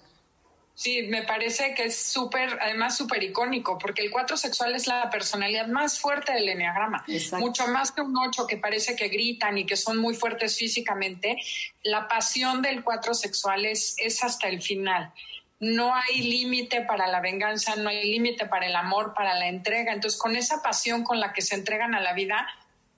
Sí, 0.76 1.04
me 1.04 1.24
parece 1.24 1.74
que 1.74 1.86
es 1.86 1.98
súper, 1.98 2.60
además 2.62 2.98
súper 2.98 3.24
icónico, 3.24 3.78
porque 3.78 4.02
el 4.02 4.12
cuatro 4.12 4.36
sexual 4.36 4.76
es 4.76 4.88
la 4.88 5.10
personalidad 5.10 5.68
más 5.68 6.00
fuerte 6.00 6.34
del 6.34 6.50
enneagrama. 6.50 7.06
Mucho 7.40 7.66
más 7.68 7.94
que 7.94 8.02
un 8.02 8.16
ocho 8.18 8.46
que 8.46 8.58
parece 8.58 8.94
que 8.94 9.08
gritan 9.08 9.58
y 9.58 9.66
que 9.66 9.78
son 9.78 9.98
muy 9.98 10.16
fuertes 10.16 10.58
físicamente. 10.58 11.38
La 11.84 12.10
pasión 12.10 12.62
del 12.62 12.84
cuatro 12.84 13.14
sexual 13.14 13.66
es, 13.66 13.96
es 14.00 14.22
hasta 14.22 14.50
el 14.50 14.62
final. 14.62 15.14
No 15.62 15.96
hay 15.96 16.22
límite 16.24 16.82
para 16.82 17.08
la 17.08 17.22
venganza, 17.22 17.78
no 17.78 17.88
hay 17.88 18.12
límite 18.12 18.46
para 18.46 18.68
el 18.68 18.76
amor, 18.76 19.14
para 19.14 19.34
la 19.40 19.48
entrega. 19.48 19.94
Entonces, 19.94 20.20
con 20.20 20.36
esa 20.36 20.62
pasión 20.62 21.06
con 21.06 21.22
la 21.22 21.32
que 21.32 21.42
se 21.42 21.56
entregan 21.56 21.96
a 21.96 22.02
la 22.02 22.12
vida, 22.12 22.46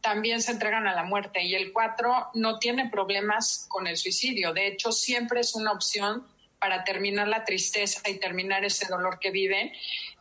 también 0.02 0.42
se 0.42 0.52
entregan 0.52 0.88
a 0.88 0.96
la 0.96 1.04
muerte 1.04 1.44
y 1.44 1.54
el 1.54 1.72
4 1.72 2.32
no 2.34 2.58
tiene 2.58 2.90
problemas 2.90 3.68
con 3.70 3.86
el 3.86 3.98
suicidio. 3.98 4.52
De 4.54 4.66
hecho, 4.66 4.92
siempre 4.92 5.42
es 5.42 5.54
una 5.54 5.72
opción 5.72 6.26
para 6.60 6.84
terminar 6.84 7.28
la 7.28 7.44
tristeza 7.44 8.02
y 8.10 8.16
terminar 8.16 8.66
ese 8.66 8.88
dolor 8.88 9.20
que 9.20 9.32
viven. 9.32 9.72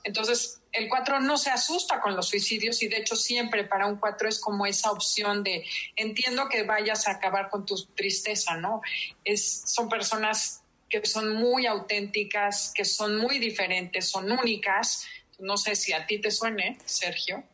Entonces, 0.05 0.61
el 0.72 0.89
4 0.89 1.20
no 1.20 1.39
se 1.39 1.51
asusta 1.51 2.01
con 2.01 2.14
los 2.14 2.28
suicidios 2.28 2.82
y 2.82 2.89
de 2.89 2.99
hecho 2.99 3.16
siempre 3.16 3.64
para 3.64 3.87
un 3.87 3.97
4 3.97 4.28
es 4.28 4.39
como 4.39 4.66
esa 4.66 4.91
opción 4.91 5.43
de 5.43 5.64
entiendo 5.97 6.49
que 6.49 6.62
vayas 6.62 7.09
a 7.09 7.12
acabar 7.12 7.49
con 7.49 7.64
tu 7.64 7.76
tristeza, 7.95 8.57
¿no? 8.57 8.82
Es, 9.24 9.62
son 9.66 9.89
personas 9.89 10.62
que 10.89 11.05
son 11.05 11.34
muy 11.34 11.66
auténticas, 11.66 12.72
que 12.74 12.84
son 12.84 13.16
muy 13.16 13.39
diferentes, 13.39 14.09
son 14.09 14.30
únicas. 14.30 15.07
No 15.39 15.57
sé 15.57 15.74
si 15.74 15.93
a 15.93 16.07
ti 16.07 16.18
te 16.20 16.30
suene, 16.30 16.78
Sergio 16.84 17.45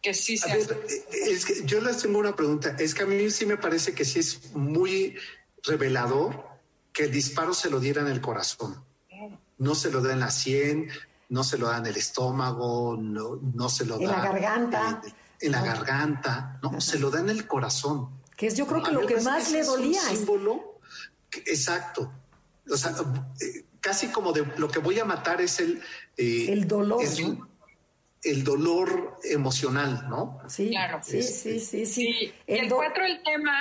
que 0.00 0.14
sí 0.14 0.38
se 0.38 0.46
es 0.56 1.44
que 1.44 1.64
yo 1.64 1.80
les 1.80 1.98
tengo 1.98 2.18
una 2.18 2.36
pregunta. 2.36 2.76
Es 2.78 2.94
que 2.94 3.02
a 3.02 3.06
mí 3.06 3.30
sí 3.30 3.46
me 3.46 3.56
parece 3.56 3.94
que 3.94 4.04
sí 4.04 4.20
es 4.20 4.52
muy 4.54 5.16
revelador 5.64 6.47
que 6.98 7.04
el 7.04 7.12
disparo 7.12 7.54
se 7.54 7.70
lo 7.70 7.78
diera 7.78 8.02
en 8.02 8.08
el 8.08 8.20
corazón. 8.20 8.84
No 9.58 9.76
se 9.76 9.88
lo 9.88 10.02
da 10.02 10.14
en 10.14 10.18
la 10.18 10.32
sien, 10.32 10.88
no 11.28 11.44
se 11.44 11.56
lo 11.56 11.68
da 11.68 11.78
en 11.78 11.86
el 11.86 11.96
estómago, 11.96 12.96
no, 12.98 13.38
no 13.54 13.68
se 13.68 13.86
lo 13.86 13.98
da 13.98 14.02
en 14.02 14.10
la 14.10 14.20
garganta. 14.20 15.02
En, 15.40 15.52
la 15.52 15.62
garganta, 15.62 16.58
no, 16.60 16.80
se 16.80 16.98
lo 16.98 17.08
da 17.12 17.20
en 17.20 17.28
el 17.28 17.46
corazón. 17.46 18.08
Que 18.36 18.48
es 18.48 18.56
yo 18.56 18.66
creo 18.66 18.82
que 18.82 18.90
lo 18.90 19.06
que 19.06 19.20
más 19.20 19.52
le 19.52 19.62
dolía. 19.62 20.00
Es 20.00 20.10
un 20.10 20.16
símbolo, 20.16 20.80
exacto. 21.46 22.12
O 22.68 22.76
sea, 22.76 22.90
eh, 23.40 23.64
casi 23.80 24.08
como 24.08 24.32
de 24.32 24.44
lo 24.56 24.68
que 24.68 24.80
voy 24.80 24.98
a 24.98 25.04
matar 25.04 25.40
es 25.40 25.60
el... 25.60 25.80
Eh, 26.16 26.52
el 26.52 26.66
dolor 26.66 27.00
el 28.24 28.42
dolor 28.42 29.20
emocional, 29.22 30.08
¿no? 30.10 30.40
Sí, 30.48 30.70
claro. 30.70 30.98
Sí, 31.04 31.22
sí, 31.22 31.60
sí, 31.60 31.86
sí. 31.86 32.34
El, 32.48 32.68
cuatro, 32.68 33.04
el 33.04 33.22
tema 33.22 33.54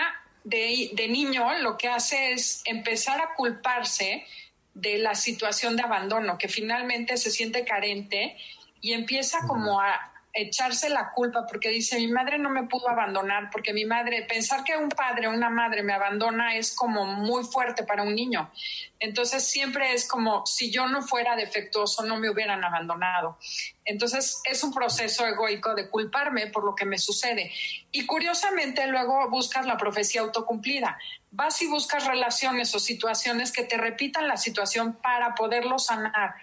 de, 0.50 0.92
de, 0.94 1.08
niño, 1.10 1.60
lo 1.60 1.78
que 1.78 1.90
hace 1.90 2.32
es 2.32 2.62
empezar 2.66 3.20
a 3.20 3.36
culparse 3.36 4.26
de 4.74 4.98
la 4.98 5.14
situación 5.14 5.76
de 5.76 5.84
abandono, 5.84 6.38
que 6.38 6.48
finalmente 6.48 7.18
se 7.18 7.32
siente 7.32 7.66
carente 7.66 8.38
y 8.80 8.94
empieza 8.94 9.40
como 9.46 9.82
a, 9.82 10.14
echarse 10.38 10.90
la 10.90 11.12
culpa 11.12 11.48
porque 11.48 11.70
dice, 11.70 11.98
mi 11.98 12.08
madre 12.08 12.38
no 12.38 12.50
me 12.50 12.64
pudo 12.64 12.88
abandonar, 12.90 13.50
porque 13.52 13.74
mi 13.74 13.86
madre, 13.86 14.22
pensar 14.24 14.64
que 14.64 14.78
un 14.78 14.90
padre 14.90 15.28
o 15.28 15.32
una 15.32 15.50
madre 15.50 15.82
me 15.82 15.94
abandona 15.94 16.56
es 16.56 16.76
como 16.76 17.06
muy 17.06 17.44
fuerte 17.44 17.84
para 17.84 18.04
un 18.04 18.14
niño. 18.14 18.52
Entonces 19.00 19.44
siempre 19.44 19.94
es 19.94 20.08
como, 20.08 20.46
si 20.46 20.72
yo 20.72 20.88
no 20.88 21.02
fuera 21.02 21.36
defectuoso, 21.36 22.06
no 22.06 22.18
me 22.18 22.30
hubieran 22.30 22.64
abandonado. 22.64 23.40
Entonces 23.84 24.42
es 24.46 24.64
un 24.64 24.72
proceso 24.74 25.26
egoico 25.26 25.74
de 25.74 25.90
culparme 25.90 26.48
por 26.48 26.64
lo 26.64 26.76
que 26.76 26.86
me 26.86 27.00
sucede. 27.00 27.52
Y 27.92 28.06
curiosamente 28.06 28.86
luego 28.88 29.30
buscas 29.32 29.66
la 29.66 29.78
profecía 29.78 30.22
autocumplida. 30.22 31.00
Vas 31.32 31.62
y 31.64 31.68
buscas 31.68 32.06
relaciones 32.06 32.74
o 32.76 32.80
situaciones 32.80 33.52
que 33.52 33.64
te 33.64 33.78
repitan 33.78 34.28
la 34.28 34.38
situación 34.38 35.00
para 35.02 35.34
poderlo 35.34 35.80
sanar 35.80 36.36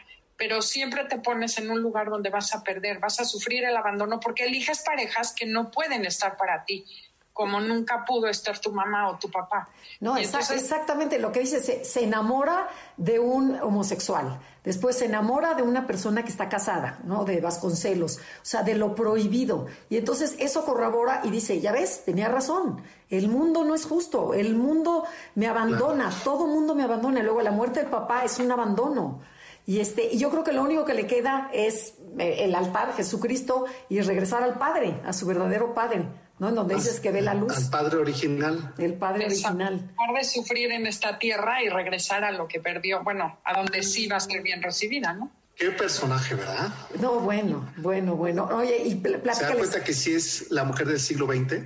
pero 0.45 0.61
siempre 0.61 1.05
te 1.07 1.17
pones 1.21 1.57
en 1.57 1.71
un 1.71 1.81
lugar 1.81 2.11
donde 2.11 2.29
vas 2.29 2.55
a 2.55 2.63
perder, 2.63 2.99
vas 2.99 3.19
a 3.19 3.25
sufrir 3.25 3.65
el 3.65 3.75
abandono 3.75 4.21
porque 4.21 4.45
eliges 4.45 4.83
parejas 4.83 5.33
que 5.33 5.47
no 5.47 5.71
pueden 5.71 6.05
estar 6.05 6.37
para 6.37 6.67
ti. 6.67 6.85
como 7.33 7.61
nunca 7.61 8.05
pudo 8.05 8.29
estar 8.29 8.61
tu 8.61 8.71
mamá 8.71 9.09
o 9.09 9.19
tu 9.19 9.29
papá. 9.29 9.69
No, 9.99 10.17
exactamente 10.17 11.19
lo 11.19 11.33
que 11.33 11.41
dice, 11.41 11.83
se, 11.83 12.05
enamora 12.05 12.69
de 12.97 13.19
un 13.19 13.59
homosexual, 13.61 14.39
después 14.63 14.99
se 14.99 15.07
enamora 15.07 15.55
de 15.55 15.63
una 15.63 15.85
persona 15.85 16.23
que 16.23 16.31
está 16.31 16.49
casada, 16.49 17.01
¿no? 17.05 17.25
De 17.25 17.41
Vasconcelos, 17.41 18.19
o 18.19 18.45
sea, 18.45 18.63
de 18.63 18.77
lo 18.77 18.95
prohibido. 18.95 19.67
Y 19.89 19.97
entonces 19.97 20.37
eso 20.39 20.65
corrobora 20.65 21.23
y 21.25 21.31
dice, 21.31 21.61
ya 21.61 21.73
ves, 21.73 22.05
tenía 22.05 22.29
razón, 22.29 22.85
el 23.09 23.29
mundo 23.29 23.65
no 23.65 23.75
es 23.75 23.85
justo, 23.85 24.35
el 24.35 24.55
mundo 24.55 25.05
me 25.35 25.49
abandona, 25.49 26.11
todo 26.23 26.47
mundo 26.47 26.75
me 26.77 26.85
abandona, 26.85 27.19
y 27.19 27.23
luego 27.25 27.41
la 27.41 27.51
muerte 27.51 27.81
del 27.81 27.89
papá 27.91 28.25
es 28.25 28.39
un 28.39 28.53
abandono. 28.53 29.23
Y, 29.67 29.81
este, 29.81 30.11
y 30.13 30.19
yo 30.19 30.31
creo 30.31 30.45
que 30.45 30.53
lo 30.53 30.63
único 30.63 30.85
que 30.85 30.95
le 30.95 31.07
queda 31.07 31.51
es 31.53 31.95
eh, 32.19 32.37
el 32.41 32.55
altar, 32.55 32.95
Jesucristo, 32.95 33.65
y 33.89 34.01
regresar 34.01 34.43
al 34.43 34.59
Padre, 34.59 35.01
a 35.05 35.13
su 35.13 35.27
verdadero 35.27 35.75
Padre. 35.75 36.05
¿no? 36.39 36.49
En 36.49 36.55
donde 36.55 36.75
dices 36.75 37.01
que 37.01 37.11
ve 37.11 37.23
la 37.23 37.35
luz. 37.35 37.57
Al 37.57 37.71
padre 37.71 37.99
original. 37.99 38.75
El 38.79 38.95
padre 38.95 39.27
original. 39.27 39.87
Dejar 39.87 40.15
de 40.17 40.25
sufrir 40.25 40.73
en 40.73 40.87
esta 40.87 41.19
tierra 41.19 41.63
y 41.63 41.69
regresar 41.69 42.25
a 42.25 42.33
lo 42.33 42.49
que 42.49 42.61
perdió, 42.61 43.03
bueno, 43.05 43.39
a 43.45 43.55
donde 43.55 43.83
sí 43.83 44.09
va 44.09 44.17
a 44.17 44.21
ser 44.21 44.43
bien 44.43 44.63
recibida, 44.63 45.13
¿no? 45.13 45.31
Qué 45.57 45.71
personaje, 45.71 46.35
¿verdad? 46.35 46.69
No, 47.01 47.21
bueno, 47.21 47.73
bueno, 47.77 48.17
bueno. 48.17 48.49
Oye, 48.53 48.83
y 48.85 49.01
¿Se 49.01 49.45
da 49.45 49.55
cuenta 49.55 49.85
que 49.85 49.93
sí 49.93 50.13
es 50.13 50.51
la 50.51 50.65
mujer 50.65 50.89
del 50.89 50.99
siglo 50.99 51.27
XX? 51.27 51.63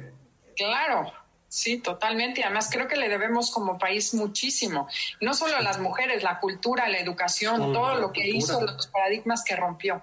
Claro, 0.54 1.10
sí, 1.48 1.78
totalmente. 1.78 2.40
Y 2.40 2.44
además 2.44 2.68
creo 2.70 2.88
que 2.88 2.96
le 2.96 3.08
debemos 3.08 3.50
como 3.50 3.78
país 3.78 4.14
muchísimo. 4.14 4.88
No 5.20 5.34
solo 5.34 5.60
las 5.60 5.78
mujeres, 5.78 6.22
la 6.22 6.40
cultura, 6.40 6.88
la 6.88 6.98
educación, 6.98 7.72
todo 7.72 7.94
lo 7.96 8.12
que 8.12 8.28
hizo, 8.28 8.60
los 8.60 8.86
paradigmas 8.88 9.42
que 9.44 9.56
rompió. 9.56 10.02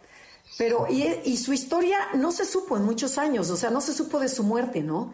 Pero, 0.58 0.88
y, 0.90 1.38
su 1.38 1.54
historia 1.54 1.98
no 2.14 2.32
se 2.32 2.46
supo 2.46 2.78
en 2.78 2.84
muchos 2.84 3.18
años, 3.18 3.50
o 3.50 3.58
sea, 3.58 3.70
no 3.72 3.82
se 3.82 3.94
supo 3.94 4.20
de 4.20 4.30
su 4.30 4.44
muerte, 4.44 4.82
¿no? 4.82 5.14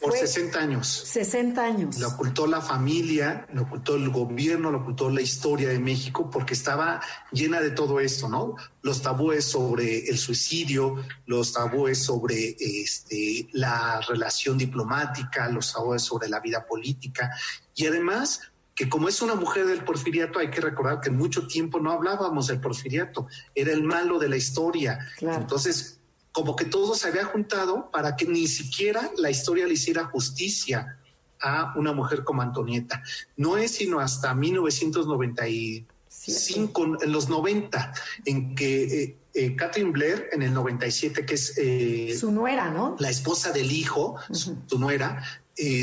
Por 0.00 0.16
60 0.16 0.58
años. 0.58 0.88
60 0.88 1.62
años. 1.62 1.98
Lo 1.98 2.08
ocultó 2.08 2.46
la 2.46 2.62
familia, 2.62 3.46
lo 3.52 3.62
ocultó 3.62 3.96
el 3.96 4.08
gobierno, 4.08 4.70
lo 4.70 4.78
ocultó 4.78 5.10
la 5.10 5.20
historia 5.20 5.68
de 5.68 5.78
México, 5.78 6.30
porque 6.30 6.54
estaba 6.54 7.02
llena 7.32 7.60
de 7.60 7.70
todo 7.70 8.00
esto, 8.00 8.28
¿no? 8.28 8.56
Los 8.80 9.02
tabúes 9.02 9.44
sobre 9.44 10.08
el 10.08 10.16
suicidio, 10.16 10.96
los 11.26 11.52
tabúes 11.52 12.02
sobre 12.02 12.56
este, 12.58 13.48
la 13.52 14.00
relación 14.08 14.56
diplomática, 14.56 15.50
los 15.50 15.72
tabúes 15.72 16.00
sobre 16.00 16.28
la 16.28 16.40
vida 16.40 16.66
política, 16.66 17.30
y 17.74 17.86
además 17.86 18.40
que 18.74 18.88
como 18.88 19.10
es 19.10 19.20
una 19.20 19.34
mujer 19.34 19.66
del 19.66 19.84
porfiriato, 19.84 20.38
hay 20.38 20.48
que 20.48 20.62
recordar 20.62 21.00
que 21.00 21.10
en 21.10 21.18
mucho 21.18 21.46
tiempo 21.46 21.78
no 21.80 21.92
hablábamos 21.92 22.46
del 22.46 22.60
porfiriato, 22.60 23.26
era 23.54 23.72
el 23.72 23.82
malo 23.82 24.18
de 24.18 24.30
la 24.30 24.38
historia. 24.38 24.98
Entonces, 25.20 25.99
como 26.32 26.56
que 26.56 26.64
todo 26.64 26.94
se 26.94 27.08
había 27.08 27.24
juntado 27.24 27.90
para 27.90 28.16
que 28.16 28.26
ni 28.26 28.46
siquiera 28.46 29.10
la 29.16 29.30
historia 29.30 29.66
le 29.66 29.74
hiciera 29.74 30.04
justicia 30.04 30.96
a 31.40 31.74
una 31.76 31.92
mujer 31.92 32.24
como 32.24 32.42
Antonieta. 32.42 33.02
No 33.36 33.56
es 33.56 33.72
sino 33.72 34.00
hasta 34.00 34.34
1995, 34.34 36.98
en 37.02 37.12
los 37.12 37.28
90, 37.28 37.94
en 38.26 38.54
que 38.54 39.02
eh, 39.02 39.16
eh, 39.34 39.56
Catherine 39.56 39.90
Blair, 39.90 40.28
en 40.32 40.42
el 40.42 40.54
97, 40.54 41.24
que 41.24 41.34
es... 41.34 41.54
Eh, 41.56 42.16
su 42.18 42.30
nuera, 42.30 42.70
¿no? 42.70 42.96
La 42.98 43.10
esposa 43.10 43.52
del 43.52 43.72
hijo, 43.72 44.16
su, 44.32 44.78
nuera, 44.78 45.24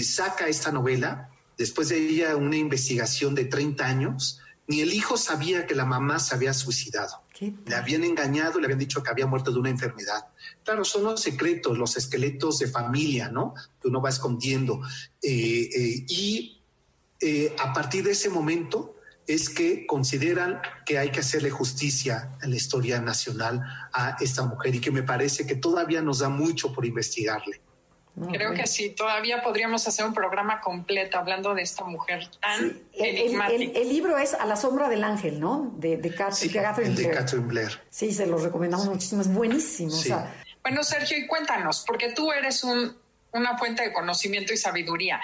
saca 0.03 0.47
esta 0.47 0.71
novela 0.71 1.29
después 1.57 1.89
de 1.89 1.97
ella 1.97 2.35
una 2.35 2.57
investigación 2.57 3.35
de 3.35 3.45
30 3.45 3.85
años, 3.85 4.39
ni 4.67 4.81
el 4.81 4.93
hijo 4.93 5.17
sabía 5.17 5.65
que 5.65 5.75
la 5.75 5.85
mamá 5.85 6.19
se 6.19 6.35
había 6.35 6.53
suicidado. 6.53 7.23
Le 7.39 7.75
habían 7.75 8.03
engañado, 8.03 8.59
le 8.59 8.65
habían 8.65 8.79
dicho 8.79 9.01
que 9.01 9.09
había 9.09 9.25
muerto 9.25 9.51
de 9.51 9.59
una 9.59 9.69
enfermedad. 9.69 10.27
Claro, 10.63 10.83
son 10.83 11.03
los 11.03 11.21
secretos, 11.21 11.77
los 11.77 11.95
esqueletos 11.95 12.59
de 12.59 12.67
familia, 12.67 13.29
¿no? 13.29 13.53
Que 13.81 13.87
uno 13.87 14.01
va 14.01 14.09
escondiendo. 14.09 14.81
Eh, 15.21 15.69
eh, 15.73 16.05
y 16.09 16.61
eh, 17.21 17.55
a 17.59 17.73
partir 17.73 18.03
de 18.03 18.11
ese 18.11 18.29
momento 18.29 18.95
es 19.25 19.49
que 19.49 19.85
consideran 19.85 20.61
que 20.85 20.97
hay 20.97 21.11
que 21.11 21.21
hacerle 21.21 21.49
justicia 21.49 22.37
en 22.41 22.49
la 22.49 22.55
historia 22.57 22.99
nacional 23.01 23.61
a 23.93 24.17
esta 24.19 24.43
mujer 24.43 24.75
y 24.75 24.81
que 24.81 24.91
me 24.91 25.03
parece 25.03 25.45
que 25.45 25.55
todavía 25.55 26.01
nos 26.01 26.19
da 26.19 26.29
mucho 26.29 26.73
por 26.73 26.85
investigarle. 26.85 27.61
Creo 28.31 28.53
que 28.53 28.65
sí, 28.65 28.89
todavía 28.89 29.43
podríamos 29.43 29.87
hacer 29.87 30.03
un 30.05 30.13
programa 30.13 30.59
completo 30.59 31.19
hablando 31.19 31.53
de 31.53 31.61
esta 31.61 31.83
mujer 31.83 32.27
tan 32.41 32.81
enigmática. 32.93 33.79
El, 33.79 33.89
libro 33.89 34.17
es 34.17 34.33
A 34.33 34.45
la 34.45 34.55
sombra 34.55 34.89
del 34.89 35.03
ángel, 35.03 35.39
¿no? 35.39 35.71
De, 35.77 35.97
de, 35.97 36.15
Catherine, 36.15 36.95
Blair. 37.41 37.79
Sí, 37.91 38.11
se 38.11 38.25
lo 38.25 38.37
recomendamos 38.39 38.87
muchísimo, 38.87 39.21
es 39.21 39.31
buenísimo. 39.31 39.91
bueno, 40.63 40.83
Sergio, 40.83 41.15
y 41.15 41.27
cuéntanos, 41.27 41.83
porque 41.85 42.11
tú 42.13 42.31
eres 42.31 42.63
un, 42.63 42.97
una 43.33 43.55
fuente 43.55 43.83
de 43.83 43.93
conocimiento 43.93 44.51
y 44.51 44.57
sabiduría. 44.57 45.21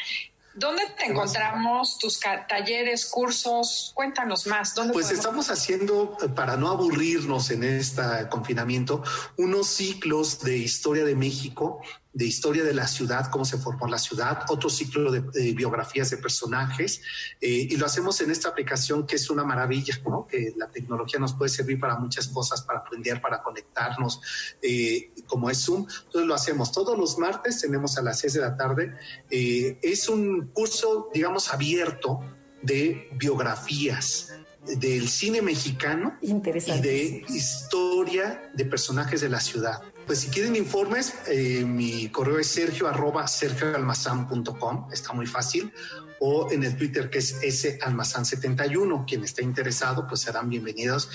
¿Dónde 0.54 0.84
te 0.96 1.06
encontramos? 1.06 1.98
¿Tus 1.98 2.20
talleres, 2.20 3.08
cursos? 3.08 3.92
Cuéntanos 3.96 4.46
más. 4.46 4.76
¿Dónde 4.76 4.94
pues 4.94 5.10
estamos 5.10 5.50
haciendo, 5.50 6.16
eh, 6.22 6.28
para 6.30 6.58
no 6.58 6.70
aburrirnos 6.70 7.50
en 7.50 7.64
este 7.64 8.04
confinamiento, 8.30 9.04
unos 9.38 9.68
ciclos 9.68 10.42
de 10.42 10.58
historia 10.58 11.06
de 11.06 11.16
México 11.16 11.82
de 12.14 12.26
historia 12.26 12.64
de 12.64 12.74
la 12.74 12.88
ciudad, 12.88 13.30
cómo 13.32 13.44
se 13.44 13.58
formó 13.58 13.88
la 13.88 13.98
ciudad, 13.98 14.46
otro 14.50 14.70
ciclo 14.70 15.12
de, 15.12 15.22
biografías 15.54 16.12
de 16.12 16.18
personajes, 16.18 17.02
eh, 17.42 17.68
y 17.70 17.76
lo 17.76 17.88
hacemos 17.88 18.22
en 18.22 18.30
esta 18.30 18.50
aplicación 18.50 19.08
que 19.08 19.16
es 19.16 19.30
una 19.30 19.44
maravilla, 19.44 20.00
¿no? 20.06 20.28
que 20.28 20.54
la 20.56 20.70
tecnología 20.70 21.20
nos 21.20 21.34
puede 21.34 21.50
servir 21.50 21.80
para 21.80 21.98
muchas 21.98 22.28
cosas, 22.28 22.62
para 22.62 22.80
aprender, 22.80 23.20
para 23.20 23.42
conectarnos, 23.42 24.22
eh, 24.62 25.12
como 25.26 25.50
es 25.50 25.58
Zoom. 25.64 25.88
Entonces 26.06 26.28
lo 26.28 26.36
hacemos 26.36 26.72
todos 26.72 26.98
los 26.98 27.18
martes, 27.18 27.62
tenemos 27.62 27.98
a 27.98 28.04
las 28.04 28.20
6 28.20 28.34
de 28.34 28.40
la 28.42 28.56
tarde. 28.56 28.96
Eh, 29.30 29.80
es 29.82 30.08
un 30.08 30.52
curso, 30.54 31.10
digamos, 31.14 31.52
abierto 31.52 32.20
de 32.62 33.10
biografías 33.14 34.32
del 34.66 35.10
cine 35.10 35.42
mexicano 35.42 36.18
y 36.22 36.32
de 36.34 37.26
historia 37.28 38.52
de 38.54 38.66
personajes 38.66 39.20
de 39.22 39.30
la 39.30 39.42
ciudad. 39.42 39.82
Pues 40.06 40.20
si 40.20 40.30
quieren 40.30 40.56
informes, 40.56 41.14
eh, 41.28 41.64
mi 41.66 42.10
correo 42.10 42.40
es 42.40 42.48
sergio 42.48 42.88
arroba 42.88 43.28
sergioalmazán.com, 43.28 44.90
está 44.92 45.14
muy 45.14 45.26
fácil, 45.26 45.74
o 46.20 46.52
en 46.52 46.64
el 46.64 46.78
Twitter 46.78 47.10
que 47.10 47.20
es 47.20 47.42
salmazán71. 47.42 49.06
Quien 49.06 49.24
esté 49.24 49.44
interesado, 49.44 50.08
pues 50.08 50.22
serán 50.22 50.50
bienvenidos. 50.50 51.10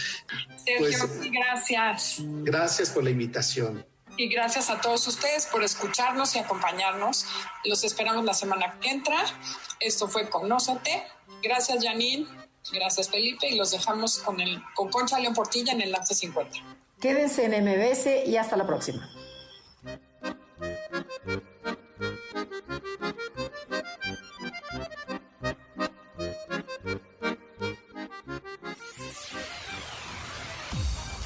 Sergio, 0.64 1.08
pues, 1.08 1.30
gracias. 1.30 2.16
Gracias 2.20 2.90
por 2.90 3.04
la 3.04 3.10
invitación. 3.10 3.84
Y 4.16 4.28
gracias 4.28 4.68
a 4.68 4.80
todos 4.80 5.06
ustedes 5.06 5.46
por 5.46 5.62
escucharnos 5.62 6.34
y 6.34 6.40
acompañarnos. 6.40 7.26
Los 7.64 7.84
esperamos 7.84 8.24
la 8.24 8.34
semana 8.34 8.78
que 8.80 8.90
entra. 8.90 9.16
Esto 9.80 10.08
fue 10.08 10.28
Conócete. 10.28 11.04
Gracias, 11.42 11.84
Janine. 11.84 12.26
Gracias, 12.72 13.08
Felipe. 13.08 13.48
Y 13.48 13.56
los 13.56 13.70
dejamos 13.70 14.18
con, 14.18 14.40
el, 14.40 14.60
con 14.74 14.90
Concha 14.90 15.20
León 15.20 15.34
Portilla 15.34 15.72
en 15.72 15.82
el 15.82 15.88
Enlace 15.88 16.14
50. 16.14 16.58
Quédense 17.00 17.44
en 17.44 17.64
MBS 17.64 18.26
y 18.26 18.36
hasta 18.36 18.56
la 18.56 18.66
próxima. 18.66 19.08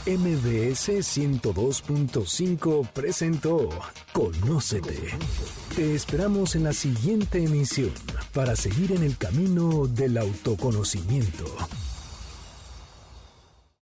MBS 0.04 0.88
102.5 0.88 2.88
presentó 2.92 3.68
Conócete. 4.12 4.98
Te 5.74 5.94
esperamos 5.94 6.54
en 6.54 6.64
la 6.64 6.72
siguiente 6.72 7.42
emisión 7.42 7.92
para 8.34 8.56
seguir 8.56 8.92
en 8.92 9.04
el 9.04 9.16
camino 9.16 9.86
del 9.86 10.18
autoconocimiento. 10.18 11.46